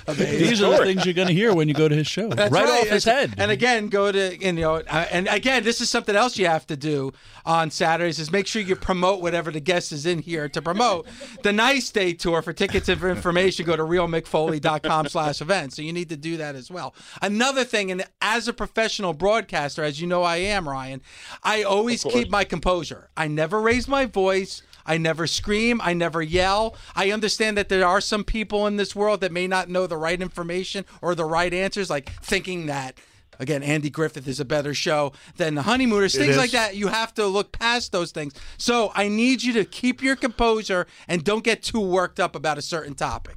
These 0.07 0.61
are 0.61 0.71
the 0.71 0.85
things 0.85 1.07
you're 1.07 1.15
going 1.15 1.29
to 1.29 1.35
hear 1.35 1.55
when 1.55 1.67
you 1.67 1.75
go 1.75 1.89
to 1.89 1.95
his 1.95 2.07
show. 2.07 2.29
That's 2.29 2.53
right, 2.53 2.65
right. 2.65 2.83
off 2.83 2.89
his 2.89 3.05
head. 3.05 3.35
And 3.39 3.51
again, 3.51 3.89
go 3.89 4.13
to 4.13 4.33
and, 4.33 4.59
you 4.59 4.65
know, 4.65 4.75
uh, 4.77 5.07
and 5.11 5.29
again, 5.29 5.65
this 5.65 5.81
is 5.81 5.89
something 5.89 6.15
else 6.15 6.37
you 6.37 6.47
have 6.47 6.67
to 6.67 6.77
do 6.77 7.13
on 7.47 7.71
Saturdays 7.71 8.19
is 8.19 8.31
make 8.31 8.47
sure 8.47 8.61
you 8.61 8.77
promote 8.77 9.23
whatever 9.23 9.51
the 9.51 9.61
guest 9.61 9.93
is 9.93 10.05
in 10.05 10.19
here 10.19 10.49
to 10.51 10.61
promote. 10.61 11.07
the 11.43 11.53
Nice 11.53 11.91
Day 11.91 12.13
tour 12.13 12.43
for 12.43 12.53
tickets 12.53 12.89
and 12.89 13.01
for 13.01 13.09
information, 13.09 13.65
go 13.65 13.77
to 13.77 13.83
realmickfoley.com 13.83 15.09
slash 15.09 15.41
events. 15.41 15.77
So 15.77 15.83
you 15.83 15.93
need 15.93 16.11
to 16.11 16.17
do 16.17 16.37
that 16.37 16.55
as 16.55 16.71
well. 16.71 16.95
Another 17.23 17.65
thing, 17.65 17.91
and 17.91 18.05
as 18.21 18.47
a 18.47 18.53
professional 18.53 19.15
broadcaster, 19.15 19.83
as 19.83 20.01
you 20.01 20.07
know 20.07 20.23
I 20.23 20.37
am, 20.37 20.69
Ryan, 20.69 21.01
I 21.43 21.63
always 21.63 22.05
keep 22.05 22.31
my 22.31 22.45
composure. 22.45 23.09
I 23.17 23.29
never 23.29 23.61
raise 23.61 23.89
my 23.89 24.05
voice. 24.05 24.63
I 24.87 24.99
never 24.99 25.27
scream. 25.27 25.81
I 25.83 25.95
never 25.95 26.23
yell. 26.23 26.77
I 26.95 27.11
understand 27.11 27.57
that 27.57 27.69
there 27.69 27.87
are 27.87 28.01
some 28.01 28.25
people 28.25 28.67
in 28.67 28.77
this 28.77 28.95
world 28.95 29.21
that 29.21 29.33
may 29.33 29.47
not 29.47 29.69
know 29.69 29.87
the 29.87 29.97
right 29.97 30.21
information 30.21 30.85
or 31.01 31.15
the 31.15 31.25
right 31.25 31.53
answers, 31.53 31.91
like 31.91 32.13
thinking 32.23 32.67
that. 32.67 32.99
Again, 33.39 33.63
Andy 33.63 33.91
Griffith 33.91 34.29
is 34.29 34.39
a 34.39 34.45
better 34.45 34.75
show 34.75 35.13
than 35.37 35.55
the 35.55 35.63
Honeymooners. 35.63 36.15
Things 36.15 36.37
like 36.37 36.53
that. 36.53 36.77
You 36.77 36.89
have 36.89 37.13
to 37.15 37.27
look 37.27 37.53
past 37.53 37.91
those 37.93 38.13
things. 38.13 38.33
So 38.59 38.93
I 38.95 39.09
need 39.09 39.43
you 39.43 39.53
to 39.55 39.65
keep 39.65 40.03
your 40.03 40.17
composure 40.17 40.87
and 41.09 41.25
don't 41.25 41.43
get 41.43 41.63
too 41.63 41.81
worked 41.81 42.21
up 42.21 42.37
about 42.37 42.59
a 42.59 42.63
certain 42.63 42.95
topic. 42.95 43.37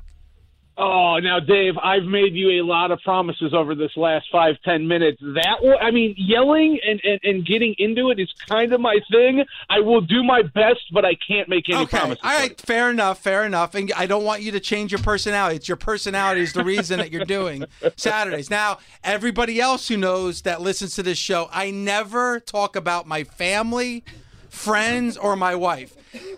Oh, 0.80 1.18
now, 1.18 1.40
Dave, 1.40 1.76
I've 1.80 2.04
made 2.04 2.36
you 2.36 2.62
a 2.62 2.64
lot 2.64 2.92
of 2.92 3.02
promises 3.02 3.52
over 3.52 3.74
this 3.74 3.90
last 3.98 4.28
five, 4.32 4.56
ten 4.64 4.88
minutes. 4.88 5.20
That, 5.22 5.58
will, 5.62 5.76
I 5.82 5.90
mean, 5.90 6.14
yelling 6.18 6.80
and, 6.88 7.02
and, 7.04 7.20
and 7.24 7.46
getting 7.46 7.74
into 7.80 8.12
it 8.12 8.20
is 8.20 8.32
kind 8.48 8.72
of 8.72 8.80
my 8.80 9.00
thing. 9.12 9.44
I 9.72 9.80
will 9.80 10.02
do 10.02 10.24
my 10.24 10.44
best, 10.44 10.82
but 10.94 11.04
I 11.04 11.16
can't 11.28 11.50
make 11.50 11.68
any 11.68 11.80
okay. 11.80 11.98
promises. 11.98 12.24
All 12.24 12.30
right. 12.30 12.62
Fair 12.62 12.92
enough. 12.92 13.18
Fair 13.20 13.44
enough. 13.44 13.74
And 13.74 13.92
I 13.98 14.06
don't 14.06 14.24
want 14.24 14.44
you 14.44 14.52
to 14.52 14.60
change 14.60 14.92
your 14.92 15.02
personality. 15.02 15.56
It's 15.56 15.68
your 15.68 15.78
personality 15.78 16.42
is 16.42 16.54
the 16.54 16.64
reason 16.64 17.00
that 17.00 17.12
you're 17.12 17.26
doing 17.26 17.66
Saturdays. 17.96 18.52
Now, 18.52 18.78
everybody 19.04 19.60
else 19.60 19.88
who 19.88 19.98
knows 19.98 20.44
that 20.44 20.62
listens 20.62 20.94
to 20.96 21.04
this 21.04 21.18
show, 21.18 21.50
I 21.52 21.72
never 21.72 22.40
talk 22.40 22.76
about 22.76 23.08
my 23.08 23.24
family, 23.24 24.04
friends, 24.50 25.18
or 25.18 25.36
my 25.36 25.56
wife. 25.56 25.96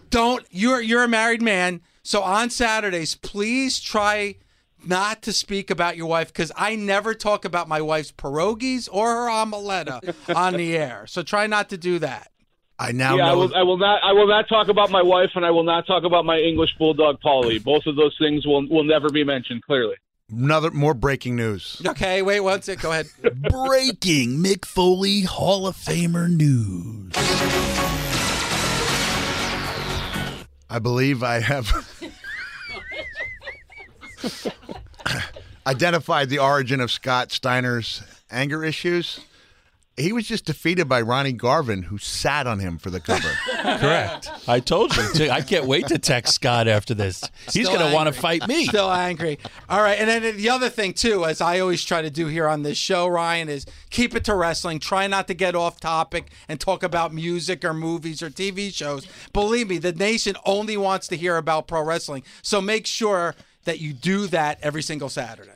Don't. 0.09 0.45
You're 0.49 0.81
you're 0.81 1.03
a 1.03 1.09
married 1.09 1.41
man. 1.41 1.81
So 2.09 2.23
on 2.23 2.49
Saturdays, 2.49 3.13
please 3.13 3.79
try 3.79 4.37
not 4.83 5.21
to 5.21 5.31
speak 5.31 5.69
about 5.69 5.95
your 5.95 6.07
wife 6.07 6.29
because 6.29 6.51
I 6.55 6.75
never 6.75 7.13
talk 7.13 7.45
about 7.45 7.67
my 7.67 7.81
wife's 7.81 8.11
pierogies 8.11 8.89
or 8.91 9.11
her 9.13 9.29
omeletta 9.29 10.15
on 10.35 10.53
the 10.53 10.75
air. 10.75 11.05
So 11.05 11.21
try 11.21 11.45
not 11.45 11.69
to 11.69 11.77
do 11.77 11.99
that. 11.99 12.31
I 12.79 12.93
now 12.93 13.15
yeah, 13.15 13.25
I 13.25 13.29
know. 13.29 13.37
will, 13.37 13.55
I 13.55 13.61
will 13.61 13.77
not. 13.77 14.03
I 14.03 14.13
will 14.13 14.27
not 14.27 14.49
talk 14.49 14.69
about 14.69 14.89
my 14.89 15.03
wife, 15.03 15.29
and 15.35 15.45
I 15.45 15.51
will 15.51 15.61
not 15.61 15.85
talk 15.85 16.03
about 16.03 16.25
my 16.25 16.39
English 16.39 16.71
bulldog 16.79 17.19
Polly. 17.19 17.59
Both 17.59 17.85
of 17.85 17.95
those 17.95 18.15
things 18.17 18.43
will 18.43 18.67
will 18.67 18.85
never 18.85 19.09
be 19.11 19.23
mentioned. 19.23 19.61
Clearly. 19.61 19.97
Another 20.31 20.71
more 20.71 20.95
breaking 20.95 21.35
news. 21.35 21.79
Okay, 21.85 22.23
wait 22.23 22.39
one 22.39 22.63
second. 22.63 22.81
Go 22.81 22.91
ahead. 22.91 23.05
Breaking 23.49 24.39
Mick 24.39 24.65
Foley 24.65 25.21
Hall 25.21 25.67
of 25.67 25.75
Famer 25.75 26.27
news. 26.27 27.13
I 30.69 30.79
believe 30.79 31.23
I 31.23 31.39
have 31.39 31.71
identified 35.67 36.29
the 36.29 36.39
origin 36.39 36.79
of 36.79 36.91
Scott 36.91 37.31
Steiner's 37.31 38.03
anger 38.31 38.63
issues. 38.63 39.19
He 39.99 40.13
was 40.13 40.27
just 40.27 40.45
defeated 40.45 40.87
by 40.87 41.01
Ronnie 41.01 41.33
Garvin, 41.33 41.83
who 41.83 41.97
sat 41.97 42.47
on 42.47 42.59
him 42.59 42.77
for 42.77 42.89
the 42.89 42.99
cover. 42.99 43.29
Correct. 43.61 44.29
I 44.47 44.59
told 44.59 44.95
you. 44.95 45.13
To, 45.13 45.29
I 45.29 45.41
can't 45.41 45.65
wait 45.65 45.87
to 45.87 45.97
text 45.99 46.33
Scott 46.35 46.67
after 46.67 46.93
this. 46.93 47.23
He's 47.51 47.67
going 47.67 47.87
to 47.87 47.93
want 47.93 48.13
to 48.13 48.19
fight 48.19 48.47
me. 48.47 48.65
Still 48.65 48.91
angry. 48.91 49.39
All 49.69 49.81
right, 49.81 49.99
and 49.99 50.09
then 50.09 50.37
the 50.37 50.49
other 50.49 50.69
thing 50.69 50.93
too, 50.93 51.25
as 51.25 51.41
I 51.41 51.59
always 51.59 51.83
try 51.83 52.01
to 52.01 52.09
do 52.09 52.27
here 52.27 52.47
on 52.47 52.63
this 52.63 52.77
show, 52.77 53.07
Ryan, 53.07 53.49
is 53.49 53.65
keep 53.89 54.15
it 54.15 54.23
to 54.25 54.35
wrestling. 54.35 54.79
Try 54.79 55.07
not 55.07 55.27
to 55.27 55.33
get 55.33 55.55
off 55.55 55.79
topic 55.79 56.31
and 56.47 56.59
talk 56.59 56.83
about 56.83 57.13
music 57.13 57.65
or 57.65 57.73
movies 57.73 58.21
or 58.21 58.29
TV 58.29 58.73
shows. 58.73 59.07
Believe 59.33 59.69
me, 59.69 59.77
the 59.77 59.93
nation 59.93 60.35
only 60.45 60.77
wants 60.77 61.07
to 61.09 61.17
hear 61.17 61.37
about 61.37 61.67
pro 61.67 61.83
wrestling. 61.83 62.23
So 62.41 62.61
make 62.61 62.85
sure 62.85 63.35
that 63.65 63.79
you 63.79 63.93
do 63.93 64.27
that 64.27 64.59
every 64.61 64.81
single 64.81 65.09
Saturday. 65.09 65.51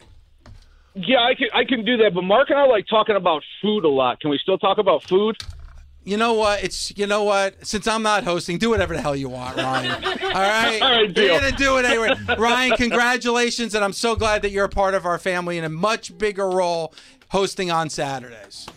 Yeah, 0.95 1.21
I 1.21 1.33
can 1.33 1.47
I 1.53 1.63
can 1.63 1.83
do 1.83 1.97
that. 1.97 2.13
But 2.13 2.23
Mark 2.23 2.49
and 2.49 2.59
I 2.59 2.65
like 2.65 2.85
talking 2.87 3.15
about 3.15 3.43
food 3.61 3.83
a 3.83 3.89
lot. 3.89 4.19
Can 4.19 4.29
we 4.29 4.37
still 4.37 4.57
talk 4.57 4.77
about 4.77 5.03
food? 5.03 5.35
You 6.05 6.17
know 6.17 6.33
what? 6.33 6.63
It's 6.63 6.95
you 6.97 7.07
know 7.07 7.23
what? 7.23 7.65
Since 7.65 7.87
I'm 7.87 8.03
not 8.03 8.23
hosting, 8.23 8.57
do 8.57 8.69
whatever 8.69 8.93
the 8.93 9.01
hell 9.01 9.15
you 9.15 9.29
want, 9.29 9.55
Ryan. 9.57 10.03
All 10.05 10.11
right, 10.11 10.81
All 10.81 10.91
right, 11.01 11.13
deal. 11.13 11.25
you're 11.25 11.39
gonna 11.39 11.55
do 11.55 11.77
it 11.77 11.85
anyway. 11.85 12.13
Ryan, 12.37 12.75
congratulations, 12.75 13.73
and 13.73 13.83
I'm 13.83 13.93
so 13.93 14.15
glad 14.15 14.41
that 14.41 14.51
you're 14.51 14.65
a 14.65 14.69
part 14.69 14.93
of 14.93 15.05
our 15.05 15.17
family 15.17 15.57
in 15.57 15.63
a 15.63 15.69
much 15.69 16.15
bigger 16.17 16.49
role 16.49 16.93
hosting 17.29 17.71
on 17.71 17.89
Saturdays. 17.89 18.67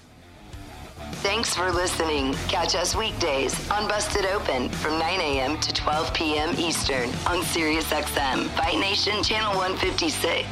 Thanks 1.23 1.55
for 1.55 1.73
listening. 1.73 2.35
Catch 2.49 2.75
us 2.75 2.95
weekdays 2.95 3.55
on 3.71 3.89
Busted 3.89 4.27
Open 4.27 4.69
from 4.69 4.99
9 4.99 5.21
a.m. 5.21 5.59
to 5.61 5.73
12 5.73 6.15
p.m. 6.15 6.55
Eastern 6.59 7.09
on 7.27 7.43
SiriusXM, 7.43 8.47
Fight 8.51 8.79
Nation 8.79 9.23
Channel 9.23 9.57
156. 9.57 10.49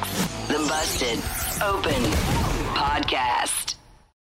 The 0.47 0.57
Busted 0.67 1.19
Open 1.63 2.01
Podcast. 2.75 3.75